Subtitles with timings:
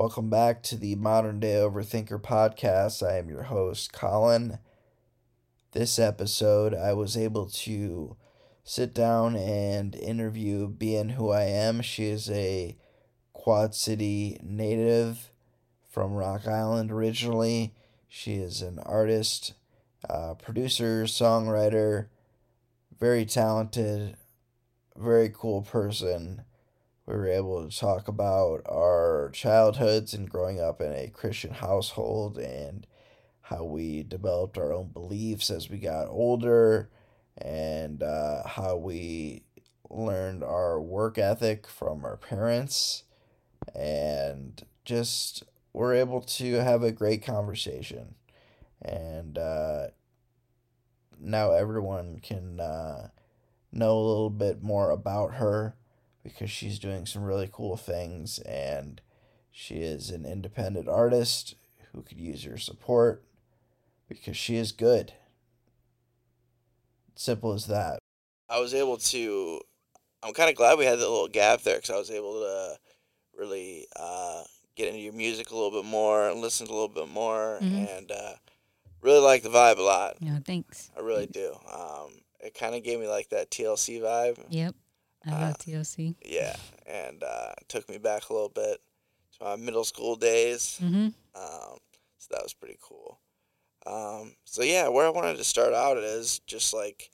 [0.00, 3.06] Welcome back to the Modern Day Overthinker podcast.
[3.06, 4.58] I am your host, Colin.
[5.72, 8.16] This episode, I was able to
[8.64, 11.84] sit down and interview BN WhoIAm.
[11.84, 12.78] She is a
[13.34, 15.30] Quad City native
[15.86, 17.74] from Rock Island originally.
[18.08, 19.52] She is an artist,
[20.08, 22.06] uh, producer, songwriter,
[22.98, 24.16] very talented,
[24.96, 26.44] very cool person.
[27.10, 32.38] We were able to talk about our childhoods and growing up in a Christian household
[32.38, 32.86] and
[33.40, 36.88] how we developed our own beliefs as we got older
[37.36, 39.42] and uh, how we
[39.90, 43.02] learned our work ethic from our parents
[43.74, 45.42] and just
[45.72, 48.14] were able to have a great conversation.
[48.80, 49.88] And uh,
[51.18, 53.08] now everyone can uh,
[53.72, 55.74] know a little bit more about her
[56.22, 59.00] because she's doing some really cool things and
[59.50, 61.54] she is an independent artist
[61.92, 63.24] who could use your support
[64.08, 65.12] because she is good.
[67.14, 67.98] Simple as that.
[68.48, 69.60] I was able to.
[70.22, 72.76] I'm kind of glad we had that little gap there because I was able to
[73.36, 74.42] really uh,
[74.76, 77.58] get into your music a little bit more and listen to a little bit more
[77.62, 77.98] Mhm.
[77.98, 78.34] and uh,
[79.02, 80.16] really like the vibe a lot.
[80.20, 80.90] Yeah, thanks.
[80.96, 81.54] I really do.
[81.72, 84.44] Um, it kind of gave me like that TLC vibe.
[84.50, 84.74] Yep.
[85.26, 86.14] I Uh, love TLC.
[86.24, 88.80] Yeah, and uh, took me back a little bit
[89.38, 90.78] to my middle school days.
[90.82, 91.08] Mm-hmm.
[91.34, 91.78] Um,
[92.18, 93.18] so that was pretty cool.
[93.86, 97.10] Um, so yeah, where I wanted to start out is just like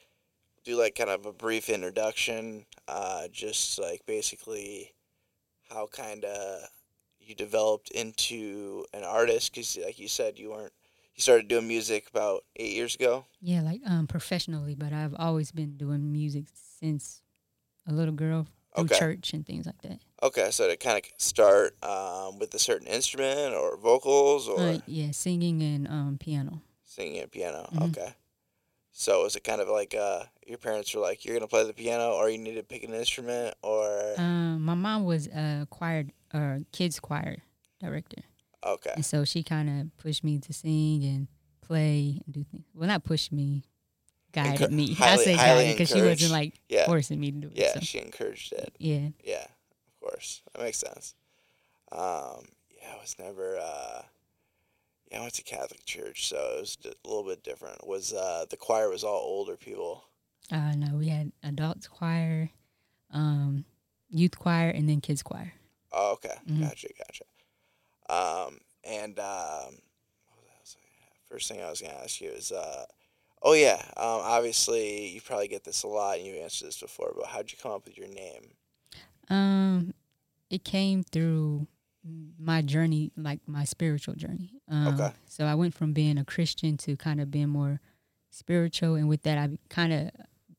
[0.65, 4.93] do like kind of a brief introduction, uh, just like basically
[5.70, 6.61] how kind of
[7.20, 10.73] you developed into an artist because like you said you weren't
[11.15, 13.25] you started doing music about eight years ago.
[13.41, 17.23] Yeah, like um professionally, but I've always been doing music since
[17.87, 18.98] a little girl through Okay.
[18.98, 20.01] church and things like that.
[20.23, 24.79] Okay, so to kind of start um, with a certain instrument or vocals or Uh,
[24.87, 26.62] yeah, singing and um piano.
[26.84, 27.69] singing and piano.
[27.73, 27.89] Mhm.
[27.91, 28.14] Okay.
[28.92, 31.74] So is it kind of like uh, your parents were like, you're gonna play the
[31.74, 36.07] piano, or you need to pick an instrument, or Um, my mom was a choir
[36.33, 37.36] or kids choir
[37.79, 38.23] director,
[38.64, 41.29] okay, and so she kind of pushed me to sing and
[41.61, 42.64] play and do things.
[42.73, 43.64] Well, not push me,
[44.36, 44.97] guided Encour- me.
[45.01, 47.57] I say guided because she wasn't like yeah, forcing me to do it.
[47.57, 48.73] yeah, so, she encouraged it.
[48.79, 49.08] yeah.
[49.24, 51.14] Yeah, of course, that makes sense.
[51.91, 53.58] Um, yeah, I was never.
[53.58, 54.02] Uh,
[55.11, 57.79] yeah, I went to Catholic church, so it was a little bit different.
[57.83, 60.05] It Was uh, the choir was all older people?
[60.53, 62.51] Uh, no, we had adults choir,
[63.13, 63.64] um,
[64.11, 65.53] youth choir, and then kids choir.
[65.92, 66.61] Oh, okay, Mhm.
[66.68, 67.24] gotcha, gotcha.
[68.08, 69.79] Um, and um,
[70.29, 71.11] what was I gonna?
[71.29, 72.85] First thing I was gonna ask you is, uh,
[73.42, 77.13] oh yeah, um, obviously you probably get this a lot, and you've answered this before,
[77.17, 78.52] but how'd you come up with your name?
[79.29, 79.95] Um,
[80.51, 81.67] it came through
[82.39, 84.52] my journey, like my spiritual journey.
[84.69, 85.13] Um, Okay.
[85.27, 87.80] So I went from being a Christian to kind of being more
[88.30, 90.11] spiritual, and with that, I kind of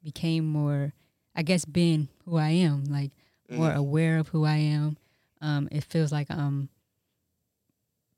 [0.04, 0.94] became more,
[1.36, 3.12] I guess, being who I am, like
[3.50, 3.76] more Mhm.
[3.78, 4.98] aware of who I am.
[5.42, 6.70] Um, it feels like I'm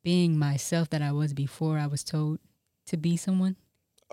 [0.01, 2.39] being myself that I was before I was told
[2.87, 3.55] to be someone.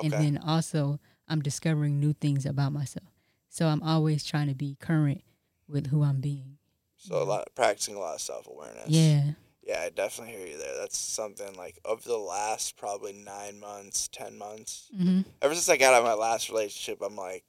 [0.04, 0.98] And then also
[1.28, 3.08] I'm discovering new things about myself.
[3.48, 5.22] So I'm always trying to be current
[5.68, 6.58] with who I'm being.
[6.96, 8.88] so a lot of practicing a lot of self awareness.
[8.88, 9.32] Yeah.
[9.62, 10.76] Yeah, I definitely hear you there.
[10.78, 14.90] That's something like over the last probably nine months, ten months.
[14.96, 17.44] hmm Ever since I got out of my last relationship, I'm like,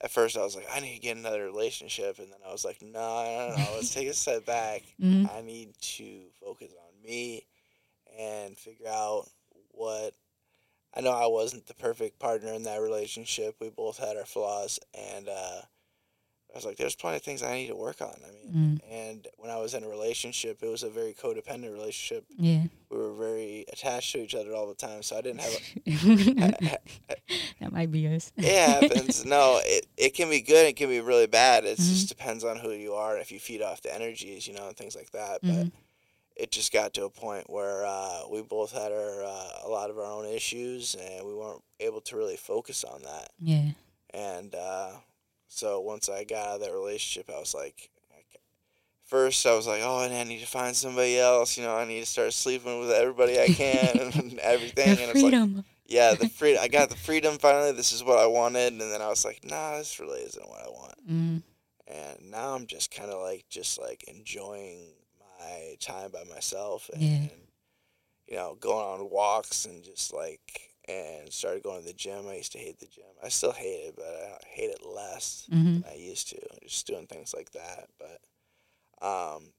[0.00, 2.64] at first I was like, I need to get another relationship, and then I was
[2.64, 2.88] like, no,
[3.24, 4.82] no, no, let's take a step back.
[5.00, 7.46] hmm I need to focus on me
[8.18, 9.28] and figure out
[9.72, 10.14] what.
[10.94, 13.56] I know I wasn't the perfect partner in that relationship.
[13.60, 15.62] We both had our flaws, and uh,
[16.52, 18.80] I was like, "There's plenty of things I need to work on." I mean, Mm.
[18.90, 22.24] and when I was in a relationship, it was a very codependent relationship.
[22.36, 22.64] Yeah.
[22.90, 25.60] We were very attached to each other all the time, so I didn't have.
[27.60, 28.32] that might be us.
[28.36, 29.24] it happens.
[29.30, 30.66] No, it, it can be good.
[30.66, 31.64] It can be really bad.
[31.64, 31.88] It Mhm.
[31.88, 33.16] just depends on who you are.
[33.18, 35.40] If you feed off the energies, you know, and things like that.
[35.42, 35.72] But Mhm.
[36.40, 39.90] It just got to a point where uh, we both had our uh, a lot
[39.90, 43.28] of our own issues, and we weren't able to really focus on that.
[43.38, 43.72] Yeah.
[44.14, 44.92] And uh,
[45.48, 47.90] so once I got out of that relationship, I was like,
[49.04, 51.58] first I was like, oh, and I need to find somebody else.
[51.58, 54.94] You know, I need to start sleeping with everybody I can and everything.
[54.96, 55.64] The and it's like, freedom.
[55.86, 56.62] yeah, the freedom.
[56.62, 57.72] I got the freedom finally.
[57.72, 60.62] This is what I wanted, and then I was like, nah, this really isn't what
[60.64, 60.94] I want.
[61.06, 61.42] mm
[61.86, 64.94] And now I'm just kind of like just like enjoying
[65.40, 67.26] my time by myself and Yeah.
[68.28, 72.26] you know going on walks and just like and started going to the gym.
[72.28, 73.04] I used to hate the gym.
[73.22, 76.38] I still hate it, but I hate it less hmm than I used to.
[76.62, 78.20] Just doing things like that, but
[79.06, 79.52] um,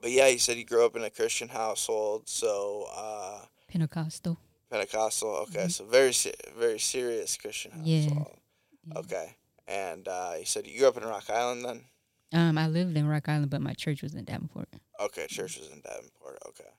[0.00, 4.38] but yeah, you said you grew up in a Christian household, so uh, Pentecostal.
[4.70, 5.30] Pentecostal.
[5.44, 5.70] Okay, Mhm.
[5.70, 6.12] so very
[6.56, 8.04] very serious Christian Yeah.
[8.04, 8.38] household.
[8.86, 8.98] Yeah.
[9.00, 9.36] Okay,
[9.66, 11.84] and uh, you said you grew up in Rock Island then.
[12.32, 14.68] Um, I lived in Rock Island, but my church was in Davenport.
[15.00, 16.38] Okay, church was in Davenport.
[16.48, 16.70] Okay,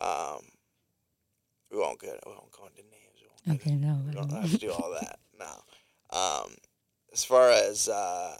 [0.00, 0.40] um,
[1.70, 3.20] we won't get we won't go into names.
[3.20, 4.00] We won't Okay, no.
[4.06, 5.18] We don't have to do all that.
[5.40, 6.18] No.
[6.18, 6.54] Um,
[7.14, 8.36] as far as uh,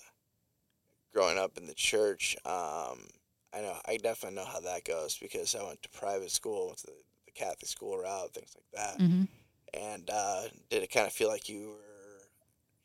[1.15, 3.07] growing up in the church, um,
[3.55, 6.79] I know I definitely know how that goes because I went to private school, went
[6.81, 6.93] to the,
[7.27, 8.99] the Catholic school route, things like that.
[9.03, 9.29] mhm.
[9.73, 11.90] And uh, did it kind of feel like you were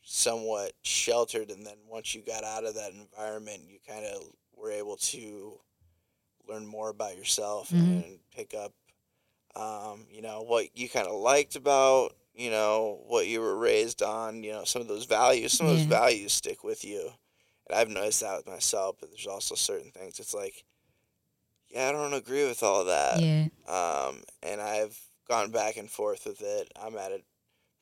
[0.06, 4.24] somewhat sheltered, and then once you got out of that environment, you kind of
[4.54, 5.60] were able to
[6.48, 8.04] learn more about yourself Mhm.
[8.04, 8.72] and pick up,
[9.56, 14.04] um, you know, what you kind of liked about, you know, what you were raised
[14.04, 15.54] on, you know, some of those values.
[15.54, 17.12] Some of those values stick with you,
[17.68, 18.98] and I've noticed that with myself.
[19.00, 20.20] But there's also certain things.
[20.20, 20.66] It's like,
[21.70, 23.48] yeah, I don't agree with all that yeah.
[23.68, 26.72] um, and I've gone back and forth with it.
[26.76, 27.22] I'm at a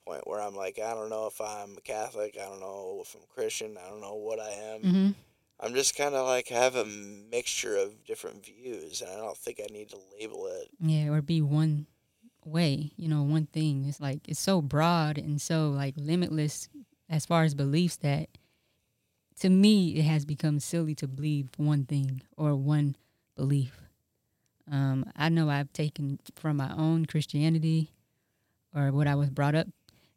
[0.05, 2.38] point where I'm like, I don't know if I'm a Catholic.
[2.39, 3.77] I don't know if I'm Christian.
[3.77, 4.81] I don't know what I am.
[4.81, 5.09] hmm
[5.59, 9.61] I'm just kind of like have a mixture of different views, and I don't think
[9.61, 10.67] I need to label it.
[10.81, 11.85] Yeah, or be one
[12.44, 13.85] way, you know, one thing.
[13.88, 16.67] It's like it's so broad and so like limitless
[17.09, 18.27] as far as beliefs that
[19.39, 22.95] to me it has become silly to believe one thing or one
[23.35, 23.79] belief.
[24.71, 27.91] Um, I know I've taken from my own Christianity
[28.75, 29.67] or what I was brought up,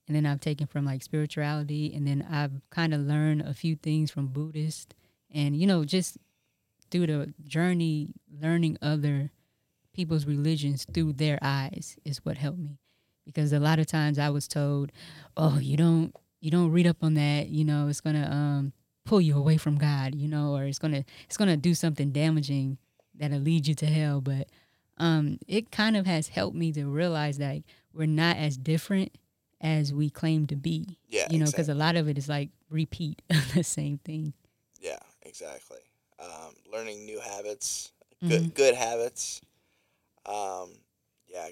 [0.06, 3.76] and then I've taken from like spirituality, and then I've kind of learned a few
[3.76, 4.94] things from Buddhist,
[5.32, 6.19] and you know, just
[6.91, 9.31] through the journey, learning other
[9.93, 12.79] people's religions through their eyes is what helped me
[13.26, 14.93] because a lot of times I was told,
[15.37, 18.73] "Oh, you don't you don't read up on that, you know, it's to um
[19.05, 22.79] pull you away from God, you know, or it's to it's to do something damaging
[23.14, 24.49] that'll lead you to hell." But
[24.97, 27.62] um it kind of has helped me to realize that
[27.93, 29.12] we're not as different
[29.61, 30.99] as we claim to be.
[31.08, 31.73] Yeah, You know, because exactly.
[31.81, 33.23] a lot of it is like repeat
[33.55, 34.32] the same thing.
[34.81, 35.79] yeah, exactly.
[36.19, 37.93] Um, learning new habits,
[38.23, 38.29] Mm-hmm.
[38.29, 39.41] good good habits.
[40.25, 40.70] Um,
[41.29, 41.49] yeah,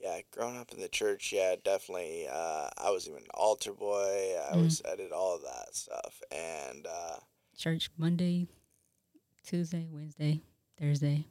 [0.00, 2.26] yeah, growing up in the church, yeah, definitely.
[2.30, 4.36] Uh, I was even an altar boy.
[4.50, 4.62] I Mhm.
[4.62, 7.16] was I did all of that stuff, and uh,
[7.56, 8.46] Church Monday,
[9.44, 10.42] Tuesday, Wednesday,
[10.78, 11.26] Thursday.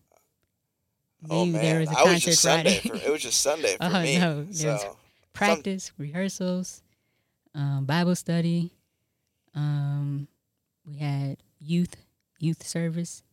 [1.30, 2.80] oh Maybe man, there was a I was just Sunday.
[2.80, 3.00] Friday.
[3.00, 4.18] For, it was just Sunday for Oh, me.
[4.18, 4.98] no, so
[5.34, 6.82] Practice, rehearsals,
[7.56, 8.72] um, Bible study.
[9.56, 10.28] Um,
[10.86, 11.96] we had youth
[12.40, 13.24] youth service,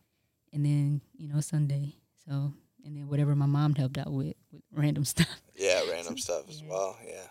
[0.53, 1.95] and then you know Sunday.
[2.25, 2.53] So
[2.85, 5.27] and then whatever my mom helped out with with random stuff.
[5.55, 6.69] yeah, random stuff as Yeah.
[6.69, 6.97] well.
[7.05, 7.27] Yeah.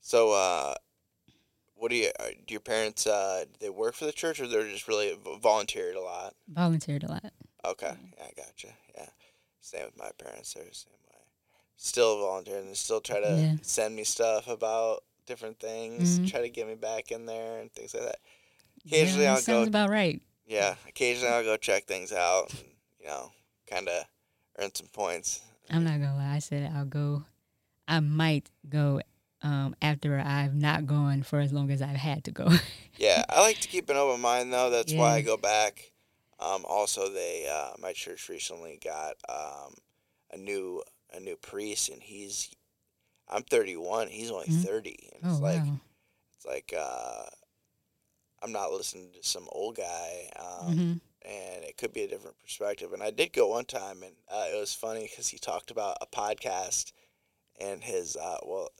[0.00, 0.74] So, uh,
[1.74, 2.10] what do you?
[2.18, 3.06] uh, Do your parents?
[3.06, 6.34] Uh, do they work for the church, or they're just really volunteered a lot?
[6.48, 7.32] Volunteered a lot.
[7.64, 8.68] Okay, yeah, I gotcha.
[8.96, 9.08] Yeah,
[9.60, 10.54] same with my parents.
[10.54, 11.11] They're the same way.
[11.84, 12.68] Still volunteering.
[12.68, 13.56] and still try to Yeah.
[13.62, 16.20] send me stuff about different things.
[16.20, 16.30] Mhm.
[16.30, 18.18] Try to get me back in there and things like that.
[18.86, 20.20] Occasionally yeah, I'll sounds go- about right.
[20.46, 22.50] Yeah, occasionally I'll go check things out.
[22.52, 22.64] And,
[23.00, 23.32] you know,
[23.66, 24.04] kind of
[24.58, 25.40] earn some points.
[25.70, 26.34] I'm not gonna lie.
[26.36, 27.24] I said I'll go.
[27.88, 29.00] I might go
[29.42, 32.48] um, after I've not gone for as long as I've had to go.
[32.98, 34.70] Yeah, I like to keep an open mind though.
[34.70, 35.90] That's why I go back.
[36.38, 39.74] Um, also, they uh, my church recently got um,
[40.30, 40.82] a new
[41.14, 42.50] a new priest, and he's
[43.28, 44.08] I'm 31.
[44.08, 44.62] He's only Mhm.
[44.64, 45.80] 30, and oh it's like wow.
[46.36, 47.24] it's like uh,
[48.42, 50.30] I'm not listening to some old guy.
[50.38, 50.92] Um, hmm
[51.24, 52.92] and it could be a different perspective.
[52.92, 55.96] And I did go one time, and uh, it was funny because he talked about
[56.00, 56.90] a podcast
[57.60, 58.70] and his uh, well,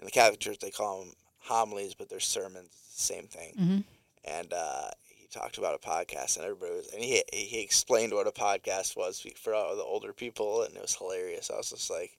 [0.00, 3.52] in the Catholic Church they call them homilies, but they're sermons, the same thing.
[3.56, 3.78] hmm
[4.24, 4.90] And uh,
[5.32, 9.24] talked about a podcast, and everybody was, and he he explained what a podcast was
[9.36, 11.50] for all the older people, and it was hilarious.
[11.50, 12.18] I was just like,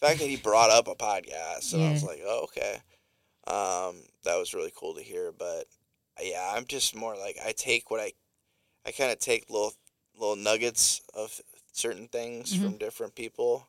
[0.00, 2.76] the fact that he brought up a podcast, and I was like, oh okay,
[3.46, 5.32] um, that was really cool to hear.
[5.32, 5.66] But
[6.22, 8.12] yeah, I'm just more like I take what I,
[8.86, 9.72] I kind of take little
[10.18, 11.40] little nuggets of
[11.72, 12.62] certain things Mhm.
[12.62, 13.66] from different people,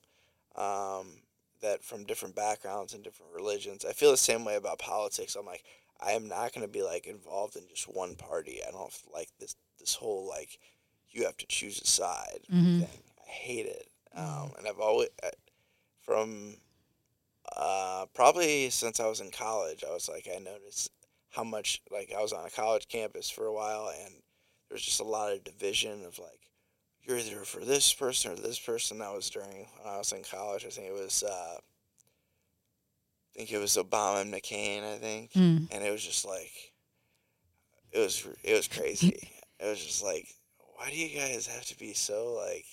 [0.56, 1.22] um,
[1.62, 3.86] that from different backgrounds and different religions.
[3.86, 5.36] I feel the same way about politics.
[5.36, 5.64] I'm like,
[6.06, 8.60] I am not going to be like involved in just one party.
[8.68, 10.60] I don't like this this whole like
[11.10, 12.80] you have to choose a side Mhm.
[12.80, 13.04] thing.
[13.26, 13.90] I hate it.
[14.14, 15.30] Um, and I've always uh,
[16.02, 16.58] from
[17.56, 20.92] uh, probably since I was in college, I was like I noticed
[21.30, 24.84] how much like I was on a college campus for a while, and there was
[24.84, 26.50] just a lot of division of like
[27.02, 29.00] you're either for this person or this person.
[29.00, 30.66] That was during when I was in college.
[30.66, 31.58] I think it was uh,
[33.36, 34.84] I think it was Obama and McCain.
[34.84, 35.68] I think Mm.
[35.72, 36.52] and it was just like
[37.92, 39.18] it was it was crazy.
[39.60, 40.28] it was just like
[40.76, 42.66] why do you guys have to be so like?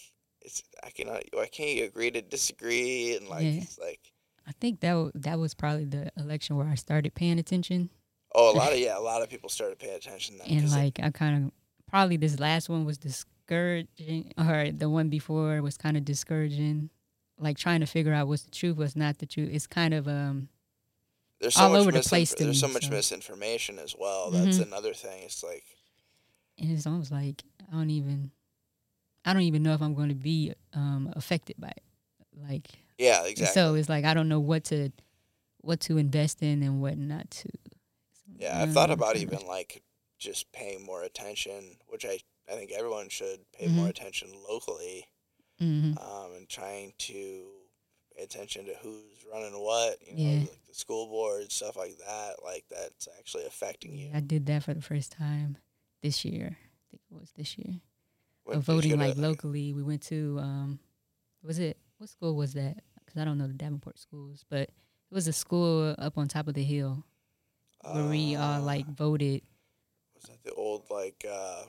[0.42, 1.22] It's I cannot.
[1.34, 3.60] Why can't you agree to disagree and like Yeah.
[3.62, 4.00] it's like
[4.46, 7.90] I think that w- that was probably the election where I started paying attention,
[8.34, 10.72] oh a lot of yeah a lot of people started paying attention then and 'cause
[10.72, 11.52] it- like I kind of
[11.86, 16.88] probably this last one was discouraging, or the one before was kind of discouraging.
[17.40, 19.48] Like trying to figure out what's the truth, what's not the truth.
[19.52, 20.48] It's kind of um
[21.40, 22.90] there's so all over the place there's so much so.
[22.90, 24.30] misinformation as well.
[24.30, 24.66] That's Mhm.
[24.66, 25.22] another thing.
[25.24, 25.64] It's like
[26.58, 28.30] and it's almost like I don't even
[29.24, 31.82] I don't even know if I'm going to be um affected by it.
[32.36, 32.68] Like
[32.98, 33.60] yeah exactly.
[33.62, 34.90] so it's like I don't know what to
[35.62, 37.48] what to invest in and what not to.
[38.38, 39.82] Yeah, I've thought about even like
[40.18, 42.18] just paying more attention, which I,
[42.50, 43.90] I think everyone should pay more Mhm.
[43.90, 45.06] attention locally,
[45.60, 47.44] hmm um, and trying to
[48.16, 50.38] pay attention to who's running what, you know, Yeah.
[50.40, 54.10] like the school board, stuff like that, like that's actually affecting you.
[54.14, 55.58] I did that for the first time
[56.02, 56.56] this year.
[56.56, 57.80] I think it was this year.
[58.46, 59.72] Of voting like locally.
[59.72, 60.80] We went to um,
[61.42, 62.78] was it what school was that?
[63.04, 66.48] Because I don't know the Davenport schools, but it was a school up on top
[66.48, 67.04] of the hill
[67.92, 69.42] where we all uh, like voted.
[70.14, 71.62] was that the old like uh,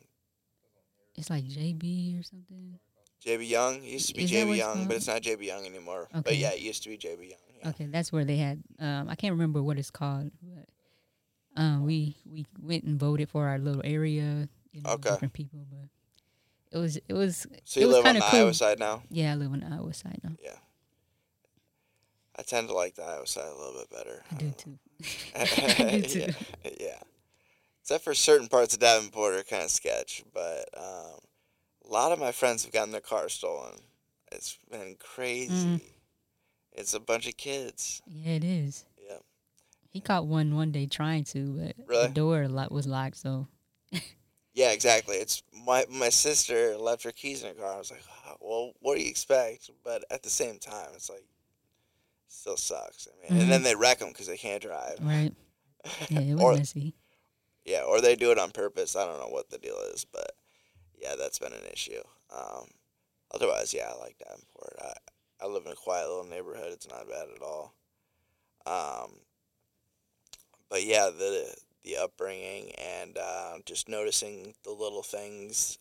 [1.16, 2.80] It's like JB or something.
[3.26, 3.76] JB Young?
[3.78, 6.08] It used to be Is JB Young, but it's not JB Young anymore.
[6.12, 7.40] But yeah, it used to be JB Young.
[7.62, 7.70] Yeah.
[7.70, 8.64] Okay, that's where they had.
[8.80, 13.48] Um, I can't remember what it's called, but um, we we went and voted for
[13.48, 14.48] our little area.
[14.72, 15.10] You know, Okay.
[15.12, 15.90] different people, but
[16.72, 18.40] it was it was So it you was live on the cool.
[18.40, 19.04] Iowa side now?
[19.10, 19.34] yeah.
[19.34, 20.32] I live on the Iowa side now.
[20.42, 20.56] Yeah.
[22.38, 24.24] I tend to like the Iowa side a little bit better.
[24.32, 24.80] I do don't too.
[25.36, 26.20] I do too.
[26.64, 27.00] yeah, yeah.
[27.82, 31.20] Except for certain parts of Davenport are kind of sketch, but um,
[31.92, 33.76] a lot of my friends have gotten their cars stolen.
[34.32, 35.54] It's been crazy.
[35.68, 35.82] Mm.
[36.72, 38.02] It's a bunch of kids.
[38.08, 38.86] Yeah, it is.
[39.06, 39.18] Yeah.
[39.90, 42.08] He caught one one day trying to, but Really?
[42.08, 43.18] the door was locked.
[43.18, 43.48] So
[44.54, 45.18] Yeah, exactly.
[45.18, 47.74] It's my my sister left her keys in her car.
[47.74, 49.70] I was like, "Oh, well, what do you expect?
[49.84, 51.26] But at the same time, it's like,
[52.28, 53.08] still sucks.
[53.08, 54.96] I mean, and then they wreck them because they can't drive.
[54.96, 55.08] Mm-hmm.
[55.08, 55.34] right,
[56.10, 56.96] yeah, it was or messy.
[57.66, 58.96] yeah, or they do it on purpose.
[58.96, 60.32] I don't know what the deal is, but
[61.02, 62.02] yeah, that's been an issue.
[62.36, 62.68] Um,
[63.34, 64.76] otherwise, yeah, I like Davenport.
[64.82, 64.94] I
[65.42, 66.72] I live in a quiet little neighborhood.
[66.74, 67.74] It's not bad at all.
[68.66, 69.20] Um,
[70.70, 71.54] but yeah, the
[71.84, 75.80] the upbringing and uh, just noticing the little things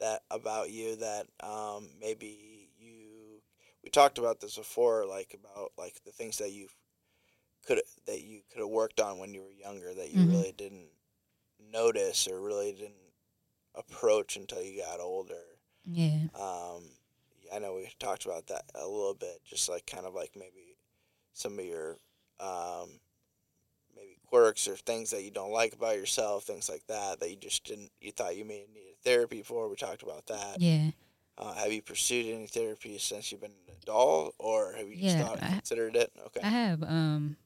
[0.00, 3.40] that about you that um, maybe you
[3.82, 6.68] we talked about this before, like about like the things that you
[7.66, 10.28] could that you could have worked on when you were younger that you Mhm.
[10.28, 10.88] really didn't
[11.72, 12.94] notice or really didn't
[13.74, 15.34] approach until you got older.
[15.84, 16.84] Yeah, Um,
[17.52, 20.76] I know we talked about that a little bit, just like kind of like maybe
[21.32, 21.96] some of your
[22.38, 22.90] um,
[23.96, 27.36] maybe quirks or things that you don't like about yourself, things like that that you
[27.36, 29.68] just didn't you thought you may needed therapy for.
[29.68, 30.60] We talked about that.
[30.60, 30.90] yeah.
[31.38, 35.16] Uh, have you pursued any therapy since you've been an adult, or have you just
[35.16, 36.12] Yeah, thought I- considered it?
[36.26, 36.40] Okay.
[36.42, 36.82] I have.
[36.82, 37.36] Um,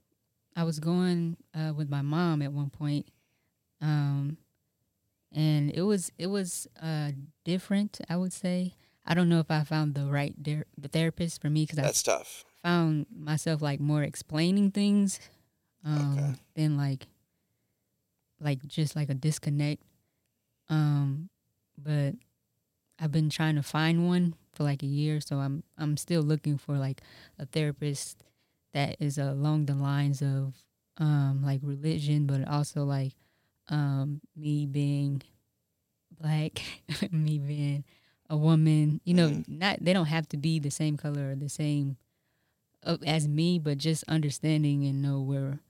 [0.56, 3.06] I was going uh, with my mom at one point,
[3.80, 4.36] um,
[5.34, 7.10] and it was it was uh,
[7.44, 8.00] different.
[8.08, 8.74] I would say.
[9.06, 11.82] I don't know if I found the right der- the therapist for me because I
[11.82, 12.44] That's tough.
[12.62, 15.20] found myself like more explaining things
[15.84, 16.34] um, Okay.
[16.56, 17.06] than like
[18.40, 19.82] like just like a disconnect.
[20.68, 21.28] Um,
[21.76, 22.14] but
[22.98, 26.56] I've been trying to find one for like a year, so I'm I'm still looking
[26.58, 27.00] for like
[27.38, 28.22] a therapist
[28.72, 30.54] that is along the lines of
[30.98, 33.12] um like religion, but also like
[33.68, 35.22] um me being
[36.10, 36.62] black,
[37.10, 37.84] me being
[38.30, 39.00] a woman.
[39.04, 39.48] You know, Mhm.
[39.48, 41.96] not they don't have to be the same color or the same
[42.84, 45.60] uh, as me, but just understanding and know where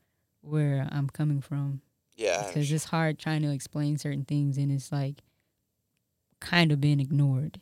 [0.42, 1.80] where I'm coming from
[2.16, 2.46] Yeah.
[2.46, 5.22] Because it's hard trying to explain certain things and it's like
[6.40, 7.60] kind of being ignored.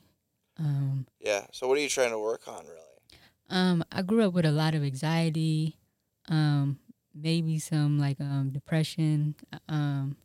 [0.58, 1.46] Um, Yeah.
[1.52, 2.78] So what are you trying to work on, really?
[3.50, 5.76] um, I grew up with a lot of anxiety,
[6.28, 6.78] um,
[7.14, 9.34] maybe some like um, depression.
[9.68, 10.16] Um,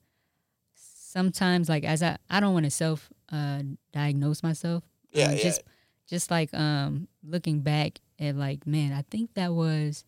[1.08, 3.62] sometimes, like as I, I don't want to self uh,
[3.94, 4.84] diagnose myself.
[5.12, 5.44] Yeah, um, yeah.
[5.44, 5.64] Just,
[6.08, 10.04] just like um, looking back at like, man, I think that was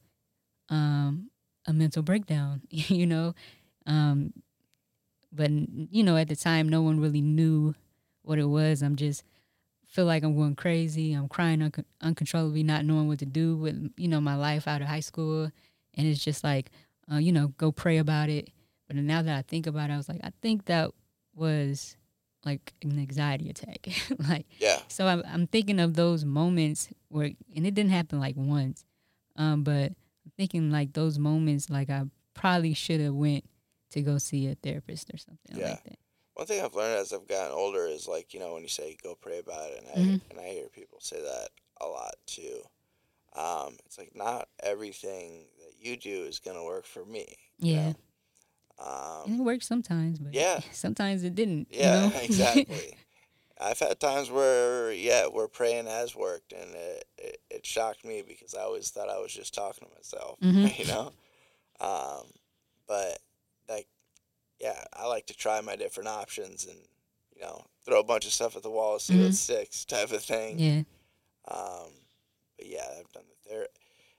[0.70, 1.29] um,
[1.65, 2.62] a mental breakdown.
[2.70, 3.34] you know,
[3.88, 4.34] um,
[5.32, 7.75] but you know, at the time, no one really knew
[8.24, 8.82] what it was.
[8.82, 9.24] I'm just
[9.88, 11.13] feel like I'm going crazy.
[11.13, 14.82] I'm crying un- uncontrollably, not knowing what to do with you know my life out
[14.82, 15.51] of high school,
[15.94, 16.72] and it's just like,
[17.12, 18.50] uh, you know, go pray about it.
[18.89, 20.91] But now that I think about it, I was like, I think that
[21.36, 21.96] was
[22.43, 23.88] like an anxiety attack.
[24.29, 24.79] like, Yeah.
[24.88, 28.84] so I'm, I'm thinking of those moments where, and it didn't happen like once,
[29.36, 29.91] um, but
[30.25, 32.03] I'm thinking like those moments, like I
[32.34, 33.46] probably should have went
[33.91, 35.69] to go see a therapist or something Yeah.
[35.69, 36.00] like that.
[36.34, 38.98] one thing I've learned as I've gotten older is like you know when you say
[39.03, 40.22] go pray about it, and I Mhm.
[40.31, 41.50] and I hear people say that
[41.81, 42.62] a lot too.
[43.36, 47.36] Um, it's like not everything that you do is gonna work for me.
[47.58, 47.89] you Yeah.
[47.89, 47.96] know?
[48.80, 50.60] Um, it works sometimes, but Yeah.
[50.72, 51.68] sometimes it didn't.
[51.72, 52.12] you Yeah, know?
[52.22, 52.96] exactly.
[53.62, 58.24] I've had times where, yeah, where praying has worked, and it, it, it shocked me
[58.26, 60.80] because I always thought I was just talking to myself, Mhm.
[60.80, 61.12] you know?
[61.82, 62.32] Um,
[62.88, 63.20] but,
[63.68, 63.88] like,
[64.60, 66.78] yeah, I like to try my different options and,
[67.36, 69.34] you know, throw a bunch of stuff at the wall, see what Mhm.
[69.34, 70.58] sticks type of thing.
[70.60, 70.84] yeah.
[71.48, 71.92] Um,
[72.58, 73.68] but yeah, I've done the ther-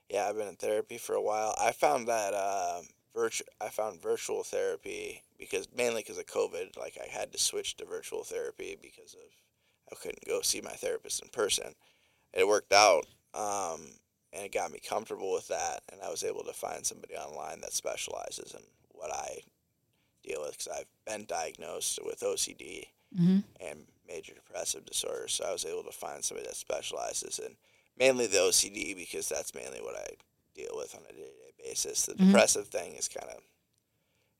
[0.09, 1.55] Yeah, I've been in therapy for a while.
[1.59, 6.77] I found that um, virtu- I found virtual therapy because mainly because of COVID.
[6.77, 9.21] Like I had to switch to virtual therapy because of
[9.91, 11.75] I couldn't go see my therapist in person.
[12.33, 13.81] It worked out, um,
[14.33, 15.81] and it got me comfortable with that.
[15.91, 19.39] And I was able to find somebody online that specializes in what I
[20.23, 25.27] deal with because I've been diagnosed with OCD hmm and major depressive disorder.
[25.27, 27.55] So I was able to find somebody that specializes in
[27.97, 30.15] mainly the OCD because that's mainly what I
[30.55, 32.05] deal with on a day to day basis.
[32.05, 32.27] The Mhm.
[32.27, 33.41] depressive thing is kind of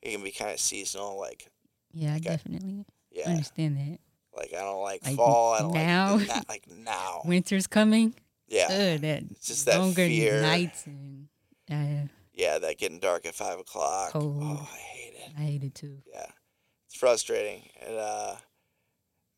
[0.02, 1.18] it can be kind of seasonal.
[1.20, 1.48] Like
[1.94, 2.30] Yeah, I Okay.
[2.30, 4.00] definitely yeah, understand that.
[4.34, 5.54] like I don't like Like fall.
[5.54, 6.16] I don't now?
[6.18, 7.22] like na- like now.
[7.26, 8.16] Winter's coming.
[8.48, 10.42] Yeah, Ugh, that It's just that longer fear.
[10.42, 11.28] nights and
[11.70, 14.12] uh, yeah, that getting dark at five o'clock.
[14.12, 14.38] Cold.
[14.42, 15.32] Oh, I hate it.
[15.38, 16.02] I hate it too.
[16.06, 16.32] yeah,
[16.88, 17.70] it's frustrating.
[17.82, 18.36] It uh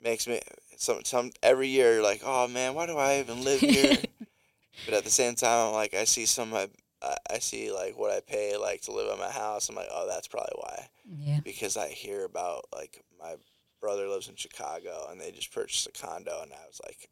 [0.01, 0.41] makes me
[0.77, 3.97] some some every year you're like, oh man, why do I even live here?
[4.85, 6.67] but at the same time, I'm like I see some of my,
[7.03, 9.69] I I see like what I pay like to live in my house.
[9.69, 11.39] I'm like, oh, that's probably why Yeah.
[11.43, 13.35] because I hear about like my
[13.81, 17.09] brother lives in Chicago and they just purchased a condo and I was like,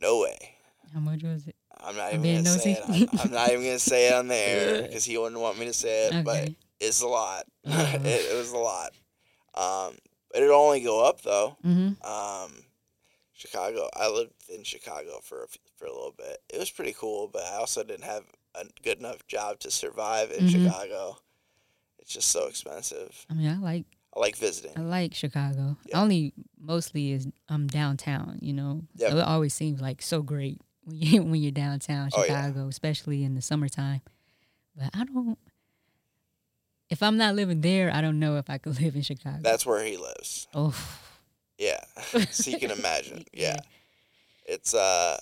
[0.00, 0.56] no way.
[0.92, 1.56] How much was it?
[1.80, 2.82] I'm not I'm even gonna say it.
[2.86, 5.66] I'm, I'm not even gonna say it on the air because he wouldn't want me
[5.66, 6.24] to say it.
[6.24, 6.56] But Okay.
[6.80, 7.46] it's a lot.
[7.66, 7.98] Uh-huh.
[8.04, 8.92] it, it was a lot.
[9.54, 9.96] Um,
[10.32, 11.56] but it'll only go up though.
[11.64, 12.04] Mm-hmm.
[12.06, 12.52] Um,
[13.32, 13.88] Chicago.
[13.94, 16.38] I lived in Chicago for a, for a little bit.
[16.52, 20.30] It was pretty cool, but I also didn't have a good enough job to survive
[20.30, 20.50] in Mhm.
[20.50, 21.18] Chicago.
[21.98, 23.26] It's just so expensive.
[23.30, 23.84] I mean, I like
[24.16, 24.72] I like visiting.
[24.76, 25.76] I like Chicago.
[25.86, 26.00] Yeah.
[26.00, 28.38] Only mostly is um downtown.
[28.42, 29.12] You know, Yep.
[29.12, 32.26] it always seems like so great when you when you're downtown Oh, yeah.
[32.46, 34.02] Chicago, especially in the summertime.
[34.76, 35.38] But I don't.
[36.90, 39.38] If I'm not living there, I don't know if I could live in Chicago.
[39.40, 40.46] That's where he lives.
[40.54, 40.74] oh,
[41.58, 41.82] Yeah,
[42.30, 43.24] so you can imagine.
[43.32, 43.56] Yeah, Yeah.
[44.44, 45.18] it's uh,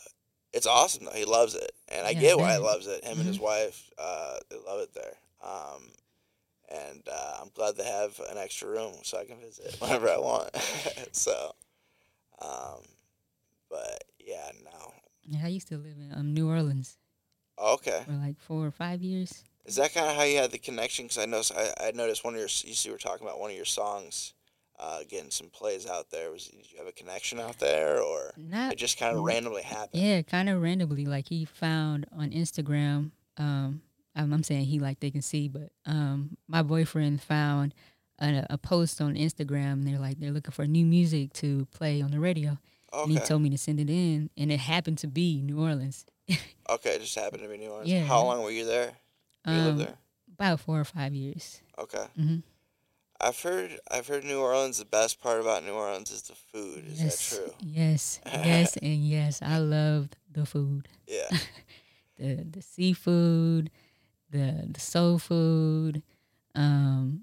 [0.52, 1.12] it's awesome though.
[1.12, 3.04] He loves it, and I Yeah, get why he loves it.
[3.04, 3.42] Him and his Mhm.
[3.42, 5.16] wife, uh, they love it there.
[5.42, 5.90] Um,
[6.68, 10.18] and uh, I'm glad they have an extra room so I can visit whenever I
[10.18, 10.50] want.
[11.12, 11.54] so,
[12.40, 12.82] um,
[13.68, 14.92] but yeah, no.
[15.24, 15.40] yeah.
[15.44, 16.98] I used to live in um New Orleans
[17.58, 19.44] Okay, for like four or five years.
[19.66, 21.04] is that kind of how you had the connection?
[21.04, 23.38] Because I noticed, I, I noticed one of your, you see, we were talking about
[23.38, 24.32] one of your songs,
[24.82, 26.30] uh, getting some plays out there.
[26.32, 29.62] Was did you have a connection out there, or Not it just kind of randomly
[29.62, 30.02] happened?
[30.02, 31.04] Yeah, kind of randomly.
[31.06, 33.12] Like he found on Instagram.
[33.36, 33.82] Um,
[34.16, 37.74] I'm, I'm saying he like they can see, but um, my boyfriend found
[38.18, 39.72] a, a post on Instagram.
[39.74, 42.58] And they're like they're looking for new music to play on the radio,
[42.92, 43.02] Okay.
[43.04, 46.04] and he told me to send it in, and it happened to be New Orleans.
[46.70, 47.90] Okay, it just happened to be New Orleans.
[47.90, 48.04] Yeah.
[48.04, 48.92] How long were you there?
[49.46, 49.98] You lived Um, there?
[50.38, 51.60] about four or five years.
[51.78, 52.04] Okay.
[52.16, 52.36] hmm
[53.22, 54.78] I've heard I've heard New Orleans.
[54.78, 56.84] The best part about New Orleans is the food.
[56.88, 57.54] Is yes, that true?
[57.60, 59.40] yes, yes, and yes.
[59.42, 61.28] I loved the food, Yeah.
[62.18, 63.70] the the seafood,
[64.30, 66.02] the the soul food.
[66.54, 67.22] Um,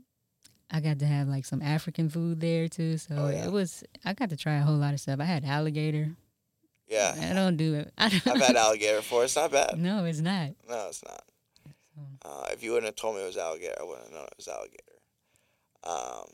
[0.72, 2.98] I got to have like some African food there too.
[2.98, 3.46] So Oh, yeah.
[3.46, 5.20] it was I got to try a whole lot of stuff.
[5.20, 6.16] I had alligator.
[6.88, 7.16] Yeah.
[7.20, 7.94] I don't do it.
[7.98, 9.24] I don't, I've had alligator before.
[9.26, 9.78] It's not bad.
[9.78, 10.52] No, it's not.
[10.68, 11.24] No, it's not.
[12.24, 14.34] Uh, if you wouldn't have told me it was alligator, I wouldn't have known it
[14.38, 14.84] was alligator.
[15.84, 16.26] Um,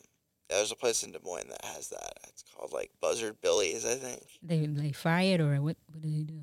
[0.50, 2.14] there's a place in Des Moines that has that.
[2.30, 4.24] It's called like Buzzard Billy's, I think.
[4.44, 5.78] they they fry it or what?
[5.92, 6.40] What do they do?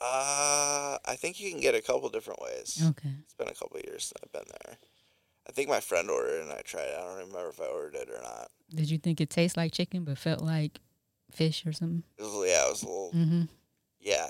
[0.00, 2.82] Uh, I think you can get a couple different ways.
[2.90, 3.14] Okay.
[3.24, 4.76] It's been a couple years since I've been there.
[5.48, 6.96] I think my friend ordered it and I tried it.
[6.98, 8.48] I don't remember if I ordered it or not.
[8.74, 10.80] Did you think it tastes like chicken but felt like
[11.32, 12.02] fish or something?
[12.18, 13.10] It was, yeah, it was a little.
[13.12, 13.42] hmm
[14.00, 14.28] Yeah,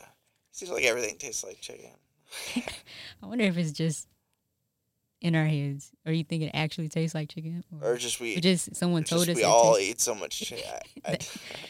[0.53, 1.91] seems like everything tastes like chicken.
[3.23, 4.09] I wonder if it's just
[5.27, 8.41] in our heads, or you think it actually tastes like chicken, Or just we, or
[8.41, 10.65] just someone just told us we all tastes- eat so much chicken.
[11.05, 11.19] I, I,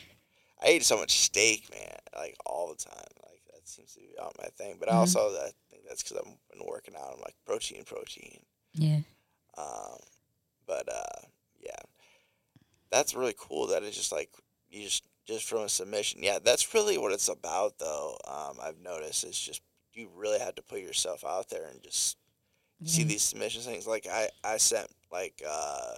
[0.62, 3.06] I eat so much steak, man, like all the time.
[3.22, 4.76] Like that seems to be on my thing.
[4.78, 4.94] But Mhm.
[4.94, 6.24] also, I think that's because I've
[6.58, 7.12] been working out.
[7.14, 8.40] I'm like protein, protein.
[8.74, 9.00] Yeah.
[9.58, 9.98] Um,
[10.66, 11.20] but uh,
[11.60, 11.80] yeah,
[12.90, 13.66] that's really cool.
[13.68, 14.30] That it's just like
[14.68, 16.22] you just just from a submission.
[16.22, 18.16] Yeah, that's really what it's about, though.
[18.28, 19.62] Um, I've noticed it's just
[19.94, 22.16] you really have to put yourself out there and just
[22.84, 23.86] see these submission things.
[23.86, 25.94] Like I I sent like uh,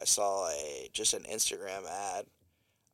[0.00, 2.26] I saw a just an Instagram ad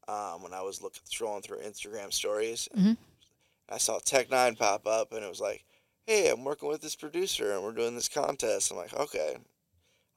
[0.09, 2.69] um, when I was looking scrolling through Instagram stories.
[2.77, 2.97] Mhm.
[3.69, 5.65] I saw Tech N9ne pop up, and it was like,
[6.07, 9.37] "Hey, I'm working with this producer, and we're doing this contest." I'm like, "Okay,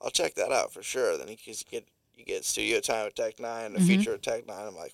[0.01, 3.15] I'll check that out for sure." Then you just get you get studio time with
[3.15, 3.87] Tech N9ne, a Mhm.
[3.87, 4.67] feature with Tech N9ne.
[4.67, 4.93] I'm like,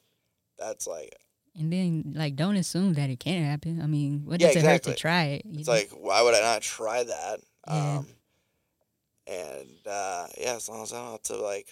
[0.58, 1.14] "That's like,
[1.58, 3.82] And then like don't assume that it can't happen.
[3.82, 5.46] I mean, what Yeah, does it hurt to try it?
[5.46, 5.74] it's know?
[5.74, 7.98] like, why would I not try that?" Yeah.
[8.00, 8.08] Um,
[9.28, 11.68] and uh, yeah, as long as I don't have to like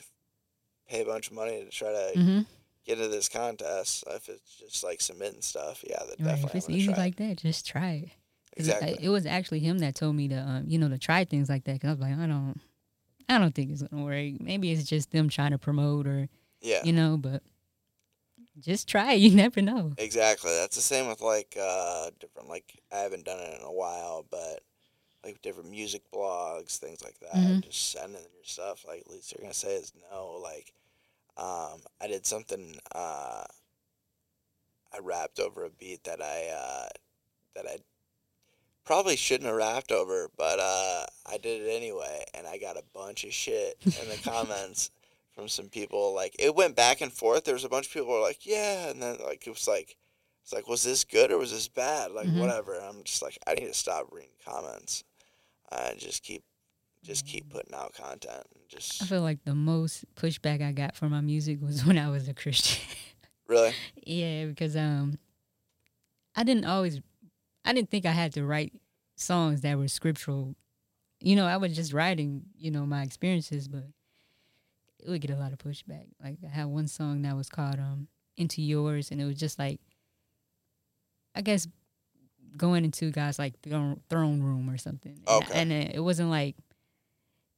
[0.88, 2.46] pay a bunch of money to try to Mhm.
[2.86, 6.26] get into this contest, if it's just like submitting stuff, yeah, that Right.
[6.36, 6.50] definitely.
[6.50, 8.10] If it's easy like that, just try it-
[8.58, 8.98] exactly.
[9.02, 11.64] It, was actually him that told me to, um, you know, to try things like
[11.66, 11.80] that.
[11.82, 12.60] Cause I was like, I don't,
[13.30, 14.42] I don't think it's gonna work.
[14.42, 16.28] Maybe it's just them trying to promote or,
[16.62, 16.84] yeah.
[16.84, 17.44] you know, but
[18.60, 19.14] just try.
[19.14, 19.18] it.
[19.22, 19.94] You never know.
[19.98, 20.52] Exactly.
[20.52, 24.26] That's the same with like uh different like I haven't done it in a while,
[24.30, 24.62] but
[25.24, 27.36] like different music blogs, things like that.
[27.36, 27.62] Mhm.
[27.62, 28.86] Just sending your stuff.
[28.88, 30.40] Like least you're gonna say is no.
[30.42, 30.74] Like
[31.38, 33.46] um I did something uh
[34.94, 36.90] I rapped over a beat that I uh
[37.56, 37.78] that I
[38.86, 42.84] probably shouldn't have rapped over, but uh I did it anyway and I got a
[42.94, 44.92] bunch of shit in the comments
[45.36, 47.46] from some people like it went back and forth.
[47.46, 49.68] There was a bunch of people who were like, Yeah and then like it was
[49.68, 49.96] like
[50.44, 52.12] it's like, was this good or was this bad?
[52.12, 52.38] Like Mhm.
[52.38, 52.74] whatever.
[52.76, 55.06] And I'm just like, I need to stop reading comments.
[55.76, 56.44] And just keep
[57.04, 58.64] just keep putting out content and
[59.02, 62.28] I feel like the most pushback I got for my music was when I was
[62.28, 62.82] a Christian.
[63.48, 63.74] really
[64.06, 65.20] yeah, because um,
[66.36, 67.02] I didn't always,
[67.66, 68.74] I didn't think I had to write
[69.16, 70.56] songs that were scriptural.
[71.20, 73.86] You know, I was just writing, you know, my experiences, but
[75.00, 76.08] it would get a lot of pushback.
[76.24, 78.08] Like I had one song that was called um
[78.38, 79.80] "Into Yours," and it was just like,
[81.36, 81.68] I guess,
[82.58, 85.20] going into God's like throne, throne room or something.
[85.28, 85.54] And, Okay.
[85.60, 86.56] and it, it wasn't like.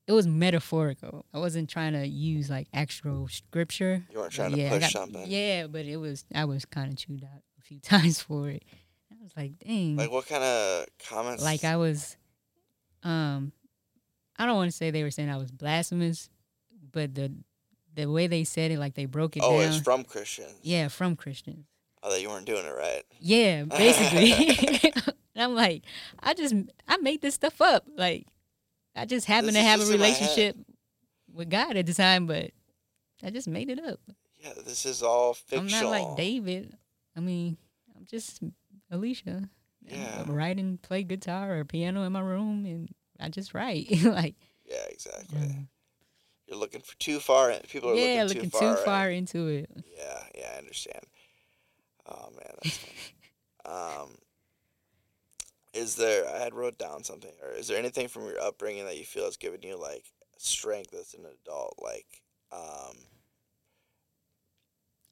[0.08, 1.26] It was metaphorical.
[1.34, 4.04] I wasn't trying to use like actual scripture.
[4.12, 5.24] you weren't trying to Yeah, I push got- something.
[5.26, 8.64] Yeah, but it was I was kind of chewed out a few times for it.
[9.12, 9.96] I was like, dang.
[9.96, 12.18] Like what kind of comments Like I was,
[13.02, 13.52] um,
[14.38, 16.30] I don't want to say they were saying I was blasphemous,
[16.92, 17.32] but the
[17.96, 19.70] the way they said it, like they broke it Oh, down.
[19.70, 20.54] it's from Christians.
[20.62, 21.66] yeah, from Christians.
[22.08, 23.02] Oh, that you weren't doing it right.
[23.20, 24.32] Yeah, basically.
[25.36, 25.84] and I'm like,
[26.20, 26.54] I just
[26.88, 27.86] I made this stuff up.
[27.98, 28.28] Like,
[28.96, 30.20] I just happened This to have a just in my head.
[30.22, 30.58] relationship
[31.34, 32.52] with God at the time, but
[33.24, 34.00] I just made it up.
[34.40, 35.64] Yeah, this is all fictional.
[35.64, 36.78] I'm not like David.
[37.18, 37.58] I mean,
[37.98, 38.42] I'm just
[38.92, 39.50] Alicia.
[39.82, 40.24] Yeah.
[40.28, 42.90] I write and play guitar or piano in my room, and
[43.20, 43.88] I just write.
[44.04, 45.40] like, Yeah, exactly.
[45.40, 45.68] um,
[46.48, 47.52] You're looking for too far.
[47.70, 48.76] People are yeah, looking, looking too far.
[48.76, 49.70] too far into it.
[49.98, 51.04] Yeah, yeah, I understand.
[52.08, 53.76] Oh man, that's funny.
[54.04, 54.10] um,
[55.74, 56.28] is there?
[56.34, 57.32] I had wrote down something.
[57.44, 60.06] Or is there anything from your upbringing that you feel has given you like
[60.38, 61.80] strength as an adult?
[61.82, 62.98] Like, um,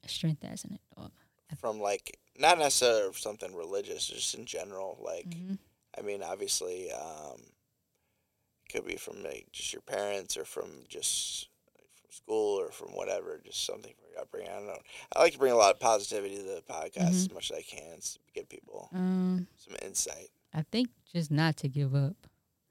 [0.06, 1.12] Strength as an adult.
[1.58, 4.98] from like not necessarily something religious, just in general.
[5.02, 5.58] Like, Mhm.
[5.98, 7.42] I mean, obviously, um,
[8.70, 12.88] could be from like, just your parents or from just like, from school or from
[12.94, 14.50] whatever, just something your upbringing.
[14.50, 14.78] I don't know.
[15.14, 17.62] I like to bring a lot of positivity to the podcast as much as I
[17.62, 20.28] can to give people Um, some insight.
[20.52, 22.16] I think just not to give up.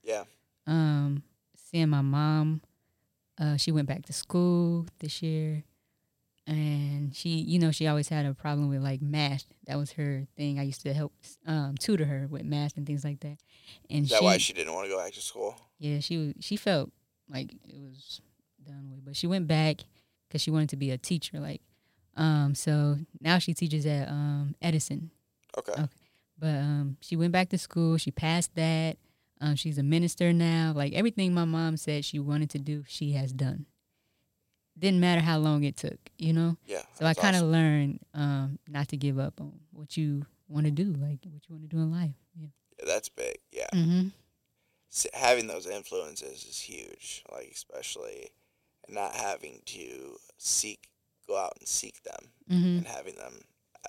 [0.03, 0.23] Yeah.
[0.67, 1.23] Um,
[1.55, 2.61] seeing my mom,
[3.39, 5.63] uh, she went back to school this year,
[6.47, 9.45] and she, you know, she always had a problem with like math.
[9.67, 10.59] That was her thing.
[10.59, 11.13] I used to help
[11.45, 13.37] um, tutor her with math and things like that.
[13.89, 15.55] And Is that she, why she didn't want to go back to school?
[15.79, 16.33] yeah, she was.
[16.39, 16.91] She felt
[17.29, 18.21] like it was
[18.65, 19.81] done with, but she went back
[20.33, 21.39] because she wanted to be a teacher.
[21.39, 21.61] Like,
[22.17, 25.11] um, so now she teaches at um, Edison.
[25.55, 25.73] Okay.
[25.73, 25.87] Okay.
[26.39, 27.97] But um, she went back to school.
[27.97, 28.97] She passed that.
[29.39, 30.73] Um, she's a minister now.
[30.75, 33.67] Like everything my mom said she wanted to do, she has done.
[34.77, 36.57] Didn't matter how long it took, you know.
[36.65, 36.81] Yeah.
[36.95, 37.51] So I kind of awesome.
[37.51, 41.55] learned um, not to give up on what you want to do, like what you
[41.55, 42.15] want to do in life.
[42.35, 42.47] Yeah.
[42.79, 43.37] Yeah, that's big.
[43.51, 43.67] Yeah.
[43.71, 44.07] Mm-hmm.
[44.91, 47.23] S- having those influences is huge.
[47.31, 48.31] Like especially,
[48.89, 50.89] not having to seek,
[51.27, 52.77] go out and seek them, Mm-hmm.
[52.79, 53.41] and having them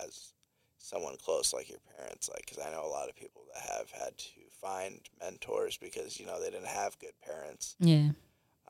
[0.05, 0.33] as
[0.79, 2.29] someone close like your parents.
[2.29, 4.31] Like, because I know a lot of people that have had to
[4.61, 7.77] find mentors because you know they didn't have good parents.
[7.81, 8.11] Yeah.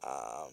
[0.02, 0.52] Um,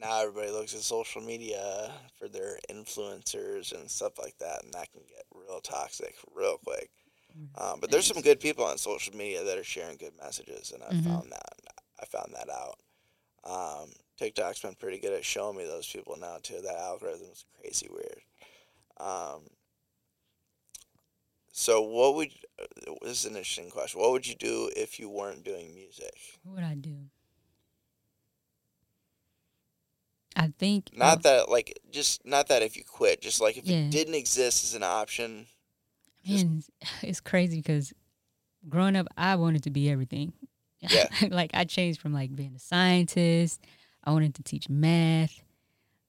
[0.00, 4.90] now everybody looks at social media for their influencers and stuff like that, and that
[4.92, 6.90] can get real toxic real quick.
[7.56, 10.82] Um, but there's some good people on social media that are sharing good messages, and
[10.82, 11.04] I Mhm.
[11.04, 11.58] found that
[12.00, 12.80] I found that out.
[13.44, 16.60] Um, TikTok's been pretty good at showing me those people now too.
[16.62, 18.20] That algorithm's crazy weird.
[18.98, 19.42] Um,
[21.52, 22.28] so what would
[23.02, 24.00] this is an interesting question?
[24.00, 26.14] What would you do if you weren't doing music?
[26.42, 26.96] What would I do?
[30.36, 33.66] I think Not uh, that like just not that if you quit, just like if
[33.66, 33.78] Yeah.
[33.78, 35.46] it didn't exist as an option.
[36.24, 36.62] just- man,
[37.02, 37.92] it's crazy because
[38.68, 40.32] growing up, I wanted to be everything.
[40.80, 41.08] Yeah.
[41.30, 43.60] like I changed from like being a scientist.
[44.02, 45.42] I wanted to teach math.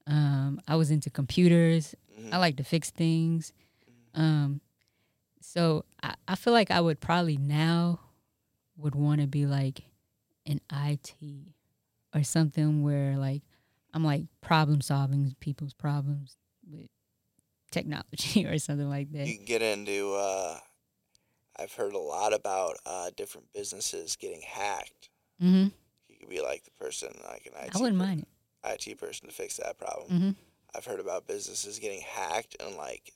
[0.07, 1.95] Um, I was into computers.
[2.19, 3.53] mhm, I like to fix things.
[4.13, 4.61] Um,
[5.41, 7.99] so I, I feel like I would probably now
[8.77, 9.81] would want to be like
[10.45, 11.13] an IT
[12.15, 13.41] or something where like
[13.93, 16.37] I'm like problem solving people's problems
[16.69, 16.87] with
[17.71, 19.27] technology or something like that.
[19.27, 20.13] You can get into.
[20.15, 20.57] Uh,
[21.61, 25.09] I've heard a lot about uh, different businesses getting hacked.
[25.39, 25.67] hmm
[26.09, 27.75] You could be like the person, like an IT.
[27.75, 28.21] I wouldn't per- mind
[28.63, 28.87] it.
[28.89, 30.09] IT person to fix that problem.
[30.09, 30.29] hmm
[30.75, 33.13] I've heard about businesses getting hacked and like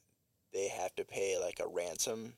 [0.54, 2.34] they have to pay like a ransom.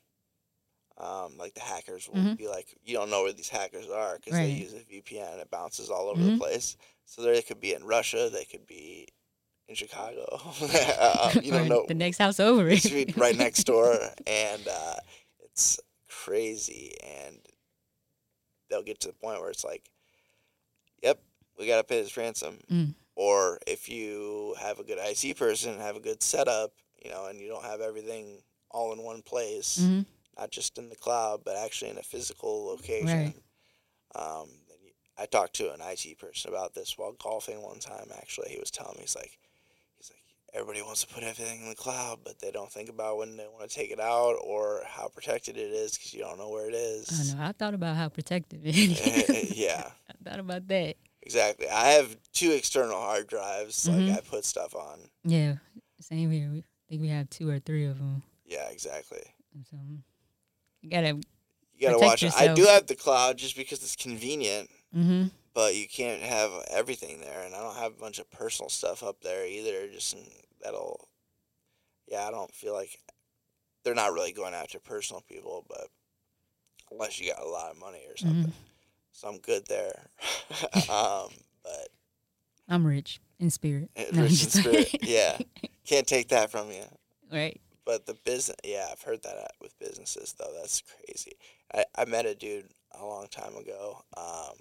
[0.96, 2.36] Um, like the hackers will Mhm.
[2.36, 5.40] be like, you don't know where these hackers are because they use a VPN and
[5.40, 6.76] it bounces all over the place.
[7.04, 9.06] So they could be in Russia, they could be
[9.68, 10.26] in Chicago.
[10.62, 11.84] uh, you don't know.
[11.86, 12.64] the next house over.
[12.64, 14.94] Right- right next door, and uh,
[15.44, 15.78] it's
[16.24, 16.94] crazy.
[17.02, 17.38] And
[18.68, 19.90] they'll get to the point where it's like,
[21.02, 21.22] "Yep,
[21.58, 22.94] we gotta pay this ransom." Mm.
[23.14, 27.40] Or if you have a good IC person, have a good setup, you know, and
[27.40, 30.02] you don't have everything all in one place, hmm
[30.38, 33.08] not just in the cloud, but actually in a physical location.
[33.08, 33.34] Right.
[34.14, 34.48] Um,
[35.18, 38.06] I talked to an IT person about this while golfing one time.
[38.16, 39.36] Actually, he was telling me he's like,
[40.58, 43.46] everybody wants to put everything in the cloud, but they don't think about when they
[43.46, 46.68] want to take it out or how protected it is because you don't know where
[46.68, 47.32] it is.
[47.34, 47.44] I know.
[47.44, 49.56] I thought about how protected it is.
[49.56, 50.96] yeah, I thought about that.
[51.22, 51.68] exactly.
[51.68, 53.86] I have two external hard drives.
[53.88, 54.08] Mhm.
[54.08, 54.98] Like I put stuff on.
[55.24, 55.56] Yeah,
[56.00, 56.50] same here.
[56.50, 58.22] We I think we have two or three of them.
[58.46, 59.22] Yeah, exactly.
[59.70, 59.76] So
[60.82, 61.18] you gotta.
[61.74, 62.32] You gotta watch it.
[62.36, 67.20] I do have the cloud just because it's convenient, hmm but you can't have everything
[67.20, 69.88] there, and I don't have a bunch of personal stuff up there either.
[69.88, 70.16] Just
[70.62, 71.08] that'll,
[72.06, 72.98] yeah, I don't feel like
[73.84, 75.88] they're not really going after personal people, but
[76.90, 78.50] unless you got a lot of money or something, hmm
[79.12, 80.06] so I'm good there.
[80.88, 81.28] um,
[81.64, 81.88] but
[82.68, 83.90] I'm rich in spirit.
[83.96, 85.38] eh, No, rich in spirit, yeah,
[85.86, 86.84] can't take that from you.
[87.32, 87.60] right.
[87.84, 90.52] But the business, yeah, I've heard that with businesses though.
[90.60, 91.32] That's crazy.
[91.74, 94.02] I, I met a dude a long time ago.
[94.16, 94.56] Um,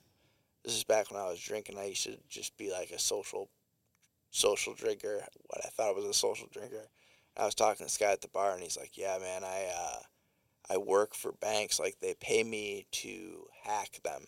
[0.64, 1.78] this is back when I was drinking.
[1.78, 3.50] I used to just be like a social,
[4.38, 5.24] social drinker.
[5.48, 6.88] What I thought was a social drinker.
[7.36, 9.68] I was talking to this guy at the bar, and he's like, "Yeah, man, I
[9.78, 10.00] uh,
[10.74, 11.80] I work for banks.
[11.80, 14.26] Like they pay me to hack them,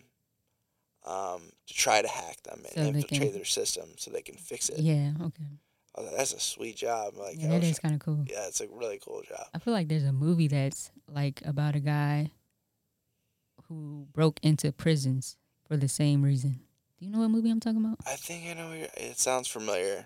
[1.06, 4.36] um, to try to hack them and So infiltrate can- their system so they can
[4.36, 4.80] fix it.
[4.80, 5.12] Yeah.
[5.22, 5.44] Okay.
[5.96, 7.16] I was like, That's a sweet job.
[7.18, 8.24] Like, Yeah, that is kind of cool.
[8.28, 9.48] yeah, it's a really cool job.
[9.54, 12.32] I feel like there's a movie that's like about a guy
[13.68, 15.36] who broke into prisons
[15.68, 16.62] for the same reason.
[17.00, 17.98] Do you know what movie I'm talking about?
[18.06, 18.72] I think I know.
[18.74, 20.06] It sounds familiar.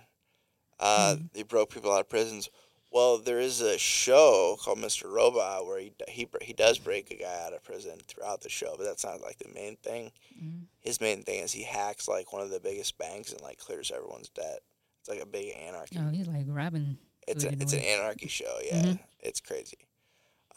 [0.79, 1.21] Uh, Hmm.
[1.33, 2.49] They broke people out of prisons.
[2.91, 5.11] Well, there is a show called Mr.
[5.11, 8.75] Robot where he he he does break a guy out of prison throughout the show,
[8.77, 10.11] but that's not like the main thing.
[10.39, 10.67] Mhm.
[10.79, 13.89] His main thing is he hacks like one of the biggest banks and like clears
[13.89, 14.59] everyone's debt.
[14.99, 15.97] It's like a big anarchy.
[15.99, 16.99] Oh, he's like Robin.
[17.27, 18.59] it's a, Hood in a it's an anarchy show.
[18.63, 18.99] Yeah, Mhm.
[19.21, 19.87] it's crazy.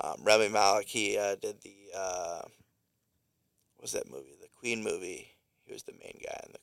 [0.00, 2.42] Um, Rami Malek he uh, did the uh,
[3.76, 4.36] what was that movie?
[4.40, 5.28] The Queen movie.
[5.66, 6.58] He was the main guy in the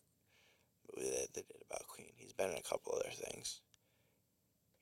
[0.97, 2.07] movie that they did about Queen.
[2.15, 3.59] He's been in a couple other things.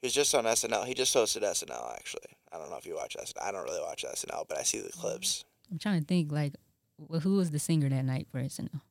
[0.02, 0.86] He was just on SNL.
[0.86, 2.38] He just hosted SNL actually.
[2.52, 3.42] I don't know if you watch SNL.
[3.42, 5.44] I don't really watch SNL, but I see the clips.
[5.72, 6.54] I'm trying to think like
[6.98, 8.82] well, who was the singer that night for SNL?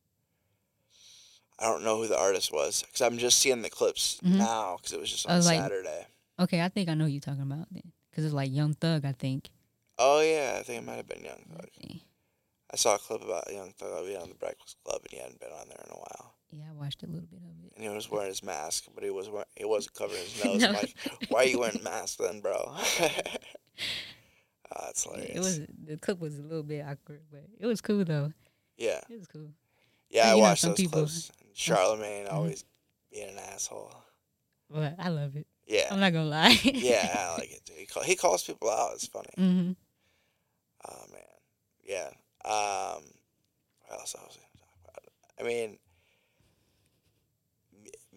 [1.59, 4.37] I don't know who the artist was because I'm just seeing the clips Mhm.
[4.37, 6.07] now because it was just on was like- Saturday.
[6.39, 9.05] Okay, I think I know who you're talking about then, because it's like Young Thug.
[9.05, 9.49] I think.
[9.99, 11.69] Oh yeah, I think it might have been Young Thug.
[12.73, 15.39] I saw a clip about Young Thug being on the Breakfast Club, and he hadn't
[15.39, 16.35] been on there in a while.
[16.51, 17.73] Yeah, I watched a little bit of it.
[17.75, 20.63] And he was wearing his mask, but he was wear- he wasn't covering his nose.
[20.63, 20.79] I'm No.
[20.79, 20.95] like,
[21.29, 22.75] why are you wearing a mask then, bro?
[24.73, 25.35] Yeah, hilarious.
[25.35, 28.31] It was the clip was a little bit awkward, but it was cool though.
[28.77, 29.49] yeah, It was cool.
[30.09, 30.27] yeah.
[30.27, 31.31] I know, watched some those people- clips.
[31.53, 32.63] Charlemagne always
[33.11, 33.93] being an asshole.
[34.69, 35.45] But I love it.
[35.67, 36.57] Yeah, I'm not gonna lie.
[36.63, 37.73] yeah, I like it too.
[37.77, 38.91] He, call, he calls people out.
[38.93, 39.27] It's funny.
[39.35, 39.71] hmm
[40.87, 41.21] Oh man,
[41.83, 42.09] yeah.
[42.45, 43.03] Um,
[43.87, 45.03] what else I was gonna talk about?
[45.39, 45.77] I mean,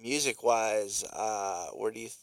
[0.01, 2.19] music wise, uh, where do you, th-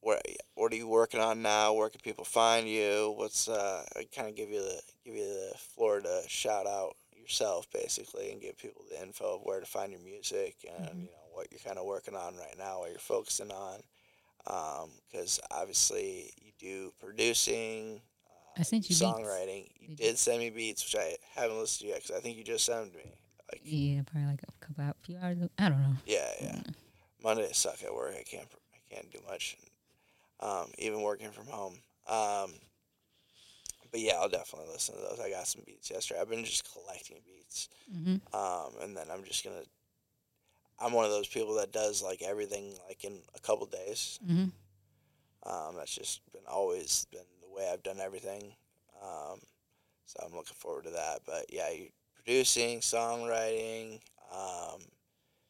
[0.00, 0.20] where,
[0.54, 1.72] what are you working on now?
[1.74, 3.14] Where can people find you?
[3.16, 6.96] What's uh, I kind of give you the give you the floor to shout out
[7.14, 11.00] yourself basically and give people the info of where to find your music and Mhm.
[11.02, 13.80] you know what you're kind of working on right now, what you're focusing on.
[15.10, 18.00] Because obviously you do producing,
[18.58, 19.02] I sent you beats.
[19.02, 19.68] songwriting.
[19.80, 22.44] You Did send me beats, which I haven't listened to yet because I think you
[22.44, 23.14] just sent them to me.
[23.52, 25.38] Like, Yeah, probably like a couple out few hours.
[25.38, 25.48] ago.
[25.58, 25.96] I don't know.
[26.06, 26.52] yeah, yeah.
[26.56, 26.74] Mm.
[27.22, 28.14] Mondays suck at work.
[28.18, 29.56] I can't I can't do much,
[30.40, 31.74] um, even working from home.
[32.08, 32.52] Um,
[33.90, 35.20] but yeah, I'll definitely listen to those.
[35.20, 36.20] I got some beats yesterday.
[36.20, 39.62] I've been just collecting beats, hmm um, and then I'm just gonna.
[40.78, 44.18] I'm one of those people that does like everything like in a couple days.
[44.26, 44.46] hmm
[45.44, 47.20] Um, that's just been always been
[47.60, 48.52] way I've done everything.
[49.02, 49.38] Um,
[50.06, 51.20] so I'm looking forward to that.
[51.26, 54.00] But yeah, you're producing, songwriting,
[54.34, 54.80] um,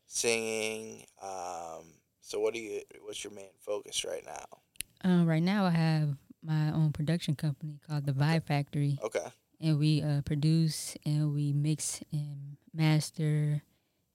[0.06, 1.04] singing.
[1.22, 1.84] Um,
[2.20, 2.80] so what do you?
[3.02, 5.10] What's your main focus right now?
[5.10, 6.10] Uh, right now, I have
[6.44, 9.26] my own production company called the Vibe Factory, Okay.
[9.60, 13.62] and we uh, produce and we mix and master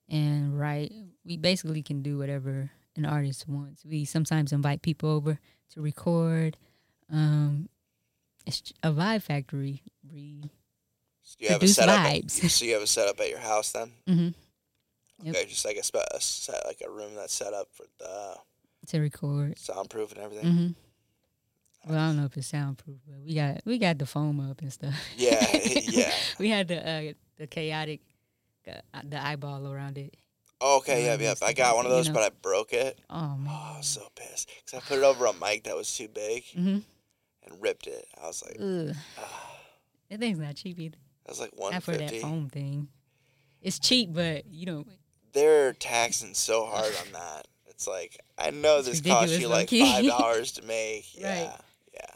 [0.08, 0.92] and write.
[1.24, 3.84] We basically can do whatever an artist wants.
[3.84, 5.38] We sometimes invite people over
[5.74, 6.56] to record.
[7.12, 7.68] Um,
[8.46, 9.82] it's a Vibe Factory.
[10.12, 10.50] We
[11.22, 12.06] So you have a produce setup.
[12.06, 12.50] vibes.
[12.50, 13.92] so you have a setup at your house then?
[14.08, 14.28] Mm-hmm.
[15.22, 15.34] Yep.
[15.34, 18.34] Okay, just like a, spe- a set, like a room that's set up for the
[18.88, 19.58] to record.
[19.58, 20.44] soundproof and everything.
[20.46, 21.90] Mm-hmm.
[21.90, 24.60] Well, I don't know if it's soundproof, but we got we got the foam up
[24.60, 24.94] and stuff.
[25.16, 26.12] Yeah, yeah.
[26.38, 28.00] we had the uh, the Kaotica,
[28.68, 30.14] uh, the eyeball around it.
[30.60, 31.38] Okay, Yeah, yep, yep.
[31.42, 32.14] I got one of you those, know.
[32.14, 32.98] but I broke it.
[33.08, 33.46] Oh man.
[33.48, 36.08] Oh, I was so pissed because I put it over a mic that was too
[36.08, 36.78] big Mm hmm
[37.46, 38.06] and ripped it.
[38.22, 38.94] I was like, Ugh.
[39.18, 39.56] ah,
[40.10, 40.96] That thing's not cheap either.
[41.24, 42.88] that was like one Not for that foam thing.
[43.62, 44.84] It's cheap, but you know,
[45.32, 47.46] They're taxing so hard on that.
[47.66, 51.06] It's like I know It's this costs you like five dollars to make.
[51.18, 51.60] Yeah, Right.
[51.94, 52.14] yeah.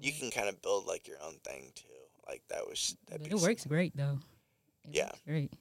[0.00, 1.86] You can kind of build like your own thing too.
[2.26, 4.18] Like that was but that'd it works great though.
[4.84, 5.10] It Yeah.
[5.26, 5.52] great.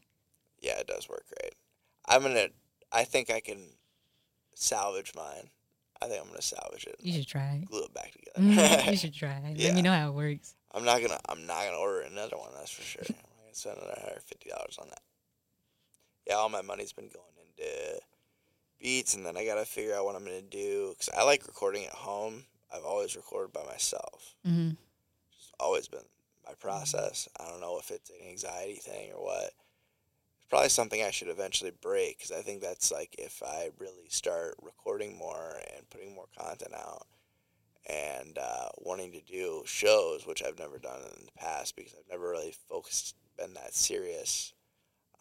[0.60, 1.54] Yeah, it does work great.
[2.08, 2.48] I'm gonna.
[2.92, 3.60] I think I can
[4.56, 5.50] salvage mine.
[6.02, 6.96] I think I'm gonna salvage it.
[7.00, 8.40] You should try glue it back together.
[8.40, 9.54] Mhm, you should try.
[9.56, 9.68] Yeah.
[9.68, 10.56] Let me know how it works.
[10.74, 11.20] I'm not gonna.
[11.30, 12.50] I'm not gonna order another one.
[12.58, 13.04] That's for sure.
[13.08, 15.02] I'm not gonna spend another hundred fifty dollars on that.
[16.28, 18.00] Yeah, all my money's been going into
[18.80, 21.86] beats, and then I gotta figure out what I'm gonna do because I like recording
[21.86, 22.46] at home.
[22.74, 24.36] I've always recorded by myself.
[24.46, 24.72] hmm
[25.36, 26.00] It's always been
[26.48, 27.28] my process.
[27.40, 29.52] I don't know if it's an anxiety thing or what.
[30.52, 34.56] Probably something I should eventually break because I think that's like if I really start
[34.62, 37.08] recording more and putting more content out
[37.90, 42.12] and uh, wanting to do shows, which I've never done in the past because I've
[42.12, 44.54] never really focused, been that serious,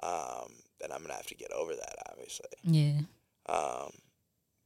[0.02, 2.48] um, then I'm going to have to get over that, obviously.
[2.64, 3.00] Yeah.
[3.48, 3.92] Um,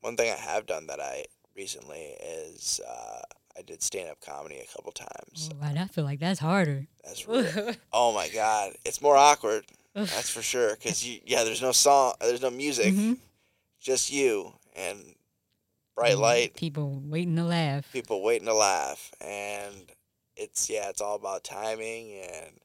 [0.00, 1.24] one thing I have done that I
[1.54, 3.20] recently is uh,
[3.58, 5.50] I did stand up comedy a couple times.
[5.52, 6.86] Oh, wow, I feel like that's harder.
[7.04, 7.74] That's real.
[7.92, 9.66] oh my god, it's more awkward.
[9.94, 10.76] That's for sure.
[10.76, 13.18] Cause you, yeah, there's no song, there's no music, Mhm.
[13.80, 15.14] just you and
[15.94, 17.90] bright light, People waiting to laugh.
[17.92, 19.74] people waiting to laugh, and
[20.36, 22.12] it's yeah, it's all about timing.
[22.14, 22.58] And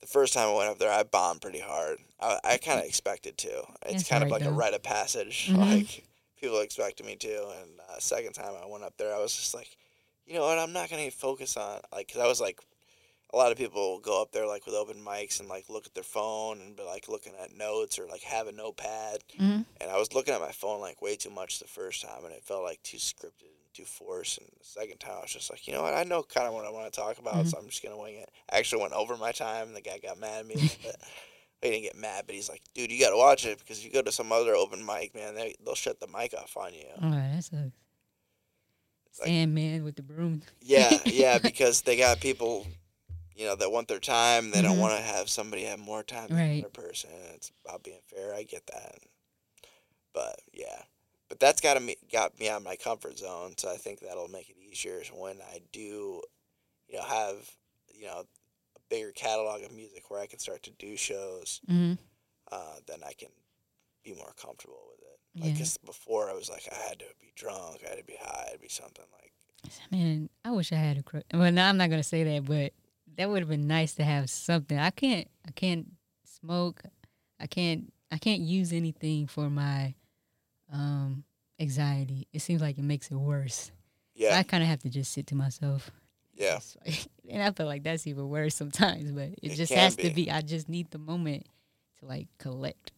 [0.00, 1.98] the first time I went up there, I bombed pretty hard.
[2.20, 3.48] I, I kind of expected to.
[3.86, 5.48] It's That's kind of right, like a rite of passage.
[5.50, 5.58] Mhm.
[5.58, 6.04] Like
[6.40, 7.48] people expected me to.
[7.60, 9.76] And uh, second time I went up there, I was just like,
[10.26, 10.58] you know what?
[10.58, 12.60] I'm not gonna focus on like, cause I was like,
[13.32, 15.94] a lot of people go up there like with open mics and like look at
[15.94, 19.18] their phone and be like looking at notes or like have a notepad.
[19.36, 22.24] hmm And I was looking at my phone like way too much the first time,
[22.24, 24.38] and it felt like too scripted and too forced.
[24.38, 25.94] And the second time, I was just like, you know what?
[25.94, 28.16] I know kind of what I want to talk about, so I'm just gonna wing
[28.16, 28.30] it.
[28.50, 29.68] I actually went over my time.
[29.68, 30.56] and The guy got mad at me.
[31.62, 33.84] He didn't get mad, but he's like, dude, you got to watch it because if
[33.86, 36.74] you go to some other open mic, man, they they'll shut the mic off on
[36.74, 36.84] you.
[37.02, 37.72] Oh, that's a like-
[39.12, 40.42] Sandman with the broom.
[40.60, 42.66] Yeah, yeah, because they got people,
[43.36, 44.50] you know, that want their time.
[44.50, 44.80] They don't Mhm.
[44.80, 46.50] want to have somebody have more time than Right.
[46.58, 47.10] another person.
[47.34, 48.34] It's about being fair.
[48.34, 48.98] I get that,
[50.12, 50.82] but yeah,
[51.28, 53.54] but that's got me got me out of my comfort zone.
[53.58, 56.22] So I think that'll make it easier when I do,
[56.88, 57.50] you know, have
[57.94, 58.24] you know
[58.76, 61.60] a bigger catalog of music where I can start to do shows.
[61.66, 61.94] hmm
[62.52, 63.30] Uh, then I can
[64.04, 65.18] be more comfortable with it.
[65.42, 65.58] Like, Yeah.
[65.58, 68.50] 'cause before I was like, I had to be drunk, I had to be high,
[68.52, 69.32] to be something like.
[69.90, 71.24] Man, I wish I had a crush.
[71.34, 72.72] Well, no, I'm not gonna say that, but
[73.16, 74.78] that would have been nice to have something.
[74.78, 75.28] I can't.
[75.46, 75.86] I can't
[76.24, 76.82] smoke.
[77.40, 77.92] I can't.
[78.10, 79.94] I can't use anything for my
[80.72, 81.24] um
[81.58, 82.26] anxiety.
[82.32, 83.70] It seems like it makes it worse.
[84.14, 85.90] Yeah, I kind of have to just sit to myself.
[86.34, 86.58] yeah.
[86.86, 89.10] Like- and I feel like that's even worse sometimes.
[89.10, 90.04] But it, It just has be.
[90.04, 90.30] to be.
[90.30, 91.46] I just need the moment
[91.98, 92.92] to like collect,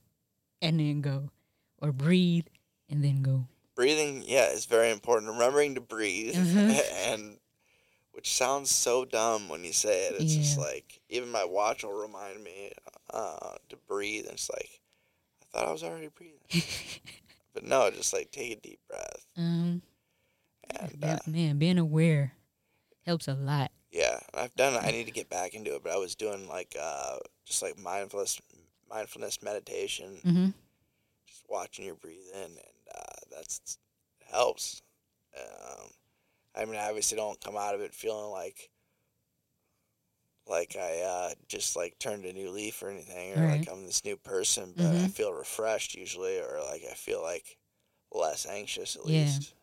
[0.61, 1.30] and then go,
[1.80, 2.47] or breathe,
[2.90, 3.47] and then go.
[3.74, 6.80] breathing yeah is very important remembering to breathe Mhm.
[7.12, 7.38] and
[8.19, 10.16] which sounds so dumb when you say it.
[10.19, 12.73] It's just like even my watch will remind me
[13.14, 14.81] uh, to breathe and it's like
[15.41, 16.41] i thought i was already breathing.
[17.55, 19.25] But no just like take a deep breath.
[19.37, 19.83] Um,
[20.81, 22.33] and uh, man, being aware
[23.07, 23.71] helps a lot.
[23.93, 26.49] yeah i've done it i need to get back into it but i was doing
[26.49, 28.41] like uh, just like mindfulness
[28.91, 30.19] mindfulness meditation.
[30.25, 30.47] Hmm
[31.29, 32.59] just watching your breathing and
[32.93, 33.79] uh, that's
[34.29, 34.83] helps.
[35.39, 35.91] Um,
[36.59, 38.70] I mean, I obviously don't come out of it feeling like
[40.46, 43.48] like I uh, just like turned a new leaf or anything, or Right.
[43.48, 44.74] like I'm this new person.
[44.76, 45.09] But I Mhm.
[45.09, 47.59] feel refreshed usually, or like I feel like
[48.12, 49.40] less anxious at Yeah.
[49.44, 49.54] least.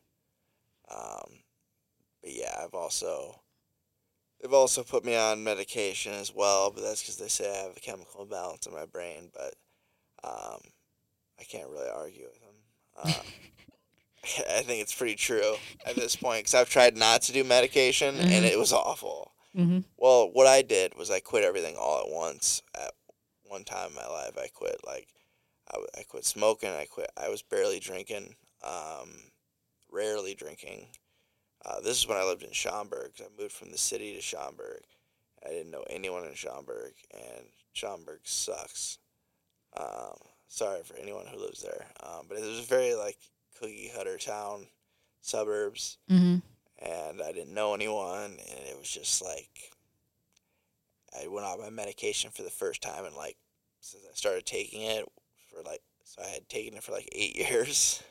[0.89, 1.43] Um,
[2.21, 3.41] but yeah, I've also
[4.41, 7.77] they've also put me on medication as well, but that's because they say I have
[7.77, 9.31] a chemical imbalance in my brain.
[9.33, 9.55] But
[10.23, 10.59] um,
[11.39, 12.55] I can't really argue with them.
[12.97, 13.23] Uh,
[14.49, 15.55] I think it's pretty true
[15.85, 18.43] at this point because I've tried not to do medication and Mhm.
[18.51, 19.33] it was awful.
[19.55, 19.79] Mm-hmm.
[19.97, 22.93] Well, what I did was I quit everything all at once at
[23.43, 24.37] one time in my life.
[24.37, 25.07] I quit like
[25.97, 26.69] I quit smoking.
[26.69, 27.09] I quit.
[27.17, 29.31] I was barely drinking, um,
[29.91, 30.89] rarely drinking.
[31.65, 33.13] Uh, this is when I lived in Schaumburg.
[33.19, 34.83] I moved from the city to Schaumburg.
[35.45, 38.99] I didn't know anyone in Schaumburg, and Schaumburg sucks.
[39.75, 40.17] Um,
[40.47, 43.17] sorry for anyone who lives there, um, but it was very like
[43.59, 44.67] cookie cutter town,
[45.21, 46.37] suburbs Mm-hmm.
[46.87, 49.71] and I didn't know anyone, and it was just like
[51.21, 53.37] I went on my medication for the first time, and like
[53.79, 55.05] since I started taking it
[55.49, 58.03] for like so I had taken it for like eight years,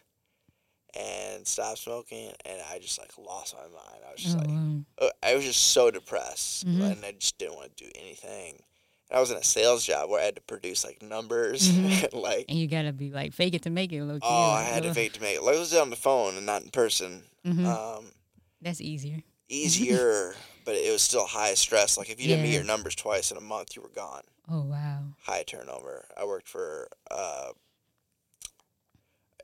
[0.94, 4.02] and stopped smoking, and I just like lost my mind.
[4.08, 4.84] I was just Oh, like wow.
[5.02, 6.92] uh, I was just so depressed, Mhm.
[6.92, 8.62] and I just didn't want to do anything.
[9.10, 12.04] I was in a sales job where I had to produce like numbers, Mhm.
[12.04, 14.20] and like And you gotta be like fake it to make it look.
[14.22, 15.42] oh, I had to fake it to make it.
[15.42, 17.24] Like I was on the phone and not in person.
[17.44, 18.12] hmm Um,
[18.60, 19.22] That's easier.
[19.48, 20.34] easier,
[20.64, 21.96] but it was still high stress.
[21.98, 24.22] Like if you didn't meet your numbers twice in a month, you were gone.
[24.48, 25.04] Oh wow.
[25.22, 26.06] High turnover.
[26.16, 27.50] I worked for uh,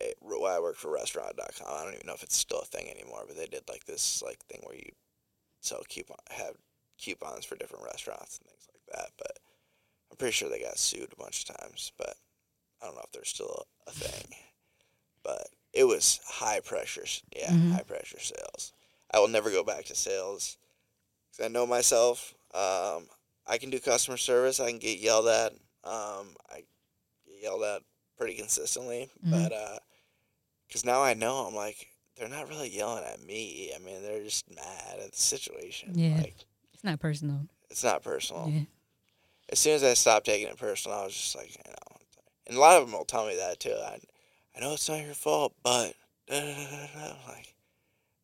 [0.01, 1.67] a, well, I worked for restaurant.com.
[1.69, 4.23] I don't even know if it's still a thing anymore, but they did like this
[4.23, 4.91] like thing where you
[5.61, 6.55] sell coupon have
[6.99, 9.11] coupons for different restaurants and things like that.
[9.19, 9.39] But
[10.11, 12.17] I'm pretty sure they got sued a bunch of times, but
[12.83, 14.35] I don't know if they're still a thing.
[15.23, 17.05] But it was high pressure,
[17.37, 17.73] yeah, Mhm.
[17.73, 18.73] high pressure sales.
[19.13, 20.57] I will never go back to sales
[21.31, 22.35] because I know myself.
[22.55, 23.09] Um,
[23.47, 24.61] I can do customer service.
[24.61, 25.53] I can get yelled at.
[25.85, 26.65] Um, I
[27.27, 27.83] get yelled at
[28.17, 29.31] pretty consistently, Mhm.
[29.51, 29.83] but
[30.67, 33.73] because now I know, I'm like they're not really yelling at me.
[33.75, 35.99] I mean, they're just mad at the situation.
[35.99, 36.17] Yeah.
[36.19, 36.35] Like
[36.75, 37.47] It's not personal.
[37.71, 38.49] it's not personal.
[38.51, 38.65] Yeah.
[39.51, 41.97] As soon as I stopped taking it personal, I was just like, you know,
[42.47, 43.75] and a lot of them will tell me that too.
[43.75, 43.99] I,
[44.57, 45.95] I know it's not your fault, but
[46.29, 47.55] da, da, da, like,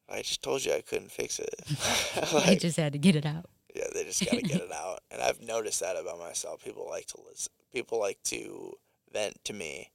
[0.08, 1.54] I just told you I couldn't fix it.
[2.14, 3.46] they like, just had to get it out.
[3.74, 5.00] yeah, they just gotta get it out.
[5.10, 6.62] And I've noticed that about myself.
[6.64, 7.52] People like to listen.
[7.72, 8.72] People like to
[9.12, 9.90] vent to me,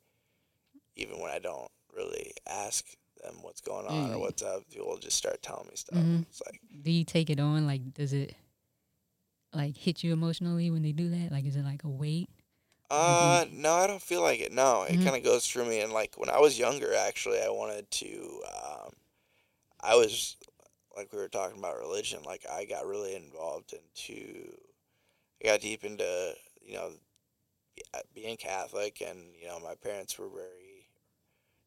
[0.96, 2.86] even when I don't really ask
[3.24, 4.20] them what's going on or Mm.
[4.20, 4.64] what's up.
[4.70, 5.98] People just start telling me stuff.
[6.00, 6.24] Mhm.
[6.30, 7.66] It's like, Do you take it on?
[7.68, 8.36] Like, does it
[9.54, 11.32] like hit you emotionally when they do that?
[11.32, 12.30] Like, is it like a weight?
[12.89, 14.52] uh, no, I don't feel like it.
[14.52, 15.04] No, it Mhm.
[15.04, 15.80] kind of goes through me.
[15.80, 18.43] And like when I was younger, actually, I wanted to.
[18.54, 18.91] Um,
[19.82, 20.38] I was
[20.95, 22.24] like we were talking about religion.
[22.24, 24.54] Like I got really involved into.
[25.43, 26.93] I got deep into you know
[28.14, 30.89] being Catholic, and you know my parents were very,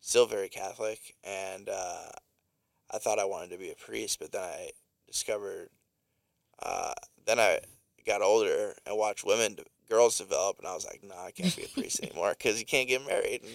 [0.01, 2.11] still very Catholic, and uh,
[2.93, 4.71] I thought I wanted to be a priest, but then I
[5.07, 5.71] discovered,
[6.63, 6.95] uh,
[7.27, 7.61] then I
[8.07, 11.65] got older and watched women, girls develop, and I was like, no, I can't be
[11.65, 13.51] a priest anymore because you can't get married and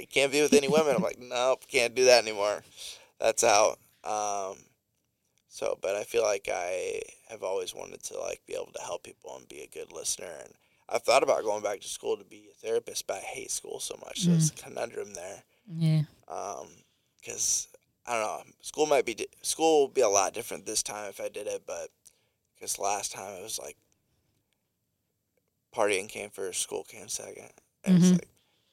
[0.00, 0.96] you can't be with any women.
[0.96, 2.62] I'm like, nope, can't do that anymore.
[3.20, 3.78] That's out.
[4.04, 4.56] Um,
[5.48, 9.04] so, but I feel like I have always wanted to like be able to help
[9.04, 10.32] people and be a good listener.
[10.40, 10.52] And
[10.88, 13.78] I've thought about going back to school to be a therapist, but I hate school
[13.80, 14.22] so much.
[14.22, 15.42] So it's a conundrum there.
[15.78, 16.02] Yeah.
[17.20, 17.68] Because
[18.06, 21.08] I don't know, school might be di- school will be a lot different this time
[21.08, 21.88] if I did it, but
[22.54, 23.76] because last time it was like
[25.74, 27.50] partying came first, school came second.
[27.84, 28.12] And it's Mhm.
[28.12, 28.28] like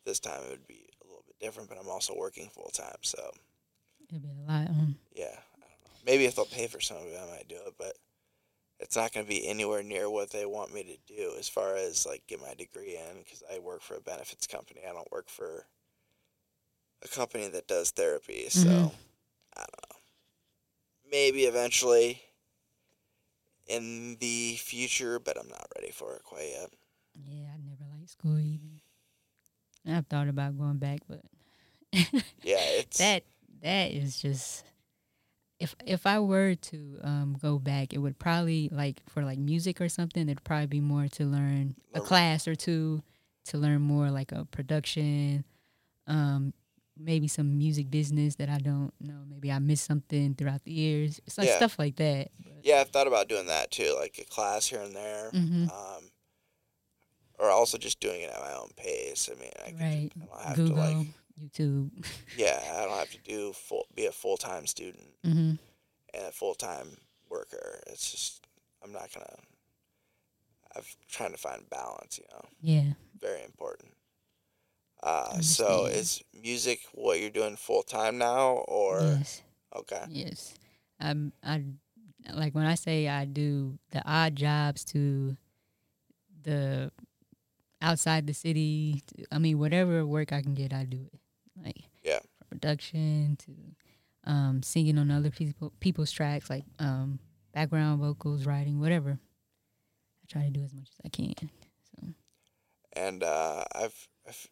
[0.06, 2.98] this time it would be a little bit different, but I'm also working full time,
[3.02, 3.32] so.
[4.10, 4.68] It'd be a lot.
[4.70, 5.92] Um, yeah, I don't know.
[6.06, 7.98] Maybe if they'll pay for some of it, I might do it, but
[8.80, 11.76] it's not going to be anywhere near what they want me to do as far
[11.76, 14.82] as like get my degree in because I work for a benefits company.
[14.88, 15.68] I don't work for
[17.04, 18.96] a company that does therapy, so Mhm.
[19.56, 19.98] I don't know.
[21.12, 22.24] Maybe eventually
[23.68, 26.74] in the future, but I'm not ready for it quite yet.
[27.16, 28.82] Yeah, I never liked school either.
[29.88, 31.22] I've thought about going back, but
[32.44, 33.24] Yeah, it's that
[33.62, 34.64] that is just
[35.60, 39.82] if if I were to um go back, it would probably like for like music
[39.82, 40.24] or something.
[40.30, 43.04] It'd probably be more to learn a class or two
[43.46, 45.44] to learn more like a production,
[46.08, 46.54] um,
[46.98, 49.24] maybe some music business that I don't know.
[49.28, 51.20] Maybe I missed something throughout the years.
[51.26, 51.58] It's like Yeah.
[51.58, 52.30] stuff like that.
[52.40, 52.82] But, yeah.
[52.82, 55.32] I've thought about doing that too, like a class here and there.
[55.32, 55.72] Mhm.
[55.74, 56.12] um,
[57.42, 59.30] or also just doing it at my own pace.
[59.32, 60.10] I mean, I could, Right.
[60.16, 60.76] I don't have Google.
[60.76, 61.08] to like,
[61.42, 61.90] YouTube.
[62.38, 65.54] Yeah, I don't have to do full be a full time student hmm
[66.14, 66.98] and a full time
[67.30, 67.82] worker.
[67.88, 68.48] It's just
[68.84, 69.36] I'm not gonna.
[70.76, 72.18] I'm trying to find balance.
[72.20, 72.94] You know, Yeah.
[73.20, 73.94] very important.
[75.04, 79.42] Uh, so is music what you're doing full time now, or yes.
[79.76, 80.06] okay?
[80.10, 80.54] Yes.
[81.00, 81.64] I'm I
[82.32, 85.36] like when I say I do the odd jobs to
[86.44, 86.92] the
[87.82, 91.20] outside the city, to, I mean whatever work I can get, I do it.
[91.64, 92.20] Like Yeah.
[92.38, 93.56] from production to
[94.30, 97.20] um singing on other people people's tracks like um
[97.54, 99.20] background vocals, writing, whatever.
[100.24, 101.34] I try to do as much as I can.
[102.00, 102.14] So
[102.94, 104.48] And uh, I've, I've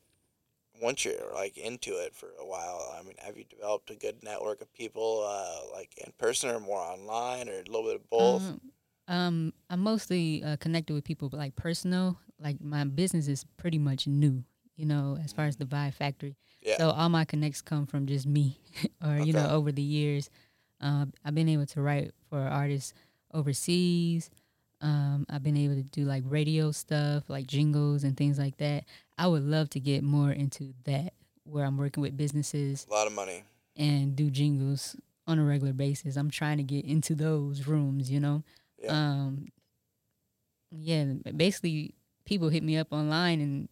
[0.82, 4.24] once you're like into it for a while, I mean, have you developed a good
[4.24, 8.10] network of people, uh, like in person or more online, or a little bit of
[8.10, 8.54] both?
[8.54, 8.62] Um,
[9.08, 12.20] um, I'm mostly uh, connected with people, like personal.
[12.40, 14.44] Like my business is pretty much new,
[14.76, 16.36] you know, as far as the Vibe Factory.
[16.62, 16.78] Yeah.
[16.78, 18.60] So all my connects come from just me,
[19.06, 20.30] or you know, over the years,
[20.82, 22.94] um, I've been able to write for artists
[23.34, 24.30] overseas.
[24.82, 28.86] Um, I've been able to do like radio stuff, like jingles and things like that.
[29.18, 31.14] I would love to get more into that,
[31.44, 33.44] where I'm working with businesses a lot of money.
[33.76, 34.96] and do jingles
[35.28, 36.16] on a regular basis.
[36.16, 38.44] I'm trying to get into those rooms, you know.
[38.82, 38.92] Yeah.
[38.92, 39.48] Um
[40.72, 41.94] yeah, basically
[42.30, 43.70] people hit me up online and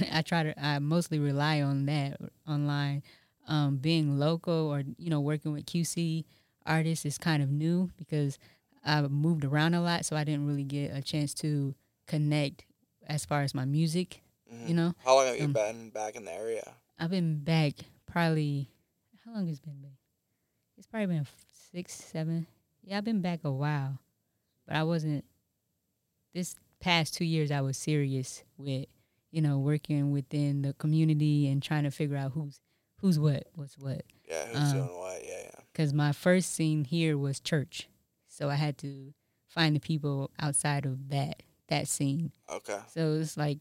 [0.12, 2.18] I try to I mostly rely on that
[2.48, 3.02] online.
[3.46, 6.24] Um being local or you know working with QC
[6.64, 8.38] artists is kind of new because
[8.84, 11.74] I moved around a lot so I didn't really get a chance to
[12.06, 12.64] connect
[13.06, 14.22] as far as my music,
[14.52, 14.68] Mhm.
[14.68, 14.94] you know.
[15.04, 16.66] How long have you um, been back in the area?
[16.98, 17.74] I've been back
[18.06, 18.70] probably
[19.24, 19.98] how long has it been back?
[20.78, 22.46] It's probably been six, seven.
[22.82, 23.98] Yeah, I've been back a while,
[24.66, 25.24] but I wasn't.
[26.34, 28.86] This past two years, I was serious with
[29.30, 32.60] you know working within the community and trying to figure out who's
[33.00, 34.02] who's what, what's what.
[34.28, 35.22] Yeah, who's um, doing what?
[35.24, 35.60] Yeah, yeah.
[35.72, 37.88] Because my first scene here was church,
[38.28, 39.12] so I had to
[39.48, 42.32] find the people outside of that that scene.
[42.50, 42.78] Okay.
[42.88, 43.58] So it's like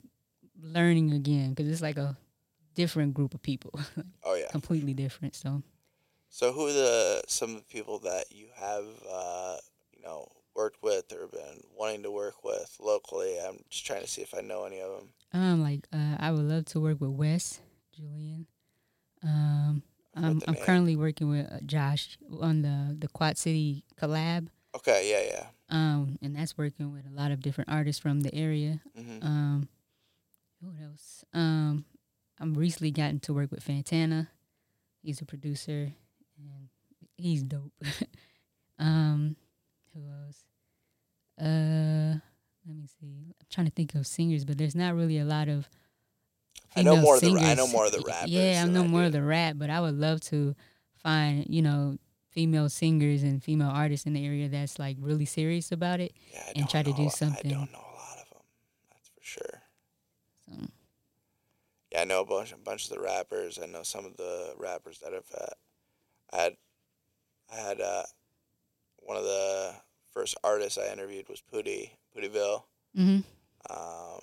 [0.61, 2.17] learning again because it's like a
[2.75, 3.79] different group of people.
[4.27, 4.47] Oh yeah.
[4.49, 5.35] completely different.
[5.35, 5.61] So
[6.29, 9.57] So who are the some of the people that you have uh,
[9.91, 13.37] you know worked with or been wanting to work with locally?
[13.39, 15.09] I'm just trying to see if I know any of them.
[15.33, 17.59] um, like uh, I would love to work with Wes,
[17.95, 18.47] Julian.
[19.23, 19.83] Um,
[20.15, 24.47] I'm I'm currently working with uh, Josh on the the Quad City collab.
[24.75, 25.09] Okay.
[25.09, 25.33] Yeah.
[25.33, 25.45] Yeah.
[25.69, 28.81] Um, and that's working with a lot of different artists from the area.
[28.95, 29.69] hmm Um,
[30.61, 31.25] what else?
[31.33, 31.85] Um,
[32.39, 34.27] I'm recently gotten to work with Fantana.
[35.01, 35.91] He's a producer,
[36.37, 36.69] and
[37.17, 37.73] he's dope.
[38.79, 39.35] um,
[39.93, 40.44] who else?
[41.39, 42.15] Uh,
[42.67, 43.33] let me see.
[43.39, 45.69] I'm trying to think of singers, but there's not really a lot of.
[46.75, 48.87] I know more of the- I know more of the rappers Yeah, I know I
[48.87, 49.07] more do.
[49.07, 50.55] of the rap, but I would love to
[50.95, 51.97] find you know
[52.31, 56.13] female singers and female artists in the area that's like really serious about it.
[56.33, 56.51] Yeah.
[56.55, 57.51] And try to do something.
[57.51, 58.41] I don't know a lot of them.
[58.91, 59.61] That's for sure.
[60.45, 60.67] So
[61.91, 63.57] Yeah, I know a bunch, a bunch of the rappers.
[63.61, 65.25] I know some of the rappers that have.
[65.33, 65.45] Uh,
[66.33, 66.53] I had,
[67.53, 68.03] I had uh,
[68.97, 69.75] one of the
[70.15, 72.63] first artist I interviewed was Pooty Pootyville.
[72.95, 73.19] hmm
[73.69, 74.21] Um,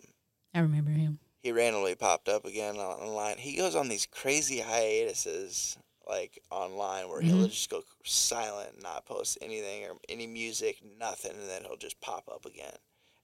[0.55, 1.18] I remember him.
[1.43, 3.36] he randomly popped up again online.
[3.38, 5.76] He goes on these crazy hiatuses
[6.09, 7.51] like online where he'll Mhm.
[7.51, 12.28] just go silent, not post anything or any music, nothing, and then he'll just pop
[12.28, 12.74] up again.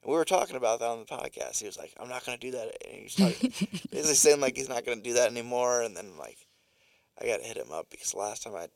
[0.02, 1.58] And we were talking about that on the podcast.
[1.58, 3.08] He was like, "I'm not gonna do that," and he
[3.90, 5.82] basically saying like he's not gonna do that anymore.
[5.82, 6.38] And then like,
[7.20, 8.68] I got to hit him up because last time I,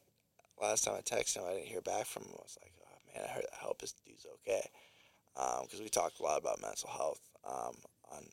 [0.60, 2.32] last time I texted him, I didn't hear back from him.
[2.36, 2.81] I was like, "Oh
[3.14, 4.68] man, I, heard, I hope this dude's okay,"
[5.62, 7.76] because we talked a lot about mental health um,
[8.12, 8.24] on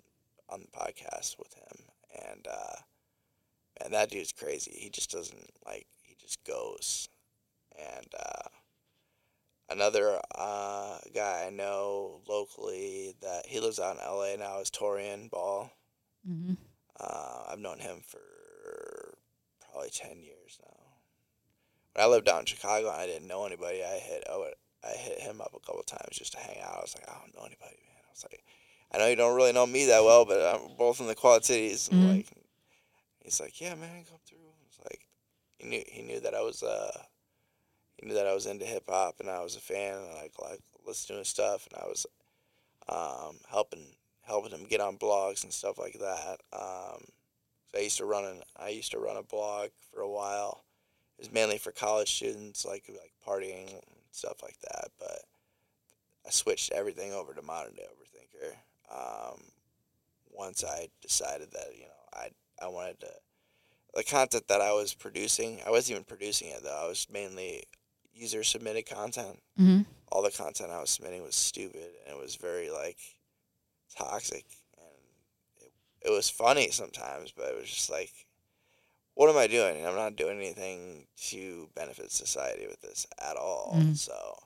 [0.49, 1.85] on the podcast with him,
[2.29, 2.75] and uh,
[3.81, 4.71] man, that dude's crazy.
[4.71, 5.87] He just doesn't like.
[6.01, 7.07] He just goes,
[7.77, 8.49] and uh,
[9.69, 14.37] another uh, guy I know locally that he lives out in L.A.
[14.37, 15.71] now is Torian Ball.
[16.25, 16.53] hmm
[16.99, 18.19] Uh, I've known him for
[19.71, 20.75] probably ten years now.
[21.93, 24.53] When I lived out in Chicago and I didn't know anybody, I hit I, would,
[24.83, 26.77] I hit him up a couple times just to hang out.
[26.77, 28.01] I was like, I don't know anybody, man.
[28.05, 28.43] I was like,
[28.93, 31.43] I know you don't really know me that well, but I'm both in the Quad
[31.45, 31.89] Cities.
[31.91, 32.07] Mhm.
[32.07, 32.27] Like,
[33.23, 34.37] he's like, yeah, man, come through.
[34.67, 35.05] It's like
[35.57, 37.03] he knew he knew that I was uh
[37.97, 40.33] he knew that I was into hip hop and I was a fan and like
[40.41, 42.05] like listening to his stuff and I was
[42.87, 43.85] um helping
[44.21, 46.39] helping him get on blogs and stuff like that.
[46.53, 47.03] Um,
[47.71, 50.63] so I used to run an I used to run a blog for a while.
[51.17, 54.89] It was mainly for college students, like like partying stuff like that.
[54.99, 55.21] But
[56.25, 58.53] I switched everything over to modern day overthinker.
[58.91, 59.41] Um,
[60.31, 62.29] once I decided that you know I
[62.61, 63.11] I wanted to
[63.93, 66.83] the content that I was producing, I wasn't even producing it though.
[66.85, 67.63] I was mainly
[68.13, 69.39] user submitted content.
[69.59, 69.81] Mm-hmm.
[70.11, 72.97] All the content I was submitting was stupid and it was very like
[73.97, 74.45] toxic
[74.77, 75.71] and it,
[76.07, 78.11] it was funny sometimes, but it was just like
[79.19, 79.85] what am I doing?
[79.85, 83.73] I'm not doing anything to benefit society with this at all.
[83.75, 83.97] Mhm.
[83.97, 84.37] So,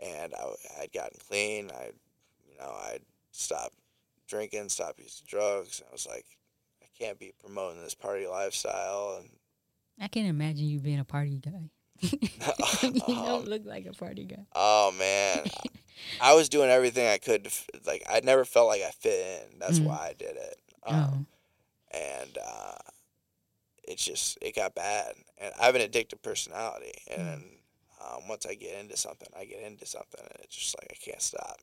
[0.00, 1.72] and I had gotten clean.
[1.72, 1.86] I,
[2.48, 2.98] you know, I
[3.32, 3.74] stopped
[4.28, 5.82] drinking, stopped using drugs.
[5.88, 6.26] I was like,
[6.80, 9.16] I can't be promoting this party lifestyle.
[9.18, 9.30] And
[10.00, 11.70] I can't imagine you being a party guy.
[12.00, 14.46] you don't look like a party guy.
[14.54, 15.46] oh man,
[16.20, 17.42] I was doing everything I could.
[17.44, 19.58] To, f- like I never felt like I fit in.
[19.58, 19.86] That's Mm.
[19.86, 20.58] why I did it.
[20.86, 21.26] Um,
[21.92, 22.74] oh, and uh,
[23.86, 25.14] it's just it got bad.
[25.38, 27.44] And I have an addictive personality, and
[28.00, 31.10] um, once I get into something, I get into something, and it's just like I
[31.10, 31.58] can't stop.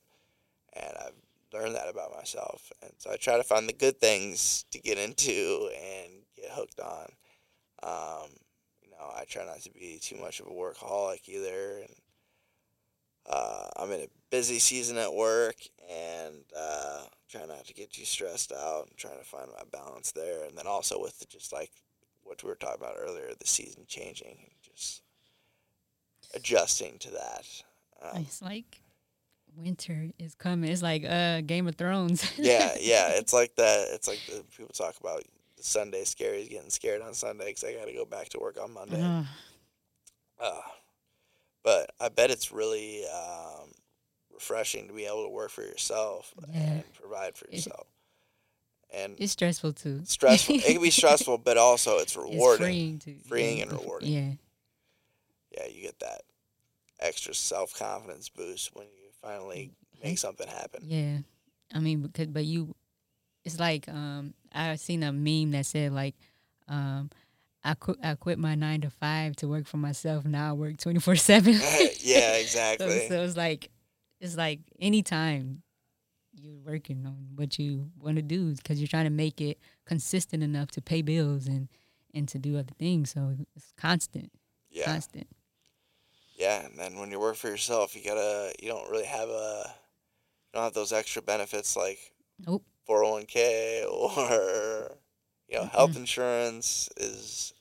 [0.73, 1.13] And I've
[1.53, 4.97] learned that about myself, and so I try to find the good things to get
[4.97, 7.11] into and get hooked on.
[7.83, 8.29] Um,
[8.81, 11.95] you know, I try not to be too much of a workaholic either, and
[13.29, 15.55] uh, I'm in a busy season at work,
[15.89, 20.11] and uh, try not to get too stressed out, and trying to find my balance
[20.11, 21.71] there, and then also with the, just like
[22.31, 25.01] what we were talking about earlier, the season changing, just
[26.33, 27.45] adjusting to that.
[28.01, 28.81] Um, it's like
[29.57, 30.71] winter is coming.
[30.71, 32.23] It's like uh Game of Thrones.
[32.37, 33.87] yeah, yeah, it's like that.
[33.91, 35.23] It's like the people talk about
[35.57, 38.57] the Sunday scaries getting scared on Sunday because I got to go back to work
[38.61, 39.01] on Monday.
[39.01, 39.25] Ugh.
[40.39, 40.61] Uh,
[41.63, 43.71] but I bet it's really um,
[44.33, 46.59] refreshing to be able to work for yourself Yeah.
[46.61, 47.85] and provide for yourself.
[48.93, 50.01] And it's stressful too.
[50.03, 50.55] stressful.
[50.55, 52.35] it can be stressful, but also it's rewarding.
[52.35, 53.15] It's freeing too.
[53.27, 54.09] Freeing yeah, and rewarding.
[54.11, 54.31] Yeah.
[55.57, 56.21] Yeah, you get that
[56.99, 59.71] extra self confidence boost when you finally
[60.03, 60.81] make something happen.
[60.85, 61.17] Yeah,
[61.73, 62.75] I mean, because but you,
[63.43, 66.15] it's like um, I seen a meme that said like,
[66.67, 67.09] um,
[67.63, 70.25] I quit I quit my nine to five to work for myself.
[70.25, 71.53] Now I work twenty four seven.
[72.01, 73.07] yeah, So, exactly.
[73.07, 73.69] so it's like,
[74.19, 75.63] it's like anytime
[76.41, 80.41] you're working on what you want to do because you're trying to make it consistent
[80.43, 81.67] enough to pay bills and
[82.13, 83.11] and to do other things.
[83.11, 84.31] So it's constant,
[84.69, 84.85] yeah.
[84.85, 85.27] constant.
[86.35, 89.63] Yeah, and then when you work for yourself, you gotta you don't really have a
[89.67, 91.99] you don't have those extra benefits like
[92.45, 92.63] Nope.
[92.85, 94.97] four hundred one k or
[95.47, 97.53] you know health insurance is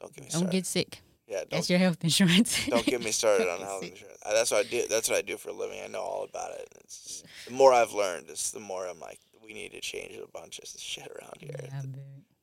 [0.00, 0.52] don't get me Don't started.
[0.52, 1.02] get sick.
[1.26, 2.66] Yeah, That's your health insurance.
[2.68, 4.18] don't get me started on health insurance.
[4.24, 4.82] That's what I do.
[4.88, 5.80] That's what I do for a living.
[5.82, 6.68] I know all about it.
[6.80, 10.26] It's the more I've learned, it's the more I'm like, we need to change a
[10.28, 11.50] bunch of shit around here.
[11.62, 11.82] Yeah.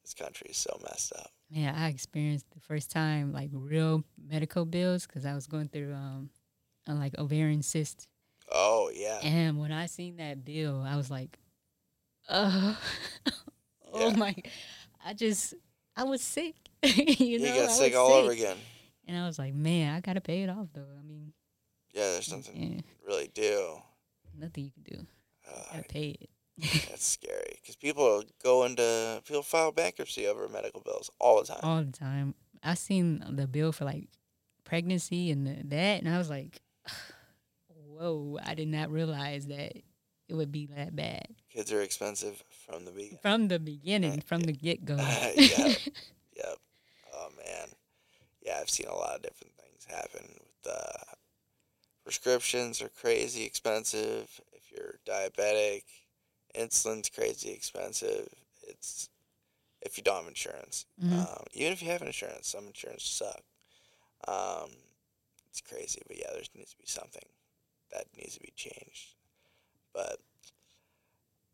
[0.01, 1.31] This country is so messed up.
[1.49, 5.93] Yeah, I experienced the first time like real medical bills because I was going through
[5.93, 6.29] um,
[6.87, 8.07] a, like ovarian cyst,
[8.51, 11.37] Oh yeah, and when I seen that bill, I was like,
[12.27, 12.75] "Uh,
[13.93, 14.15] oh Yeah.
[14.17, 14.35] my!"
[15.05, 15.53] I just,
[15.95, 16.55] I was sick.
[16.83, 18.57] you you, know, got I sick was all over again.
[19.07, 20.81] And I was like, "Man, I gotta pay it off though.
[20.99, 21.33] I mean,
[21.93, 23.77] Yeah, there's nothing yeah, really do.
[24.37, 25.07] nothing you can do.
[25.49, 26.29] Uh, Gotta pay it."
[26.89, 31.59] That's scary because people go into people file bankruptcy over medical bills all the time.
[31.63, 32.35] all the time.
[32.63, 34.07] I seen the bill for like
[34.63, 36.61] pregnancy and the, that, and I was like,
[37.67, 38.37] "Whoa!
[38.43, 39.73] I did not realize that
[40.29, 43.19] it would be that bad Kids are expensive from the beginning.
[43.21, 45.73] from the beginning, from the get go." Yeah.
[46.35, 46.57] Yep.
[47.15, 47.67] Oh man.
[48.45, 51.13] Yeah, I've seen a lot of different things happen with uh,
[52.03, 54.29] prescriptions are crazy expensive.
[54.51, 55.83] If you're diabetic,
[56.53, 58.27] insulin's crazy expensive.
[58.67, 59.09] It's
[59.81, 60.85] if you don't have insurance.
[61.01, 61.13] Mhm.
[61.13, 63.41] Um, even if you have insurance, some insurance suck.
[64.27, 64.71] Um,
[65.49, 67.25] it's crazy, but yeah, there needs to be something
[67.91, 69.15] that needs to be changed.
[69.93, 70.19] But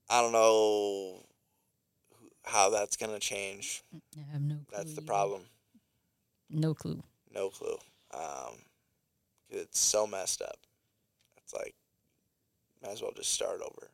[0.10, 1.26] I don't know
[2.16, 3.84] who- how that's gonna change.
[4.18, 4.56] I have no.
[4.56, 5.08] Clue That's the either.
[5.08, 5.50] problem.
[6.50, 7.04] No clue.
[7.34, 7.78] No clue.
[8.12, 8.64] Um,
[9.50, 10.58] 'cause it's so messed up.
[11.38, 11.76] It's like
[12.82, 13.92] might as well just start over.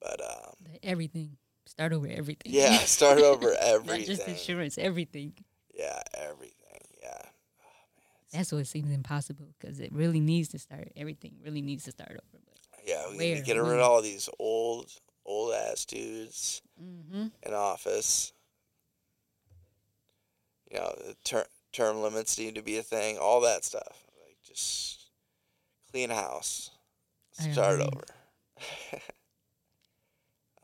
[0.00, 1.36] But um, Everything.
[1.66, 2.50] Start over everything.
[2.52, 4.06] yeah, start over Not everything.
[4.06, 4.78] just insurance.
[4.78, 5.34] Everything.
[5.74, 6.54] Yeah, everything.
[7.02, 7.22] Yeah.
[8.32, 10.90] That's what seems impossible because it really needs to start.
[10.96, 12.42] Everything really needs to start over.
[12.46, 14.90] But Yeah, we need to get rid of all these old,
[15.26, 17.26] old ass dudes mm-hmm.
[17.42, 18.32] in office.
[20.70, 23.18] You know, the ter- term limits need to be a thing.
[23.18, 24.04] All that stuff.
[24.24, 25.06] Like just
[25.90, 26.70] clean house.
[27.32, 28.04] Start over.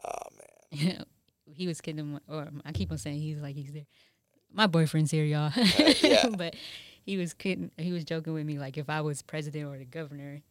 [0.04, 1.04] oh man.
[1.54, 3.86] he was kidding, or um, I keep on saying he's like he's there.
[4.52, 5.52] My boyfriend's here, y'all.
[5.56, 6.28] Uh, yeah.
[6.36, 6.54] but
[7.04, 7.70] he was kidding.
[7.76, 10.42] He was joking with me like if I was president or the governor,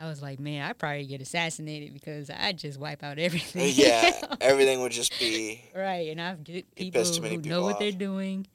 [0.00, 3.70] I was like, man, I probably get assassinated because I'd just wipe out everything.
[3.74, 5.62] yeah, everything would just be.
[5.76, 8.46] right, and I've get people too many who people know what they're doing.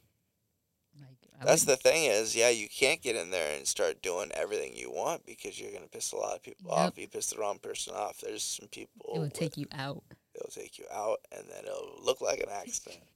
[0.99, 4.31] Like I That's the thing is, yeah, you can't get in there and start doing
[4.33, 6.77] everything you want because you're gonna piss a lot of people Yep.
[6.77, 6.97] off.
[6.97, 8.17] You piss the wrong person off.
[8.19, 9.05] There's some people.
[9.07, 10.03] It will with- take you out.
[10.35, 13.03] It'll take you out, and then it'll look like an accident.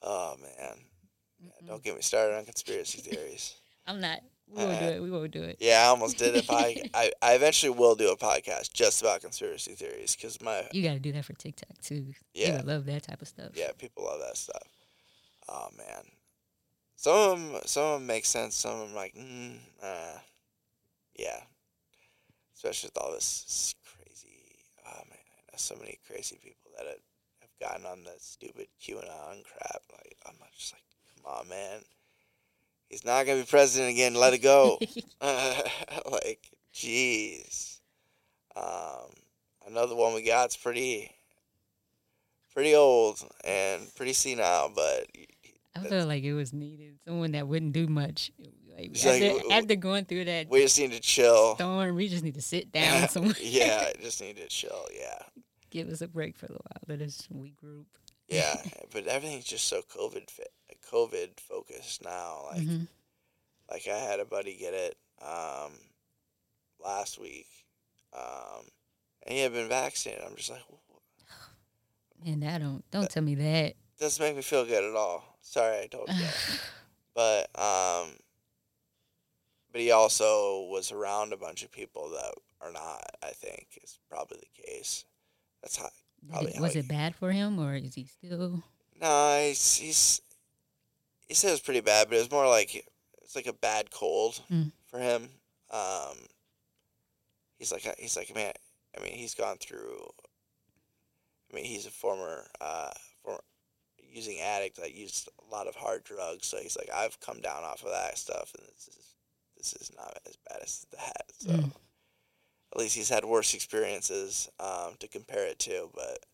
[0.00, 0.76] Oh man,
[1.40, 3.54] yeah, don't get me started on conspiracy theories.
[3.86, 4.20] I'm not.
[4.50, 5.02] We won't do Uh, it.
[5.02, 5.56] We won't do it.
[5.60, 6.90] Yeah, I almost did a podcast.
[6.94, 10.94] I, I eventually will do a podcast just about conspiracy theories because my You got
[10.94, 12.14] to do that for TikTok too.
[12.34, 12.62] Yeah.
[12.64, 13.50] love that type of stuff.
[13.54, 14.62] yeah people love that stuff.
[15.48, 16.04] Oh man,
[16.96, 18.54] some of them some of them make sense.
[18.56, 20.18] Some of them like mm, uh,
[21.18, 21.40] yeah,
[22.54, 24.56] especially with all this crazy.
[24.86, 27.00] Oh man, I know so many crazy people that have,
[27.40, 29.82] have gotten on that stupid QAnon crap.
[29.92, 30.82] Like I'm not just like,
[31.16, 31.80] come on, man.
[32.88, 34.14] He's not gonna be president again.
[34.14, 34.78] Let it go.
[35.20, 37.80] like, jeez.
[38.56, 39.10] Um,
[39.66, 41.10] another one we got's pretty,
[42.52, 45.06] pretty old and pretty senile, but
[45.76, 46.98] I felt like it was needed.
[47.06, 48.32] Someone that wouldn't do much.
[48.76, 51.54] Like, It's like, after, after going through that we just need to chill.
[51.56, 53.34] storm, we just need to sit down somewhere.
[53.40, 54.86] yeah, just need to chill.
[54.92, 55.18] Yeah,
[55.70, 56.96] Give us a break for a little while.
[56.98, 57.84] Let us regroup.
[58.28, 58.56] yeah.
[58.92, 60.50] but everything's just so COVID fit,
[60.92, 62.46] COVID focused now.
[62.50, 62.88] Like, Mhm.
[63.70, 65.72] like I had a buddy get it um,
[66.82, 67.48] last week,
[68.12, 68.64] um,
[69.22, 70.24] and he had been vaccinated.
[70.24, 70.62] I'm just like,
[72.24, 73.74] Man, that don't don't tell me that.
[73.98, 75.38] doesn't make me feel good at all.
[75.40, 76.26] Sorry, I told you.
[77.14, 78.16] but um,
[79.70, 83.02] but he also was around a bunch of people that are not.
[83.22, 85.04] I think is probably the case.
[85.62, 85.90] That's how.
[86.28, 88.64] Probably it- how was he- it bad for him or is he still?
[89.00, 90.20] No, he's he's
[91.28, 92.86] he said it was pretty bad, but it was more like
[93.22, 94.72] it's like a bad cold Mm.
[94.86, 95.28] for him.
[95.70, 96.16] Um,
[97.58, 98.52] he's like he's like man.
[98.98, 100.08] I mean, he's gone through.
[101.50, 102.90] I mean, he's a former uh
[103.22, 103.40] former
[104.02, 106.46] using addict that used a lot of hard drugs.
[106.46, 109.14] So he's like, I've come down off of that stuff, and this is
[109.56, 111.24] this is not as bad as that.
[111.38, 111.72] So Mm.
[112.72, 116.24] at least he's had worse experiences um, to compare it to, but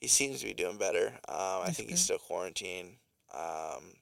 [0.00, 1.08] he seems to be doing better.
[1.28, 2.96] Um, I think he's still quarantined.
[3.34, 3.94] Um,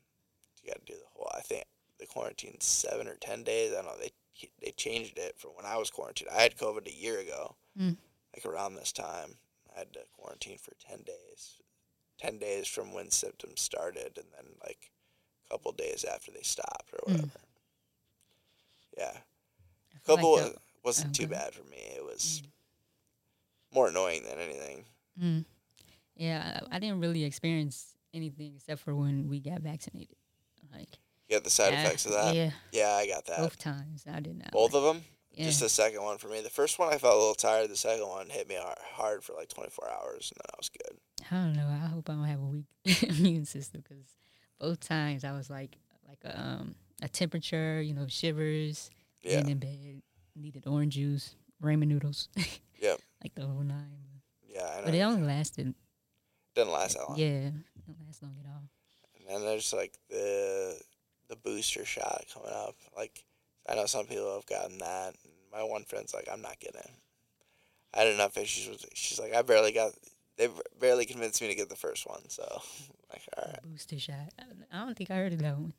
[0.64, 1.30] you got to do the whole.
[1.36, 1.64] I think
[1.98, 3.72] the quarantine seven or ten days.
[3.72, 3.98] I don't know.
[4.00, 4.12] They
[4.60, 6.30] they changed it from when I was quarantined.
[6.30, 7.96] I had COVID a year ago, Mm.
[8.34, 9.36] like around this time.
[9.74, 11.60] I had to quarantine for ten days.
[12.18, 14.90] Ten days from when symptoms started, and then like
[15.46, 17.12] a couple days after they stopped or Mm.
[17.12, 17.40] whatever.
[18.96, 21.78] Yeah, I feel couple like that- wasn't oh, too bad for me.
[21.78, 22.42] It was
[23.72, 24.84] more annoying than anything.
[25.20, 25.44] Mm.
[26.16, 30.16] Yeah, I, I didn't really experience anything except for when we got vaccinated.
[30.74, 30.98] Like
[31.28, 32.34] You got the side yeah, effects of that.
[32.34, 33.38] Yeah, Yeah, I got that.
[33.38, 34.50] both times I did not.
[34.52, 35.04] Both like- of them.
[35.36, 35.46] Yeah.
[35.46, 36.40] Just the second one for me.
[36.42, 37.68] The first one I felt a little tired.
[37.68, 38.56] The second one hit me
[38.92, 40.96] hard for like 24 hours, and then I was good.
[41.28, 41.66] I don't know.
[41.66, 42.66] I hope I don't have a weak
[43.02, 44.04] immune system because
[44.60, 45.76] both times I was like
[46.08, 48.90] like a, um a temperature, you know, shivers,
[49.24, 49.40] Yeah.
[49.40, 50.02] in bed,
[50.36, 52.28] needed orange juice, ramen noodles.
[52.80, 52.94] yeah.
[53.24, 54.20] like the whole nine.
[54.48, 54.84] Yeah, I know.
[54.84, 55.74] But it only lasted.
[56.54, 57.18] didn't last that long.
[57.18, 58.62] Yeah, it didn't last long at all.
[59.26, 60.80] And then there's like the
[61.28, 62.74] the booster shot coming up.
[62.96, 63.24] Like
[63.68, 65.14] I know some people have gotten that.
[65.24, 66.90] And my one friend's like, I'm not getting it.
[67.94, 68.96] I had enough issues with it.
[68.96, 69.92] She's like, I barely got.
[70.36, 70.48] They
[70.80, 72.28] barely convinced me to get the first one.
[72.28, 72.42] So,
[73.10, 73.62] like, all right.
[73.62, 74.32] Booster shot.
[74.72, 75.72] I- don't think I heard of that one.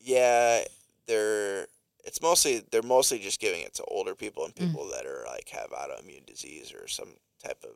[0.00, 0.62] Yeah,
[1.06, 1.66] they're.
[2.04, 4.66] It's mostly they're mostly just giving it to older people and Mm.
[4.68, 7.08] people that are like have autoimmune disease or some
[7.42, 7.70] type of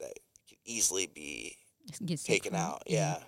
[0.00, 0.12] that
[0.48, 1.56] can easily be
[1.88, 2.82] Just Get sick taken out.
[2.86, 3.18] Yeah.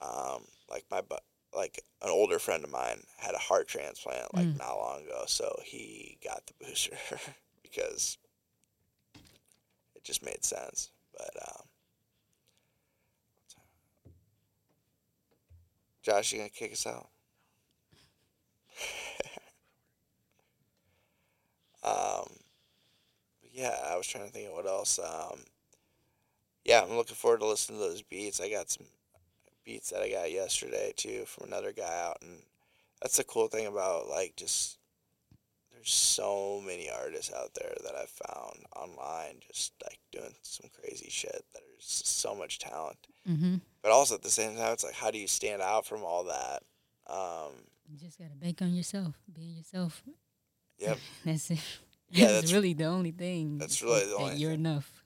[0.00, 1.16] Um, like my bu-
[1.54, 4.58] like an older friend of mine had a heart transplant like Mm.
[4.58, 6.96] not long ago, so he got the booster
[7.62, 8.18] because
[9.94, 10.90] it just made sense.
[11.16, 11.66] But um,
[16.02, 17.08] Josh, you gonna kick us out?
[21.82, 22.28] um,
[23.52, 24.98] yeah, I was trying to think of what else.
[24.98, 25.40] Um,
[26.64, 28.40] yeah, I'm looking forward to listening to those beats.
[28.40, 28.86] I got some
[29.68, 32.38] beats that I got yesterday too from another guy out, and
[33.02, 34.78] that's the cool thing about like just
[35.72, 41.08] there's so many artists out there that I've found online just like doing some crazy
[41.10, 41.30] shit.
[41.52, 42.96] that There's so much talent,
[43.28, 43.56] Mm-hmm.
[43.82, 46.24] but also at the same time, it's like how do you stand out from all
[46.24, 46.62] that?
[47.06, 47.52] Um,
[47.88, 50.02] You just gotta bank on yourself, being yourself.
[50.78, 50.98] Yep.
[51.24, 51.58] that's it.
[52.10, 53.58] Yeah, that's, that's- really the only thing.
[53.58, 54.60] that's really the only You're thing.
[54.60, 55.04] enough.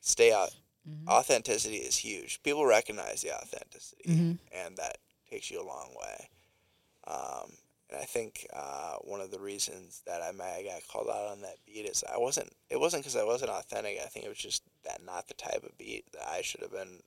[0.00, 0.50] stay out.
[0.88, 1.08] Mhm.
[1.08, 2.42] Authenticity is huge.
[2.42, 4.38] People recognize the authenticity, Mhm.
[4.52, 6.28] and that takes you a long way.
[7.04, 7.56] Um,
[7.88, 11.40] and I think uh, one of the reasons that I have got called out on
[11.42, 12.52] that beat is I wasn't.
[12.68, 13.98] It wasn't because I wasn't authentic.
[14.00, 16.72] I think it was just that not the type of beat that I should have
[16.72, 17.02] been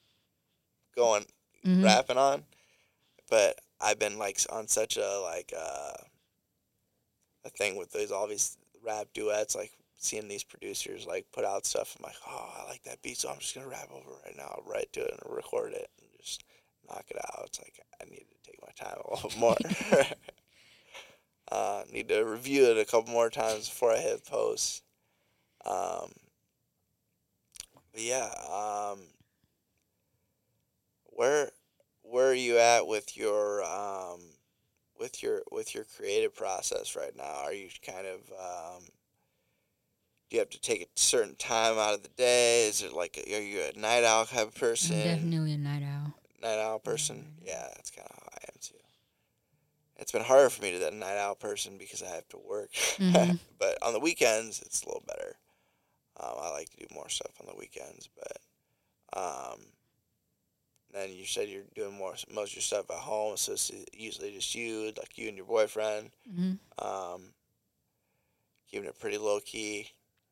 [0.95, 1.25] going
[1.65, 1.83] Mhm.
[1.83, 2.45] rapping on.
[3.27, 5.97] But I've been like on such a like uh,
[7.45, 11.65] a thing with these all these rap duets, like seeing these producers like put out
[11.65, 11.95] stuff.
[11.97, 14.37] I'm like, oh, I like that beat, so I'm just gonna rap over it right
[14.37, 14.55] now.
[14.55, 16.43] I'll write to it and record it and just
[16.87, 17.43] knock it out.
[17.47, 19.57] It's like I need to take my time a little more.
[21.51, 24.83] uh, need to review it a couple more times before I hit post.
[25.65, 26.13] Um,
[27.91, 28.99] but yeah, um,
[31.03, 31.51] where
[32.03, 34.21] where are you at with your um,
[34.97, 37.43] with your with your creative process right now?
[37.43, 38.83] Are you kind of um,
[40.29, 42.67] do you have to take a certain time out of the day?
[42.67, 44.95] Is it like are you a night owl type of person?
[44.95, 46.13] I'm definitely a night owl.
[46.41, 47.25] night owl person.
[47.43, 48.75] Yeah, that's kind of how I am too.
[49.97, 52.37] It's been harder for me to be a night owl person because I have to
[52.37, 52.71] work.
[52.97, 53.39] Mhm.
[53.59, 55.35] but on the weekends, it's a little better.
[56.19, 59.59] Um, I like to do more stuff on the weekends, but um,
[60.93, 64.31] then you said you're doing more most of your stuff at home, so it's usually
[64.31, 67.33] just you, like you and your boyfriend, hmm um,
[68.69, 69.89] keeping it pretty low key.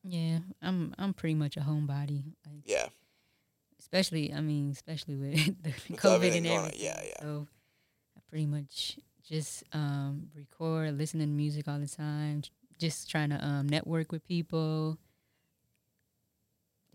[0.09, 2.23] Yeah, I'm I'm pretty much a homebody.
[2.45, 2.87] Like, Yeah,
[3.79, 6.79] especially I mean, especially with the With COVID and on, everything.
[6.85, 7.21] yeah, yeah.
[7.21, 7.47] So
[8.15, 8.97] I pretty much
[9.27, 12.43] just um, record, listening to music all the time,
[12.79, 14.97] just trying to um, network with people.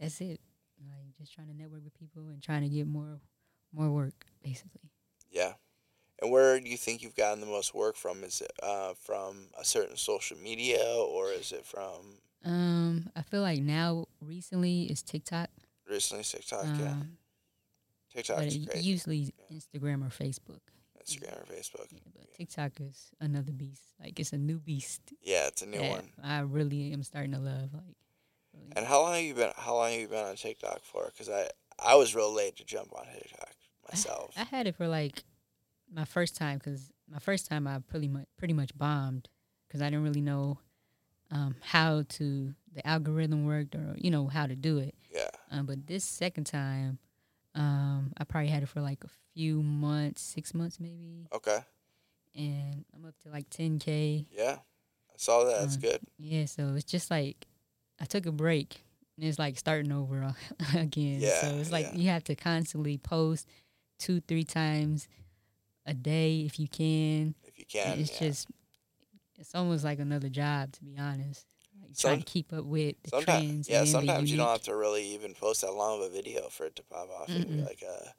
[0.00, 0.40] That's it.
[0.84, 3.20] Like just trying to network with people and trying to get more
[3.72, 4.90] more work, basically.
[5.30, 5.52] yeah.
[6.20, 8.22] And where do you think you've gotten the most work from?
[8.22, 13.43] Is it uh, from a certain social media, or is it from Um, I feel
[13.43, 15.49] like now recently it's TikTok.
[15.88, 16.64] recently TikTok?
[16.78, 17.18] yeah, Um,
[18.14, 18.82] TikTok but is great.
[18.82, 20.61] usually Instagram or Facebook.
[21.05, 21.86] Instagram or Facebook.
[21.90, 23.82] Yeah, but TikTok is another beast.
[24.01, 25.01] Like it's a new beast.
[25.22, 26.11] Yeah, it's a new one.
[26.22, 27.72] I really am starting to love.
[27.72, 27.97] Like,
[28.55, 28.72] really.
[28.76, 29.53] And how long have you been?
[29.57, 31.07] How long have you been on TikTok for?
[31.12, 33.55] Because I I was real late to jump on TikTok
[33.90, 34.34] myself.
[34.36, 35.24] I had it for like
[35.93, 39.28] my first time because my first time I pretty much pretty much bombed
[39.68, 40.59] because I didn't really know
[41.32, 44.94] um, how to the algorithm worked or you know how to do it.
[45.12, 46.98] yeah, Um, but this second time,
[47.54, 51.58] um, I probably had it for like a few months, six months maybe, okay,
[52.34, 54.26] and I'm up to like 10k.
[54.30, 54.58] yeah,
[55.10, 55.60] I saw that.
[55.60, 56.00] That's Um, good.
[56.18, 57.46] Yeah, so it's just like
[58.00, 58.84] I took a break
[59.16, 60.34] and it's like starting over
[60.74, 61.18] again.
[61.20, 61.98] Yeah, so it's like yeah.
[61.98, 63.46] you have to constantly post
[63.98, 65.08] two, three times
[65.86, 67.34] a day if you can.
[67.44, 68.28] If you can, And it's yeah.
[68.28, 68.48] just
[69.38, 71.46] it's almost like another job to be honest.
[71.82, 73.68] Like trying to keep up with the trends.
[73.68, 76.66] yeah, sometimes you don't have to really even post that long of a video for
[76.66, 77.28] it to pop off.
[77.30, 77.66] It'd be Mm-mm.
[77.66, 78.14] like a,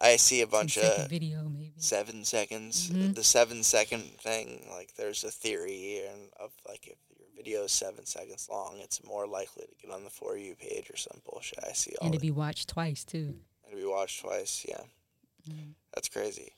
[0.00, 1.74] I see a bunch of video maybe.
[1.78, 2.90] seven seconds.
[2.90, 3.14] Mhm.
[3.14, 7.72] The seven second thing, like there's a theory and of like if your video is
[7.72, 11.20] seven seconds long, it's more likely to get on the for you page or some
[11.28, 11.58] bullshit.
[11.62, 13.34] I see all And to be watched twice too.
[13.64, 14.64] and to be watched twice.
[14.68, 14.80] Yeah.
[15.48, 15.74] Mhm.
[15.94, 16.52] That's crazy.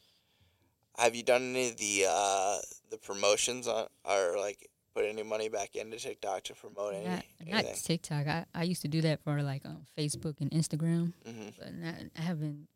[0.98, 2.58] Have you done any of the uh,
[2.90, 7.24] the promotions on or like put any money back into TikTok to promote any Not,
[7.46, 7.74] not?
[7.74, 8.26] TikTok.
[8.26, 11.94] I, I used to do that for like um, Facebook and Instagram, hmm but not,
[12.18, 12.68] I haven't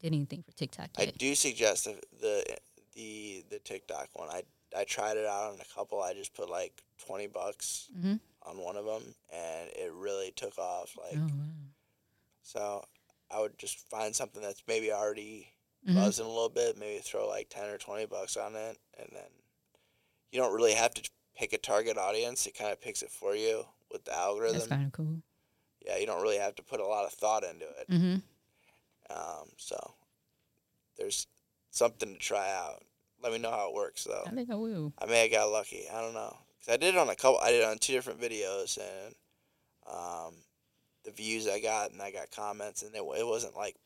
[0.00, 1.08] did anything for TikTok yet.
[1.08, 2.56] I do suggest the, the
[2.94, 4.28] the the TikTok one.
[4.28, 4.42] I
[4.76, 6.02] I tried it out on a couple.
[6.02, 9.02] I just put like twenty bucks hmm on one of them,
[9.32, 10.96] and it really took off.
[10.96, 11.44] Like oh wow.
[12.42, 12.84] so,
[13.30, 15.52] I would just find something that's maybe already
[15.86, 15.94] Mhm.
[15.94, 16.76] buzzing a little bit.
[16.76, 19.30] Maybe throw like ten or twenty bucks on it, and then
[20.32, 22.46] you don't really have to pick a target audience.
[22.46, 24.58] It kind of picks it for you with the algorithm.
[24.58, 25.22] That's kind of cool.
[25.80, 27.86] yeah, you don't really have to put a lot of thought into it.
[27.88, 28.16] hmm
[29.10, 29.94] Um, so
[30.96, 31.26] there's
[31.70, 32.84] something to try out.
[33.22, 34.24] Let me know how it works though.
[34.26, 34.92] I think I will.
[34.98, 35.88] I may have got lucky.
[35.92, 36.36] I don't know.
[36.64, 37.38] Cause I did it on a couple.
[37.38, 39.14] I did it on two different videos, and
[39.86, 40.34] um,
[41.04, 43.76] the views I got, and I got comments, and it, it wasn't like,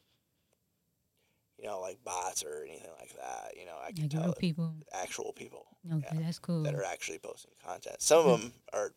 [1.63, 3.55] you know, like bots or anything like that.
[3.57, 4.75] You know, I can Like tell people.
[4.93, 6.65] actual people Okay, yeah, that's cool.
[6.65, 8.03] that are actually posting content.
[8.03, 8.43] Some of Mhm.
[8.43, 8.95] them are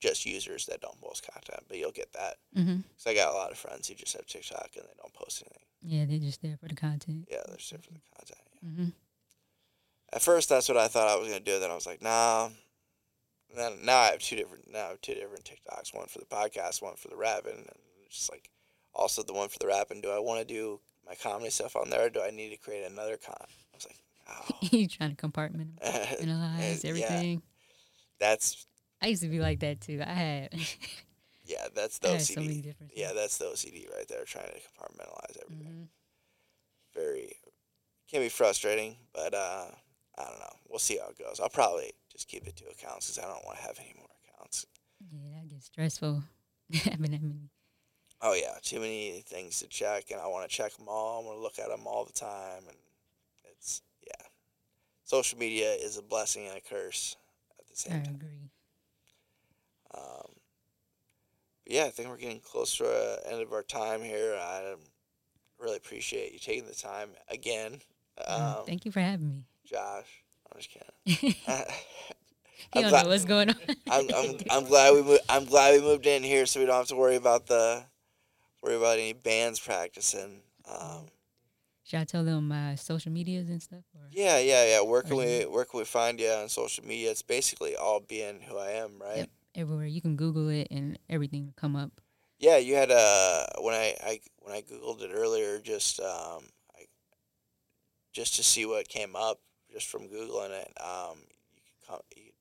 [0.00, 2.38] just users that don't post content, but you'll get that.
[2.54, 5.12] hmm Cause I got a lot of friends who just have TikTok and they don't
[5.14, 5.66] post anything.
[5.82, 7.28] Yeah, they're just there for the content.
[7.30, 8.40] Yeah, they're just there for the content.
[8.62, 8.68] Yeah.
[8.70, 8.88] hmm
[10.12, 11.60] At first, that's what I thought I was gonna do.
[11.60, 12.50] Then I was like, nah.
[13.54, 15.94] Then now I have two different now I have two different TikToks.
[15.94, 18.50] One for the podcast, one for the rapping, and it's just like
[18.94, 20.00] also the one for the rapping.
[20.00, 20.80] Do I want to do
[21.10, 22.06] my comedy stuff on there?
[22.06, 23.34] or Do I need to create another con?
[23.40, 23.98] I was like,
[24.30, 25.80] oh, you trying to compartmentalize
[26.84, 26.88] Yeah.
[26.88, 27.42] everything.
[28.20, 28.66] that's
[29.02, 30.00] I used to be like that too.
[30.06, 30.54] I had,
[31.44, 32.74] yeah, that's the had so OCD.
[32.94, 35.72] yeah, that's the OCD right there, trying to compartmentalize everything.
[35.72, 35.82] hmm
[36.94, 37.32] Very
[38.10, 39.66] can be frustrating, but uh,
[40.18, 40.52] I don't know.
[40.68, 41.40] We'll see how it goes.
[41.40, 44.08] I'll probably just keep it to accounts because I don't want to have any more
[44.28, 44.66] accounts.
[45.12, 46.22] Yeah, that gets stressful.
[46.72, 47.50] Having that many.
[48.22, 51.22] Oh yeah, too many things to check, and I want to check them all.
[51.22, 52.76] I want to look at them all the time, and
[53.50, 54.26] it's yeah.
[55.04, 57.16] Social media is a blessing and a curse
[57.58, 58.14] at the I same time.
[58.14, 58.50] agree.
[59.94, 60.32] Um,
[61.64, 64.36] but yeah, I think we're getting close to the end of our time here.
[64.40, 64.74] I
[65.58, 67.80] really appreciate you taking the time again,
[68.18, 69.44] Uh, um, Thank you for having me.
[69.64, 70.24] Josh.
[70.52, 71.34] I'm just kidding.
[72.74, 73.56] you don't glad- know what's going on.
[73.90, 76.76] I'm, I'm, I'm glad we moved, I'm glad we moved in here, so we don't
[76.76, 77.84] have to worry about the
[78.62, 80.42] worry about any bands practicing.
[80.70, 81.06] Um,
[81.84, 83.82] Should I tell them my social medias and stuff?
[83.94, 84.02] Or?
[84.10, 84.80] yeah, yeah, yeah.
[84.82, 87.10] Where can Are we where can we find you on social media?
[87.10, 89.18] It's basically all BN WhoIAm, right?
[89.18, 89.86] Yep, everywhere.
[89.86, 91.92] You can Google it and everything will come up.
[92.38, 96.44] Yeah, you had a when I, I when I googled it earlier, just um,
[96.74, 96.84] I,
[98.12, 99.40] just to see what came up,
[99.70, 100.72] just from googling it.
[100.80, 101.18] Um,
[101.54, 102.32] you could come, you,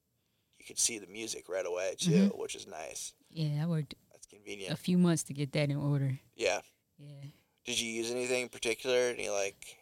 [0.59, 3.13] you could see the music right away too, which is nice.
[3.29, 3.95] Yeah, I worked
[4.55, 6.19] That's a few months to get that in order.
[6.35, 6.61] Yeah.
[6.97, 7.29] Yeah.
[7.65, 8.97] Did you use anything in particular?
[8.97, 9.77] Any like?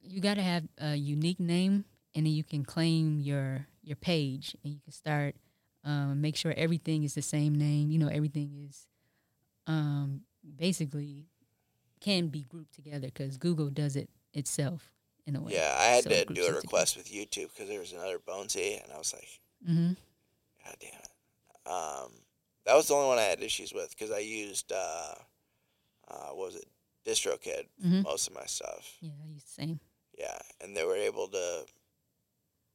[0.00, 4.56] You got to have a unique name, and then you can claim your your page,
[4.62, 5.34] and you can start
[5.84, 7.90] um, make sure everything is the same name.
[7.90, 8.86] You know, everything is
[9.66, 10.22] um,
[10.56, 11.26] basically
[12.00, 14.92] can be grouped together because Google does it itself
[15.26, 15.54] in a way.
[15.54, 18.82] Yeah, I had So to do a request with YouTube because there was another Bonesy,
[18.82, 19.28] and I was like,
[19.68, 19.94] Mm-hmm.
[20.64, 21.70] God damn it.
[21.70, 22.12] Um,
[22.68, 25.14] that was the only one I had issues with because I used uh,
[26.08, 26.68] uh, what was it,
[27.06, 28.04] DistroKid, Mhm.
[28.04, 28.96] most of my stuff.
[29.00, 29.80] Yeah, I use the same.
[30.18, 31.64] Yeah, and they were able to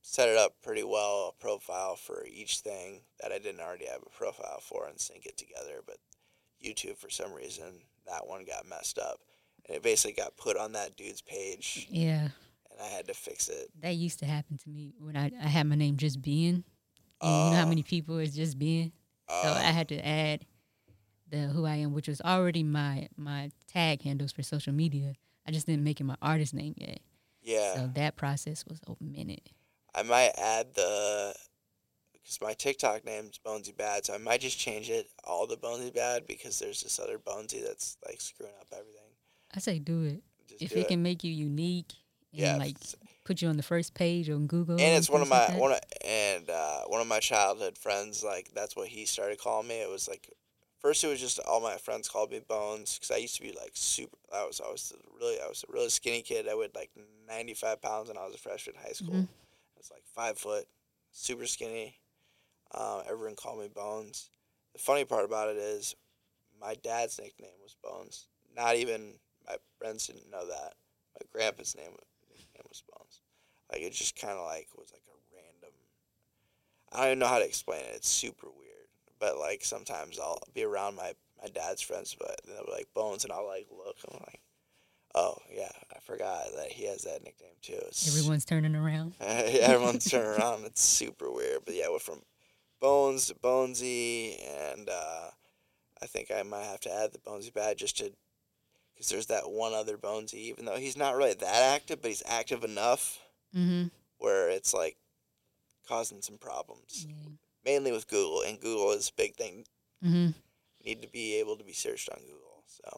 [0.02, 4.02] set it up pretty well, a profile for each thing that I didn't already have
[4.02, 5.82] a profile for, and sync it together.
[5.86, 5.98] But
[6.64, 9.20] YouTube, for some reason, that one got messed up,
[9.68, 12.30] and it basically got put on that dude's page, Yeah,
[12.72, 13.70] and I had to fix it.
[13.82, 16.64] that used to happen to me when I, I had my name just BN.
[17.22, 17.70] And you know how Oh.
[17.70, 18.92] many people it's just BN.
[19.30, 20.46] So Uh, I had to add
[21.30, 25.16] the who I am, which was already my my tag handles for social media.
[25.48, 27.00] I just didn't make it my artist name yet.
[27.42, 29.50] yeah, So that process was a minute.
[29.96, 31.34] I might add the
[32.14, 35.94] because my TikTok name's Bonesy Bad, so I might just change it all to Bonesy
[35.94, 39.12] Bad because there's this other Bonesy that's like screwing up everything.
[39.54, 40.24] I say do it.
[40.48, 41.94] Just if do it, can make you unique
[42.32, 42.78] and yeah, like
[43.24, 44.80] put you on the first page on Google.
[44.80, 48.24] and it's one of like my one of, and uh, one of my childhood friends.
[48.24, 49.82] Like that's what he started calling me.
[49.82, 50.30] It was like
[50.80, 53.52] first it was just all my friends called me Bones because I used to be
[53.54, 54.18] like super.
[54.34, 56.48] I was I was really I was a really skinny kid.
[56.50, 56.92] I weighed like
[57.28, 59.14] ninety five pounds when I was a freshman in high school.
[59.16, 59.28] Mhm.
[59.28, 60.66] I was like five foot,
[61.12, 61.98] super skinny.
[62.76, 64.30] Um, everyone called me Bones.
[64.74, 65.96] The funny part about it is,
[66.60, 68.28] my dad's nickname was Bones.
[68.56, 69.14] Not even
[69.46, 70.74] my friends didn't know that.
[71.14, 71.92] My grandpa's name
[72.32, 73.13] nickname was Bones.
[73.74, 75.76] Like it just kind of like was like a random.
[76.92, 77.96] I don't even know how to explain it.
[77.96, 78.88] It's super weird.
[79.20, 83.24] But like sometimes I'll be around my my dad's friends, but they'll be like Bones,
[83.24, 83.96] and I'll like look.
[84.08, 84.42] I'm like,
[85.16, 87.80] oh yeah, I forgot that he has that nickname too.
[87.88, 89.16] It's, Everyone's turning around.
[89.22, 90.66] everyone's turning around.
[90.66, 91.62] It's super weird.
[91.66, 92.22] But yeah, we're from
[92.80, 94.38] Bones to Bonesy,
[94.72, 95.30] and uh,
[96.00, 98.12] I think I might have to add the Bonesy badge just to,
[98.94, 102.22] because there's that one other Bonesy, even though he's not really that active, but he's
[102.28, 103.23] active enough
[103.56, 103.88] Mm-hmm.
[104.18, 104.98] where it's like
[105.88, 107.30] causing some problems, Yeah.
[107.66, 108.42] mainly with Google.
[108.42, 109.66] And Google is a big thing.
[110.04, 110.32] Mm-hmm.
[110.86, 112.64] Need to be able to be searched on Google.
[112.68, 112.98] So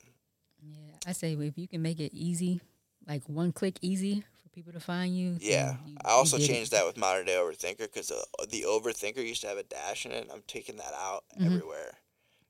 [0.61, 0.97] Yeah.
[1.07, 2.61] I say if you can make it easy,
[3.07, 5.37] like one click easy for people to find you.
[5.41, 6.53] yeah, you- I also get it.
[6.53, 10.05] changed that with Modern Day Overthinker because the, the Overthinker used to have a dash
[10.05, 10.23] in it.
[10.23, 11.45] and I'm taking that out Mhm.
[11.47, 11.97] everywhere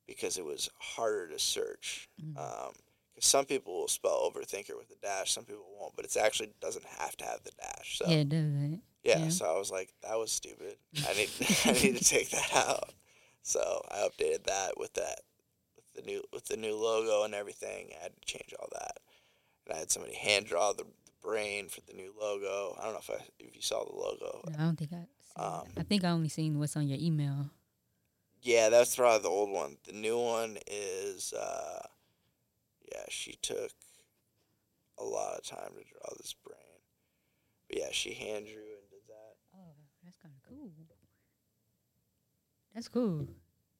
[0.06, 2.08] because it was harder to search.
[2.22, 2.38] Mhm.
[2.38, 2.74] Um
[3.16, 6.52] 'cause some people will spell Overthinker with a dash, some people won't, but it actually
[6.60, 7.98] doesn't have to have the dash.
[8.00, 8.82] So Yeah, it doesn't.
[9.04, 9.30] yeah, yeah.
[9.30, 10.78] so I was like, that was stupid.
[11.08, 11.30] I need
[11.66, 12.94] I need to take that out.
[13.44, 15.22] So I updated that with that
[15.76, 17.92] with the new with the new logo and everything.
[17.98, 19.00] I had to change all that,
[19.66, 22.76] and I had somebody hand draw the, the brain for the new logo.
[22.80, 24.42] I don't know if I if you saw the logo.
[24.50, 24.96] No, I don't think I.
[24.98, 25.08] Seen
[25.38, 25.68] Um.
[25.78, 27.50] I think I only seen what's on your email.
[28.42, 29.78] Yeah, that's probably the old one.
[29.86, 31.88] The new one is, uh,
[32.96, 33.72] yeah, she took
[34.98, 36.56] a lot of time to draw this brain.
[37.70, 39.36] But yeah, she hand drew and did that.
[39.56, 39.74] Oh,
[40.04, 40.72] that's kind of cool.
[42.74, 43.28] That's cool.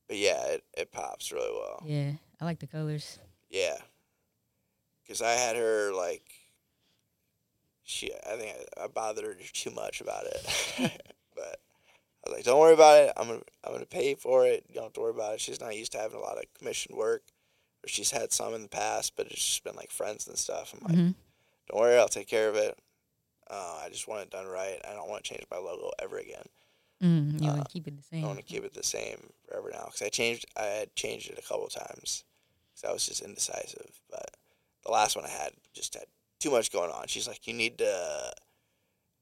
[0.08, 1.84] But yeah, it, it pops really well.
[1.86, 3.20] Yeah, I like the colors.
[3.50, 3.78] Yeah.
[5.04, 6.24] Because I had her, like,
[7.84, 10.46] she, I think I, I bothered her too much about it.
[11.36, 11.60] but
[12.26, 13.14] I was like, don't worry about it.
[13.18, 14.66] I'm going to I'm gonna pay for it.
[14.68, 15.42] You don't have to worry about it.
[15.42, 17.24] She's not used to having a lot of commissioned work.
[17.88, 20.74] She's had some in the past, but it's just been like friends and stuff.
[20.74, 21.12] I'm like, hmm
[21.70, 22.78] don't worry, I'll take care of it.
[23.50, 24.80] Uh, I just want it done right.
[24.88, 26.46] I don't want to change my logo ever again.
[27.02, 28.24] Mm, you Uh, want to keep it the same.
[28.24, 29.18] I want to keep it the same
[29.48, 30.46] forever now because I changed.
[30.56, 32.24] I had changed it a couple times
[32.74, 34.00] because I was just indecisive.
[34.12, 34.30] But
[34.86, 36.06] the last one I had just had
[36.40, 37.08] too much going on.
[37.08, 38.32] She's like, you need to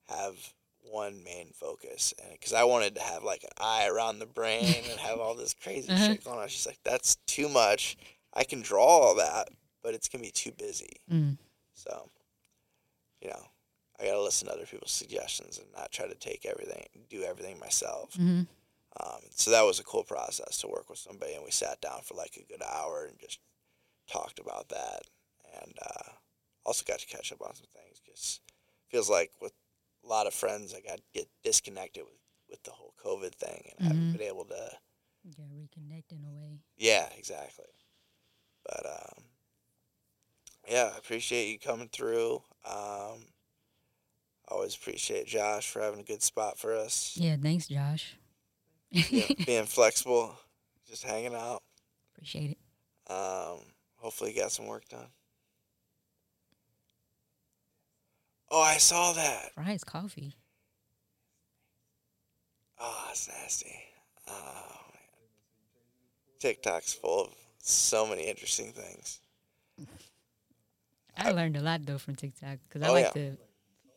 [0.10, 0.36] have
[0.82, 4.84] one main focus, and because I wanted to have like an eye around the brain
[4.90, 6.08] and have all this crazy Uh-huh.
[6.08, 6.48] shit going on.
[6.50, 7.96] She's like, that's too much.
[8.34, 9.50] I can draw all that,
[9.82, 11.02] but it's gonna be too busy.
[11.12, 11.38] Mm.
[11.74, 12.10] So,
[13.22, 13.46] you know,
[14.00, 17.60] I gotta listen to other people's suggestions and not try to take everything, do everything
[17.60, 18.16] myself.
[18.16, 18.44] hmm
[19.00, 22.02] Um, so that was a cool process to work with somebody, and we sat down
[22.04, 23.40] for like a good hour and just
[24.08, 25.02] talked about that,
[25.62, 26.12] and uh,
[26.66, 28.00] also got to catch up on some things.
[28.06, 28.42] Just
[28.90, 29.54] feels like with
[30.04, 32.20] a lot of friends, I got get disconnected with
[32.50, 34.12] with the whole COVID thing, and haven't Mhm.
[34.12, 34.78] been able to.
[35.24, 36.60] Yeah, reconnect in a way.
[36.78, 37.66] Yeah, exactly.
[38.66, 39.24] But um,
[40.68, 42.42] yeah, I appreciate you coming through.
[42.70, 43.26] Um,
[44.48, 47.18] always appreciate Josh for having a good spot for us.
[47.20, 48.16] Yeah, thanks, Josh.
[48.92, 50.36] being, being flexible,
[50.88, 51.62] just hanging out.
[52.14, 53.12] Appreciate it.
[53.12, 53.60] Um,
[53.98, 55.08] hopefully, you got some work done.
[58.50, 59.52] Oh, I saw that.
[59.56, 60.36] Fry's coffee.
[62.80, 63.80] Oh, that's nasty.
[64.28, 64.32] Oh,
[64.94, 65.02] man.
[66.40, 67.30] TikTok's full of
[67.66, 69.20] so many interesting things.
[71.18, 73.12] I learned a lot though from TikTok because I Oh, like yeah.
[73.14, 73.38] the,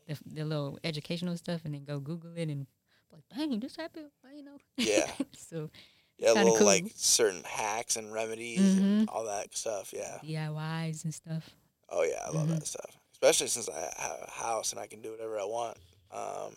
[0.06, 2.66] the the little educational stuff and then go Google it and
[3.12, 4.10] like, dang, this happened.
[4.24, 4.58] I didn't know.
[4.78, 5.10] Yeah.
[5.32, 5.70] so
[6.18, 6.66] Yeah, little cool.
[6.66, 9.92] like certain hacks and remedies and all that stuff.
[9.96, 10.18] Yeah.
[10.22, 11.50] DIYs and stuff.
[11.88, 12.58] Oh yeah, I love Mhm.
[12.58, 12.98] that stuff.
[13.12, 15.78] Especially since I have a house and I can do whatever I want.
[16.12, 16.54] Um,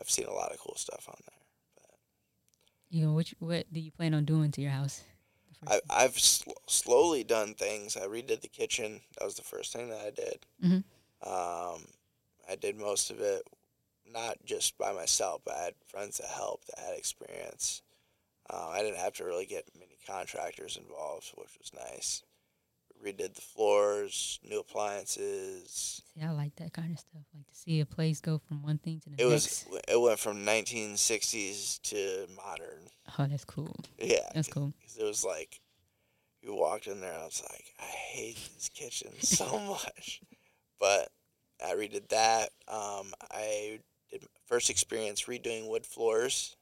[0.00, 1.38] I've seen a lot of cool stuff on there.
[2.90, 5.02] You know, which what do you plan on doing to your house?
[5.66, 7.96] I, I've sl- slowly done things.
[7.96, 9.00] I redid the kitchen.
[9.18, 10.46] That was the first thing that I did.
[10.62, 10.84] Mhm.
[11.22, 11.86] Um,
[12.48, 13.42] I did most of it
[14.10, 17.82] not just by myself, but I had friends that helped that had experience.
[18.48, 22.22] Uh, I didn't have to really get many contractors involved, which was nice.
[23.06, 26.02] Redid the floors, new appliances.
[26.12, 27.22] See, I like that kind of stuff.
[27.32, 29.66] Like to see a place go from one thing to the It next.
[29.70, 32.88] was it went from 1960s to modern.
[33.18, 33.76] oh, that's cool.
[33.98, 34.72] Yeah, That's cool.
[34.82, 35.60] 'cause it was like
[36.42, 40.20] you walked in there and I was like, I hate this kitchen so much.
[40.80, 41.10] But
[41.64, 42.50] I redid that.
[42.66, 43.78] Um, I
[44.10, 46.56] did my first experience redoing wood floors,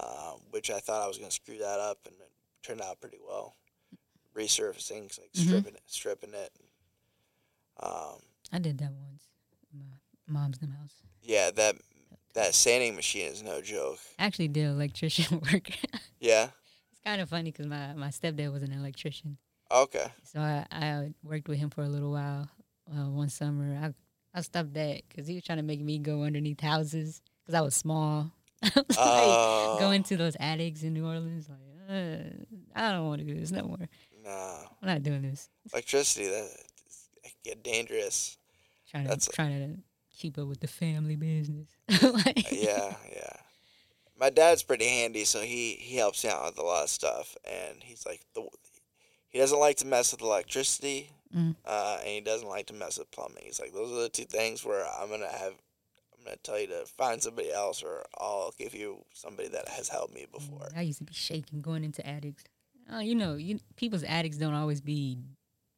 [0.00, 2.30] um, which I thought I was gonna screw that up, and it
[2.62, 3.54] turned out pretty well.
[4.34, 5.46] Resurfacing, like Mhm.
[5.46, 6.52] stripping it, stripping it.
[7.80, 8.20] Um,
[8.52, 9.24] I did that once.
[9.72, 9.80] in
[10.26, 10.94] My mom's them house.
[11.22, 11.76] yeah, that
[12.34, 13.98] that sanding machine is no joke.
[14.18, 15.70] I actually did electrician work.
[16.20, 16.48] Yeah.
[16.90, 19.36] it's kind of funny because my, my stepdad was an electrician.
[19.70, 20.06] Okay.
[20.24, 22.48] So I, I worked with him for a little while.
[22.90, 23.94] Uh, one summer, I
[24.38, 27.60] I stopped that because he was trying to make me go underneath houses because I
[27.60, 28.30] was small.
[28.62, 29.76] Like, Oh.
[29.80, 31.48] go into those attics in New Orleans.
[31.48, 31.58] Like,
[31.90, 33.88] uh, I don't want to do this no more.
[34.22, 34.58] No.
[34.82, 35.48] I'm not doing this.
[35.72, 36.48] Electricity that
[37.44, 38.36] get dangerous.
[38.90, 39.82] Trying to That's- trying to
[40.16, 41.68] keep up with the family business.
[42.02, 43.36] like, yeah, yeah.
[44.18, 47.36] My dad's pretty handy, so he he helps me out with a lot of stuff,
[47.44, 48.46] and he's like the
[49.30, 51.56] he doesn't like to mess with electricity, Mm.
[51.64, 53.42] uh, and he doesn't like to mess with plumbing.
[53.44, 55.54] He's like those are the two things where I'm gonna have
[56.16, 59.88] I'm gonna tell you to find somebody else, or I'll give you somebody that has
[59.88, 60.68] helped me before.
[60.76, 62.44] I used to be shaking going into attics.
[62.92, 65.18] Uh, you know, you people's attics don't always be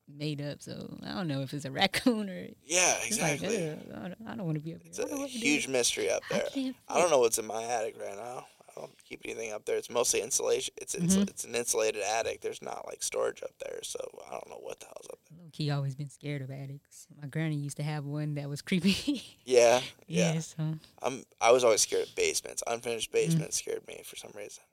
[0.09, 3.70] made up, so I don't know if it's a raccoon or Yeah, it's like, exactly.
[3.94, 4.90] I don't, don't want to be up here.
[4.90, 5.47] It's a know what to do.
[5.47, 6.44] huge mystery up there.
[6.52, 6.76] can't.
[6.89, 8.47] I don't know what's in my attic right now.
[8.76, 9.76] I don't keep anything up there.
[9.76, 10.74] It's mostly insulation.
[10.78, 11.31] It's insul- Mhm.
[11.31, 12.40] it's an insulated attic.
[12.40, 15.39] There's not like storage up there, so I don't know what the hell's up there.
[15.52, 17.06] Key, always been scared of attics.
[17.22, 19.22] My granny used to have one that was creepy.
[19.47, 20.32] Yeah, yeah.
[20.35, 21.22] yeah, so I'm.
[21.40, 22.62] I was always scared of basements.
[22.66, 23.14] Unfinished Mm.
[23.14, 24.64] basements scared me for some reason.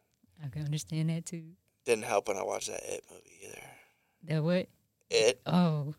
[0.43, 1.43] I can understand that too.
[1.85, 3.61] Didn't help when I watched that It movie either.
[4.25, 4.67] That what?
[5.09, 5.41] It.
[5.45, 5.93] Oh,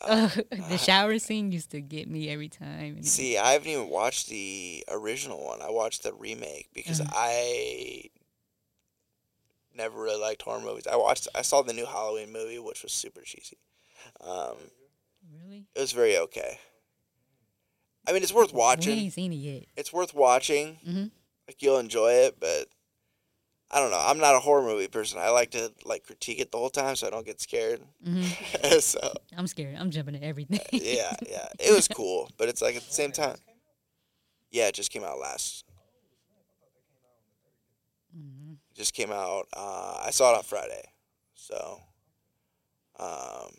[0.00, 0.28] Uh,
[0.68, 3.02] the shower scene used to get me every time.
[3.04, 5.62] see, I haven't even watched the original one.
[5.62, 7.10] I watched the remake because Uh-huh.
[7.14, 8.10] I
[9.74, 10.86] never really liked horror movies.
[10.90, 11.28] I watched.
[11.34, 13.58] I saw the new Halloween movie, which was super cheesy.
[14.20, 14.56] Um,
[15.32, 15.66] really?
[15.74, 16.58] it was very okay.
[18.06, 18.96] I mean, it's worth watching.
[18.96, 19.64] We ain't seen it yet.
[19.76, 20.78] It's worth watching.
[20.86, 21.10] Mhm.
[21.48, 22.68] Like you'll enjoy it, but
[23.74, 24.00] I don't know.
[24.00, 25.18] I'm not a horror movie person.
[25.20, 27.80] I like to like critique it the whole time, so I don't get scared.
[28.04, 28.22] hmm
[28.78, 29.00] so
[29.36, 29.76] I'm scared.
[29.76, 30.60] I'm jumping at everything.
[30.70, 33.36] yeah, yeah, it was cool, but it's like at the same time.
[34.52, 35.64] Yeah, it just came out last.
[38.16, 38.52] Mhm.
[38.70, 39.48] It just came out.
[39.52, 40.84] Uh, I saw it on Friday,
[41.34, 41.80] so.
[42.96, 43.50] Um,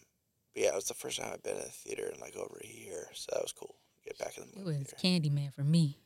[0.53, 2.57] but yeah, it was the first time I've been in a theater in like over
[2.63, 3.75] a year, so that was cool.
[4.05, 4.75] get back in the movie.
[4.75, 5.29] It was theater.
[5.29, 5.97] Candyman for me.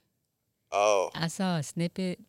[0.72, 2.20] Oh, I saw a snippet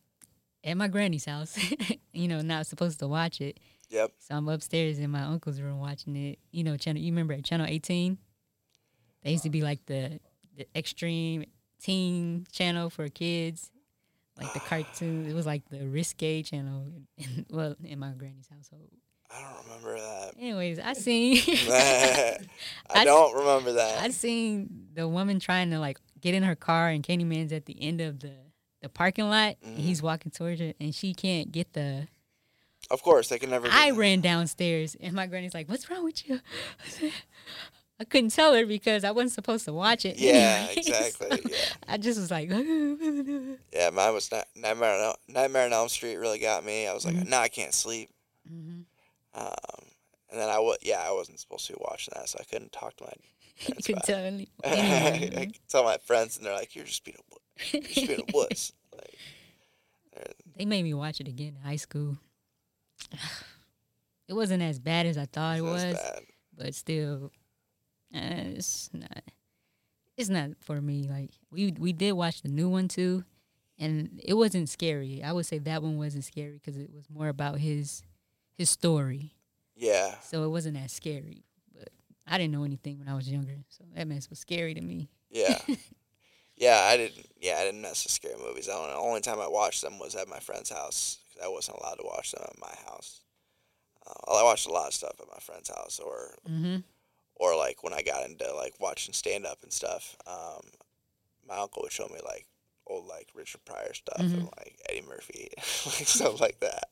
[0.63, 1.57] at my granny's house.
[2.13, 3.59] you know, not supposed to watch it.
[3.89, 4.11] yep.
[4.19, 6.39] So I'm upstairs in my uncle's room watching it.
[6.51, 7.01] You know, channel.
[7.01, 8.17] You remember at channel 18?
[9.23, 10.19] They used to be like the
[10.57, 11.45] the extreme
[11.81, 13.71] teen channel for kids,
[14.37, 15.27] like the cartoon.
[15.29, 16.85] It was like the risque channel.
[17.49, 18.89] well, in my granny's household.
[19.33, 20.33] I don't remember that.
[20.37, 21.37] Anyways, I seen.
[21.69, 22.37] I,
[22.89, 24.01] I- don't remember that.
[24.01, 27.81] I seen the woman trying to like get in her car, and Candyman's at the
[27.81, 28.33] end of the
[28.81, 29.55] the parking lot.
[29.65, 29.77] Mhm.
[29.77, 32.07] he's walking towards her, and she can't get the.
[32.89, 33.67] of course, they can never.
[33.71, 36.39] I ran downstairs, and my granny's like, "What's wrong with you?"
[36.85, 37.11] I said-
[37.99, 40.17] I couldn't tell her because I wasn't supposed to watch it.
[40.17, 40.87] Yeah, anyways.
[40.87, 41.39] exactly.
[41.51, 42.49] Yeah, I just was like,
[43.71, 43.89] yeah.
[43.91, 46.15] Mine was not Nightmare on Nightmare on Elm Street.
[46.15, 46.87] Really got me.
[46.87, 47.29] I was like, Mhm.
[47.29, 48.09] nah, I can't sleep.
[48.51, 48.85] Mhm.
[49.35, 49.85] Um,
[50.31, 52.71] and then I was, yeah, I wasn't supposed to be watching that, so I couldn't
[52.71, 53.13] talk to my.
[53.67, 54.47] you could about tell anyone.
[54.65, 57.30] I could tell my friends, and they're like, "You're just being a,
[57.71, 59.17] you're a wuss." Like,
[60.57, 62.17] They made me watch it again in high school.
[64.27, 65.93] It wasn't as bad as I thought it was.
[65.95, 66.21] bad.
[66.57, 67.31] but still,
[68.15, 68.19] uh,
[68.55, 69.23] it's not.
[70.15, 71.05] It's not for me.
[71.09, 73.25] Like we we did watch the new one too,
[73.77, 75.21] and it wasn't scary.
[75.21, 78.03] I would say that one wasn't scary because it was more about his
[78.57, 79.33] his story.
[79.75, 81.43] Yeah, So it wasn't as scary.
[81.75, 81.89] But
[82.27, 85.09] I didn't know anything when I was younger, so that mess was scary to me.
[85.29, 85.57] yeah,
[86.61, 86.85] yeah.
[86.85, 87.25] I didn't.
[87.41, 88.67] Yeah, I didn't mess with scary movies.
[88.67, 91.95] The only time I watched them was at my friend's house 'cause I wasn't allowed
[91.95, 93.21] to watch them at my house.
[94.05, 96.81] Uh, I watched a lot of stuff at my friend's house, or Mm-hmm.
[97.35, 100.15] or like when I got into like watching stand up and stuff.
[100.27, 100.61] Um,
[101.47, 102.45] my uncle would show me like
[102.87, 104.57] old like Richard Pryor stuff and Mhm.
[104.57, 105.49] like Eddie Murphy,
[105.85, 106.89] like stuff like that.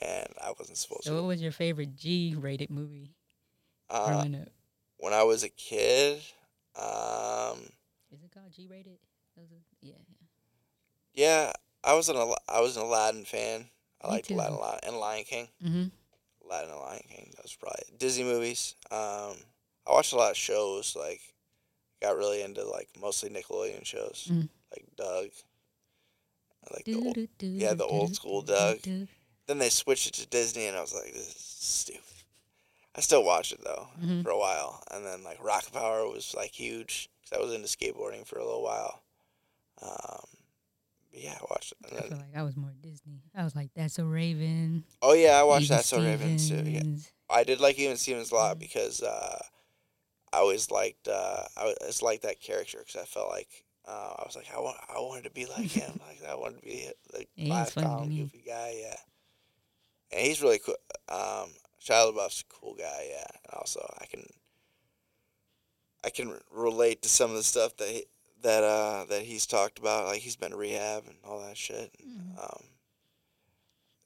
[0.00, 3.14] And I wasn't supposed to So, what was your favorite G-rated movie
[3.88, 4.48] Uh, growing up?
[4.98, 6.22] when I was a kid,
[6.76, 7.70] um,
[8.12, 8.98] Is it called G-rated?
[9.80, 9.92] Yeah.
[11.14, 11.52] yeah,
[11.82, 13.66] I was an Al- I was an Aladdin fan.
[14.02, 14.34] I Me liked too.
[14.34, 15.48] Aladdin a lot, and Lion King.
[15.64, 15.84] Mm-hmm.
[16.46, 17.32] Aladdin and Lion King.
[17.36, 18.76] That was probably Disney movies.
[18.90, 19.36] Um,
[19.86, 20.94] I watched a lot of shows.
[20.94, 21.20] Like,
[22.02, 24.48] got really into like mostly Nickelodeon shows, Mm.
[24.70, 25.28] like Doug.
[26.64, 28.80] I like the old, yeah, the old school Doug.
[28.82, 32.02] then they switched it to Disney, and I was like, this is stupid.
[32.94, 34.22] I still watched it though Mhm.
[34.22, 37.68] for a while, and then like Rocket Power was like huge because I was into
[37.68, 39.02] skateboarding for a little while.
[39.82, 40.24] Um,
[41.10, 41.78] but yeah, I watched it.
[41.96, 43.22] I feel like I was more Disney.
[43.34, 44.84] I was like, that's a Raven.
[45.02, 45.84] oh yeah, I watched Even that.
[45.84, 46.62] So Ravens too.
[46.66, 46.82] Yeah,
[47.28, 48.60] I did like Even Stevens a lot Mhm.
[48.60, 49.42] because uh,
[50.32, 53.48] I always liked uh, I just liked that character because I felt like
[53.86, 56.60] uh, I was like I want I wanted to be like him like I wanted
[56.60, 58.96] to be like laugh calm goofy guy yeah
[60.12, 60.76] and he's really cool
[61.08, 61.50] um
[61.84, 64.24] Shia LaBeouf's a cool guy yeah and also I can
[66.04, 68.04] I can relate to some of the stuff that he,
[68.42, 71.94] that uh that he's talked about like he's been to rehab and all that shit
[72.00, 72.42] and, Mhm.
[72.42, 72.64] um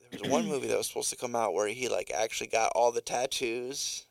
[0.00, 2.72] there was one movie that was supposed to come out where he like actually got
[2.74, 4.06] all the tattoos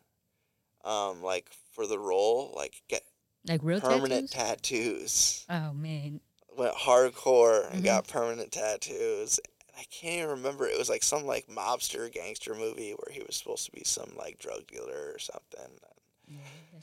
[0.84, 3.03] um like for the role like get
[3.48, 5.45] Like real permanent tattoos?
[5.45, 6.20] tattoos oh man,
[6.57, 7.86] went hardcore and Mhm.
[7.86, 9.40] got permanent tattoos
[9.78, 13.36] i can't even remember it was like some like mobster gangster movie where he was
[13.36, 15.72] supposed to be some like drug dealer or something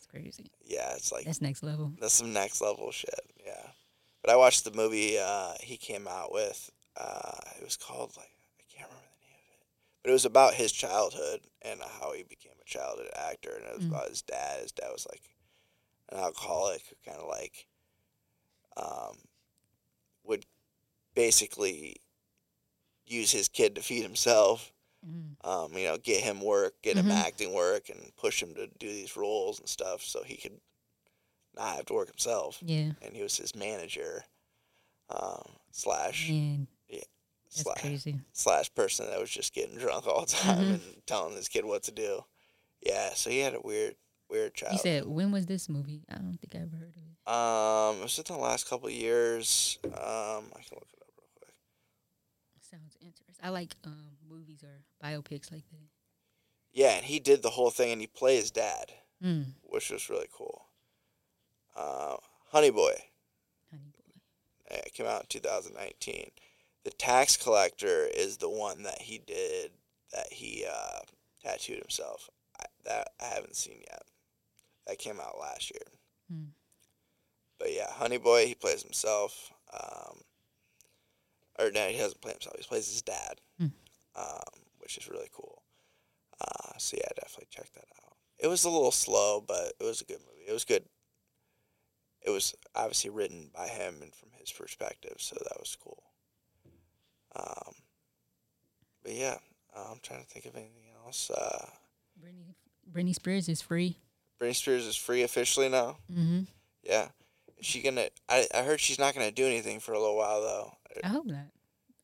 [0.02, 0.50] that's crazy.
[0.64, 1.92] yeah it's like That's next level.
[2.00, 3.14] that's some next level shit
[3.44, 3.66] yeah
[4.22, 8.30] but i watched the movie uh he came out with uh it was called like
[8.58, 9.66] i can't remember the name of it
[10.02, 13.76] but it was about his childhood and how he became a childhood actor and it
[13.76, 13.90] was Mm.
[13.90, 15.22] about his dad his dad was like
[16.10, 17.66] an alcoholic who kind of like
[18.76, 19.16] um
[20.24, 20.44] would
[21.14, 21.96] basically
[23.06, 24.71] use his kid to feed himself
[25.06, 25.34] Mm.
[25.44, 27.12] um, you know, get him work, get him Mhm.
[27.12, 30.60] acting work, and push him to do these roles and stuff, so he could
[31.54, 32.58] not have to work himself.
[32.64, 34.24] Yeah, And he was his manager,
[35.08, 35.42] um,
[35.72, 38.20] slash man, that's slash crazy.
[38.32, 40.74] slash person that was just getting drunk all the time Mhm.
[40.74, 42.24] and telling this kid what to do.
[42.80, 43.96] Yeah, so he had a weird,
[44.30, 44.72] weird child.
[44.74, 46.04] You said when was this movie?
[46.08, 47.28] I don't think I ever heard of it.
[47.32, 49.78] um, it was within the last couple of years.
[49.84, 51.54] Um, I can look it up real quick.
[52.60, 53.31] Sounds interesting.
[53.42, 55.88] I like um movies or biopics like that.
[56.72, 58.92] Yeah, and he did the whole thing, and he played his dad,
[59.22, 59.52] Mm.
[59.62, 60.66] which was really cool.
[61.76, 62.16] Uh,
[62.50, 62.94] Honey Boy.
[63.70, 64.76] Honey boy.
[64.86, 66.30] It came out in 2019.
[66.84, 69.70] The tax collector is the one that he did
[70.12, 71.00] that he uh,
[71.42, 72.28] tattooed himself.
[72.60, 74.02] I, that I haven't seen yet.
[74.86, 75.84] That came out last year.
[76.30, 76.44] Hmm.
[77.58, 79.52] But yeah, Honey Boy, he plays himself.
[79.72, 80.22] Um,
[81.58, 82.56] or no, he doesn't play himself.
[82.58, 83.66] He plays his dad, Hmm.
[84.16, 85.62] um, which is really cool.
[86.40, 88.16] Uh, so yeah, definitely check that out.
[88.38, 90.44] It was a little slow, but it was a good movie.
[90.48, 90.84] It was good.
[92.24, 96.02] it was obviously written by him and from his perspective, so that was cool.
[97.34, 97.74] Um,
[99.02, 99.38] but yeah,
[99.76, 101.30] I'm trying to think of anything else.
[101.30, 101.66] Uh,
[102.22, 102.54] Britney,
[102.92, 103.96] Britney Spears is free.
[104.40, 105.96] Britney Spears is free officially now.
[106.12, 106.42] Mm-hmm.
[106.84, 107.08] Yeah,
[107.58, 108.08] is she gonna?
[108.28, 110.72] I I heard she's not gonna do anything for a little while though.
[111.02, 111.46] I hope not.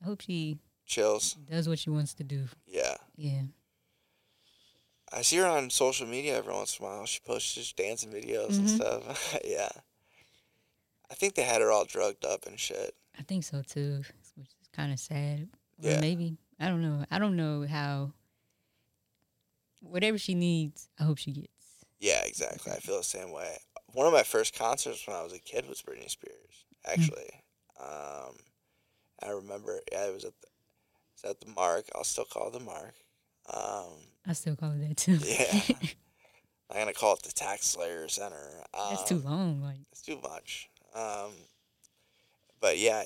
[0.02, 1.34] I hope she Chills.
[1.50, 2.46] does what she wants to do.
[2.66, 2.96] Yeah.
[3.16, 3.42] Yeah.
[5.12, 7.06] I see her on social media every once in a while.
[7.06, 8.76] She posts just dancing videos and Mhm.
[8.76, 9.38] stuff.
[9.44, 9.70] yeah.
[11.10, 12.94] I think they had her all drugged up and shit.
[13.18, 14.02] I think so too,
[14.36, 15.48] which is kind of sad.
[15.82, 16.00] Or Yeah.
[16.00, 17.04] maybe I don't know.
[17.10, 18.12] I don't know how.
[19.80, 21.48] Whatever she needs, I hope she gets.
[22.00, 22.72] Yeah, exactly.
[22.72, 23.58] I feel the same way.
[23.92, 26.64] One of my first concerts when I was a kid was Britney Spears.
[26.84, 27.30] Actually,
[27.80, 28.36] um,
[29.24, 29.80] I remember.
[29.92, 31.84] Yeah, it was at the, it was at the Mark.
[31.94, 32.94] I'll still call it the Mark.
[33.52, 33.92] Um,
[34.26, 35.18] I still call it that too.
[35.24, 35.60] Yeah.
[36.70, 38.62] I'm gonna call it the TaxSlayer Center.
[38.74, 39.62] Um, That's too long.
[39.62, 40.68] Like It's too much.
[40.94, 41.30] Um,
[42.60, 43.04] but yeah,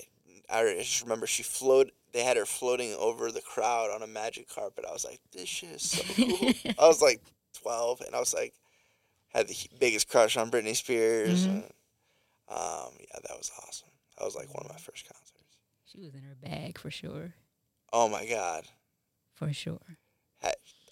[0.51, 1.91] I just remember she float.
[2.13, 4.85] They had her floating over the crowd on a magic carpet.
[4.89, 6.53] I was like, this shit is so cool.
[6.79, 7.23] I was like
[7.63, 8.53] 12, and I was like,
[9.29, 11.47] had the biggest crush on Britney Spears.
[11.47, 11.51] Mhm.
[11.53, 11.65] And,
[12.51, 13.89] um, yeah, that was awesome.
[14.19, 15.32] That was like one of my first concerts.
[15.93, 17.35] She was in her bag for sure.
[17.93, 18.65] Oh my god.
[19.35, 19.81] For sure.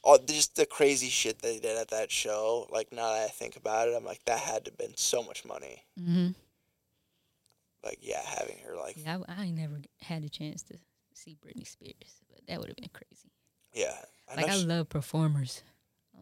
[0.03, 2.67] all just the crazy shit they did at that show.
[2.71, 5.23] Like now that I think about it, I'm like that had to have been so
[5.23, 5.85] much money.
[5.99, 6.29] Mm-hmm.
[7.85, 10.75] Like yeah, having her like Yeah, I, I ain't never had a chance to
[11.15, 13.31] see Britney Spears, but that would have been crazy.
[13.73, 13.95] yeah,
[14.31, 15.63] I Like I she- love performers.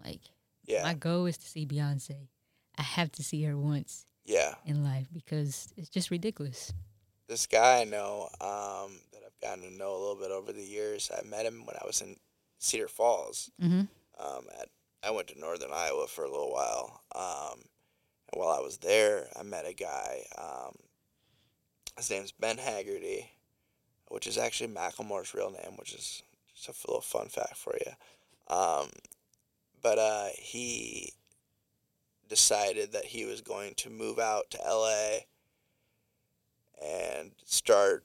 [0.05, 0.21] Like
[0.65, 2.29] yeah, my goal is to see Beyonce.
[2.77, 4.55] I have to see her once yeah.
[4.65, 6.73] in life because it's just ridiculous.
[7.29, 10.63] This guy I know um, that I've gotten to know a little bit over the
[10.63, 11.11] years.
[11.17, 12.17] I met him when I was in
[12.59, 13.51] Cedar Falls.
[13.63, 13.83] Mm-hmm.
[14.21, 14.69] Um, at
[15.03, 17.03] I went to Northern Iowa for a little while.
[17.15, 17.61] Um,
[18.33, 20.23] and while I was there, I met a guy.
[20.37, 20.75] Um,
[21.97, 23.31] his name's Ben Haggerty,
[24.09, 26.23] which is actually Macklemore's real name, which is
[26.55, 28.55] just a little fun fact for you.
[28.55, 28.91] Um,
[29.83, 31.13] but uh, he
[32.29, 35.21] decided that he was going to move out to LA
[36.85, 38.05] and start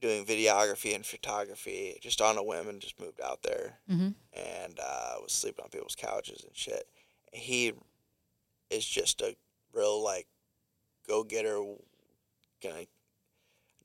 [0.00, 4.08] doing videography and photography just on a whim and just moved out there Mm-hmm.
[4.34, 6.86] and uh, was sleeping on people's couches and shit.
[7.32, 7.72] He
[8.70, 9.34] is just a
[9.72, 10.26] real like
[11.08, 11.62] go getter,
[12.62, 12.84] gonna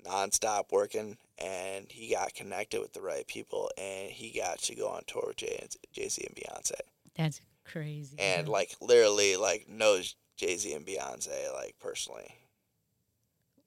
[0.06, 4.88] nonstop working, and he got connected with the right people, and he got to go
[4.90, 6.80] on tour with Jay Jay Z and Beyonce,
[7.16, 8.18] That's crazy.
[8.20, 12.34] and like literally like knows Jay Z and Beyonce like personally.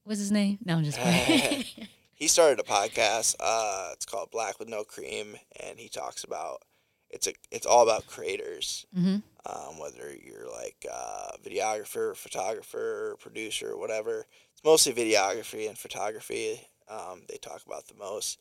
[0.04, 0.58] What's his name?
[0.64, 1.64] No, I'm just playing.
[2.14, 3.36] he started a podcast.
[3.40, 6.62] Uh, it's called Black with No Cream, and he talks about
[7.10, 8.86] it's a it's all about creators.
[8.96, 9.16] mm-hmm.
[9.44, 14.26] Um, whether you're like uh, videographer, photographer, producer, whatever.
[14.52, 16.60] It's mostly videography and photography.
[16.88, 18.40] Um, they talk about the most,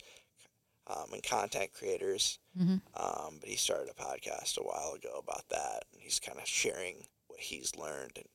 [0.86, 2.38] um, and content creators.
[2.58, 2.76] Mm-hmm.
[2.96, 6.46] Um, but he started a podcast a while ago about that, and he's kind of
[6.46, 8.12] sharing what he's learned.
[8.16, 8.28] And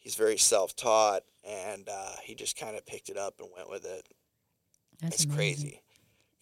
[0.00, 3.84] he's very self-taught, and uh, he just kind of picked it up and went with
[3.84, 4.06] it.
[5.00, 5.36] That's it's amazing.
[5.70, 5.82] crazy.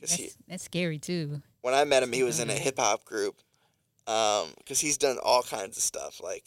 [0.01, 1.43] 'Cause he, That's, that's scary too.
[1.61, 3.37] when I met him, he was in a hip hop group.
[4.07, 6.21] Um, cause he's done all kinds of stuff.
[6.23, 6.47] Like,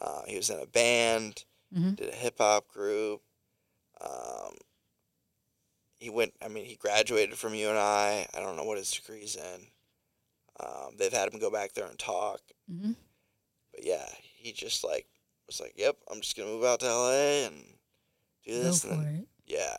[0.00, 1.44] uh, he was in a band,
[1.76, 1.96] Mhm.
[1.96, 3.22] did a hip hop group.
[4.00, 4.54] Um,
[5.98, 6.34] he went.
[6.42, 7.76] I mean, he graduated from UNI.
[7.76, 9.66] I don't know what his degree's in.
[10.60, 12.40] Um, they've had him go back there and talk.
[12.70, 12.92] Mm-hmm.
[13.72, 15.06] But yeah, he just like
[15.48, 17.78] was like, "Yep, I'm just gonna move out to LA and
[18.44, 19.76] do Go this." for and then yeah.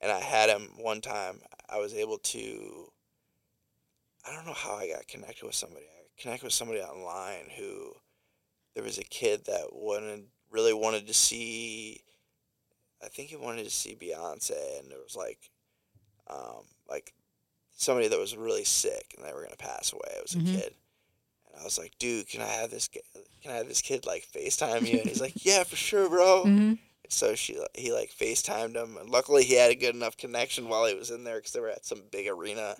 [0.00, 1.40] And I had him one time.
[1.68, 2.92] I was able to.
[4.24, 5.86] I don't know how I got connected with somebody.
[5.86, 7.96] I connected with somebody online who.
[8.74, 12.02] There was a kid that wanted really wanted to see.
[13.02, 15.50] I think he wanted to see Beyonce, and it was like,
[16.28, 17.12] um, like
[17.76, 20.08] somebody that was really sick and they were gonna pass away.
[20.16, 20.46] It was a Mhm.
[20.46, 20.74] kid,
[21.52, 22.88] and I was like, "Dude, can I have this?
[22.88, 26.44] Can I have this kid like Facetime you?" And he's like, "Yeah, for sure, bro."
[26.44, 26.74] Mm-hmm.
[27.08, 30.86] So she he like FaceTimed him, and luckily he had a good enough connection while
[30.86, 32.74] he was in there because they were at some big arena,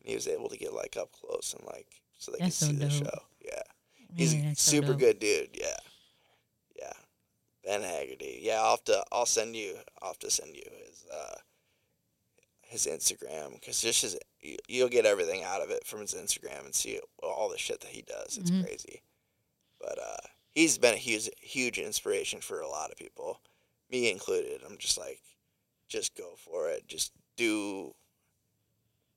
[0.00, 1.88] and he was able to get like up close and like
[2.18, 3.18] so they That's could so see the show.
[3.44, 3.62] Yeah,
[4.14, 5.50] he's a that's so super good dude.
[5.52, 5.76] Yeah,
[6.78, 6.92] yeah,
[7.64, 8.40] Ben Haggerty.
[8.42, 11.36] Yeah, I'll have to I'll send you I'll have to send you his uh
[12.62, 14.16] his Instagram because just his
[14.68, 17.90] you'll get everything out of it from his Instagram and see all the shit that
[17.90, 18.36] he does.
[18.38, 18.64] It's Mhm.
[18.64, 19.02] crazy,
[19.80, 20.16] but uh
[20.54, 23.40] he's been a huge huge inspiration for a lot of people
[23.90, 24.62] me included.
[24.64, 25.20] I'm just like,
[25.88, 26.86] just go for it.
[26.88, 27.94] Just do.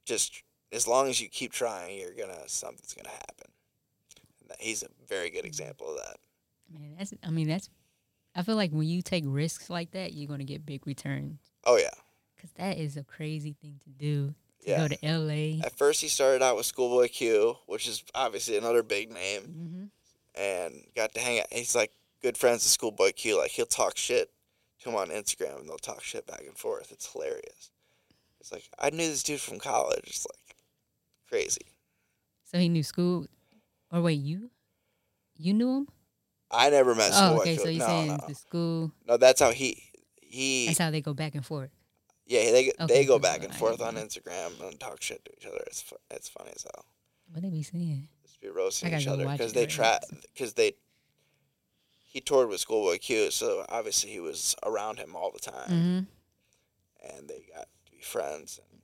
[0.05, 3.51] Just as long as you keep trying, you're gonna something's gonna happen.
[4.41, 6.17] And that- he's a very good example of that.
[6.69, 7.13] Man, that's.
[7.23, 7.69] I mean, that's.
[8.35, 11.39] I feel like when you take risks like that, you're gonna get big returns.
[11.63, 11.93] Oh yeah,
[12.39, 14.35] Cause that is a crazy thing to do.
[14.67, 14.87] Yeah.
[14.87, 15.63] go to LA.
[15.65, 19.83] At first, he started out with Schoolboy Q, which is obviously another big name, hmm
[20.39, 21.47] and got to hang out.
[21.51, 21.91] He's like
[22.21, 23.37] good friends with Schoolboy Q.
[23.39, 24.29] Like he'll talk shit
[24.81, 26.91] to him on Instagram, and they'll talk shit back and forth.
[26.91, 27.71] It's hilarious.
[28.39, 30.03] It's like I knew this dude from college.
[30.05, 30.55] It's like
[31.27, 31.65] crazy.
[32.43, 33.25] So he knew school.
[33.91, 34.51] Or wait, you?
[35.37, 35.87] You knew him?
[36.51, 37.55] I never met Oh, Schoolboy okay.
[37.55, 37.63] Q.
[37.63, 38.91] So you're no, saying no, the school.
[39.07, 39.17] no.
[39.17, 39.81] That's how he
[40.21, 41.71] he That's how they go back and forth.
[42.27, 43.95] Yeah they Okay, they go back and forth on.
[43.95, 45.63] Instagram and talk shit to each other.
[45.67, 46.85] It's fu- it's funny as hell.
[47.31, 48.07] What they be saying?
[48.23, 49.97] Just be roasting each other because they try
[50.33, 50.73] because they
[51.97, 57.17] he toured with Schoolboy Q, so obviously he was around him all the time, Mm-hmm.
[57.17, 58.81] and they got to be friends and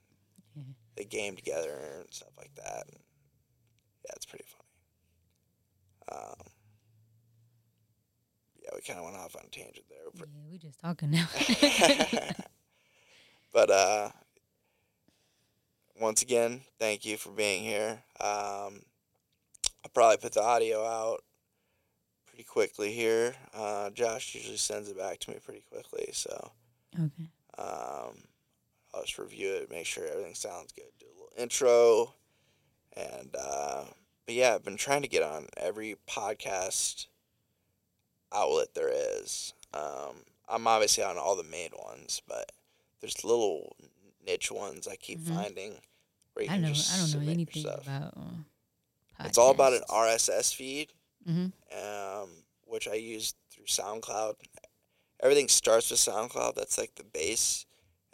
[0.55, 0.73] Yeah.
[0.95, 2.83] they game together and stuff like that.
[2.87, 2.99] And
[4.05, 6.21] yeah, it's pretty funny.
[6.21, 6.45] Um,
[8.61, 9.99] yeah, we kind of went off on a tangent there.
[10.15, 11.27] Yeah, we just talking now.
[13.53, 14.09] but uh,
[15.99, 18.03] once again, thank you for being here.
[18.19, 18.81] Um,
[19.83, 21.23] I'll probably put the audio out
[22.27, 23.35] pretty quickly here.
[23.53, 26.51] Uh, Josh usually sends it back to me pretty quickly, so
[26.95, 27.29] okay.
[27.57, 28.23] um,
[28.93, 32.15] I'll just review it, make sure everything sounds good, do a little intro,
[32.97, 33.83] and uh,
[34.25, 37.07] but yeah, I've been trying to get on every podcast
[38.33, 39.53] outlet there is.
[39.73, 42.51] Um, I'm obviously on all the main ones, but
[43.03, 43.75] there's little
[44.25, 45.35] niche ones I keep Mhm.
[45.35, 45.81] finding
[46.31, 46.73] where you I can know.
[46.73, 47.83] just I don't know submit anything yourself.
[47.83, 48.15] about.
[48.15, 48.45] Um,
[49.19, 49.83] It's all about an.
[49.89, 50.93] RSS feed,
[51.27, 51.51] Mhm.
[51.73, 54.35] um, which I use through SoundCloud.
[55.19, 56.55] Everything starts with SoundCloud.
[56.55, 57.65] That's like the base,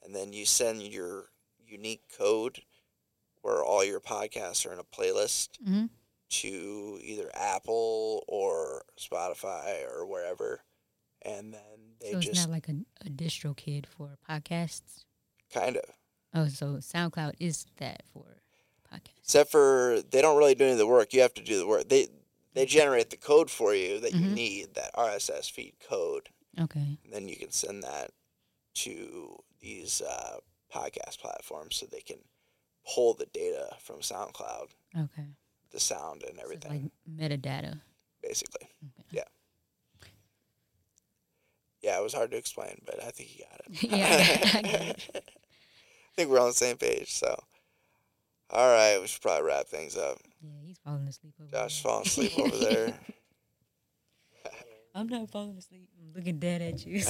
[0.02, 2.66] and then you send your unique code,
[3.41, 5.90] where all your podcasts are in a playlist, Mhm.
[6.30, 10.64] to either Apple or Spotify or wherever,
[11.22, 15.06] and then they So it's just not like a, a DistroKid for podcasts.
[15.54, 15.84] kind of.
[16.34, 18.26] Oh, so SoundCloud is that for
[18.92, 19.20] podcasts.
[19.24, 21.14] Except for they don't really do any of the work.
[21.14, 21.90] You have to do the work.
[21.90, 22.08] They
[22.54, 24.34] they generate the code for you that you Mhm.
[24.34, 26.30] need, that RSS feed code.
[26.60, 26.98] Okay.
[27.04, 28.12] and then you can send that
[28.74, 30.38] to these uh,
[30.74, 32.18] podcast platforms so they can
[32.94, 35.28] pull the data from SoundCloud, Okay.
[35.72, 37.82] the sound and So everything, like metadata.
[38.22, 38.68] basically.
[39.00, 39.08] Okay.
[39.12, 39.24] Yeah.
[41.82, 43.84] Yeah, it was hard to explain, but I think you got it.
[43.92, 45.10] Yeah, I get it.
[45.26, 47.14] I think we're on the same page.
[47.14, 47.38] So,
[48.50, 50.18] all right, we should probably wrap things up.
[50.42, 51.92] Yeah, he's falling asleep over Josh there.
[51.92, 52.94] falling asleep over there.
[54.96, 55.88] I'm not falling asleep.
[56.02, 57.02] I'm looking dead at you.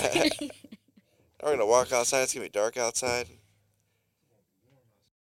[1.41, 2.22] We're gonna walk outside.
[2.24, 3.28] It's gonna be dark outside.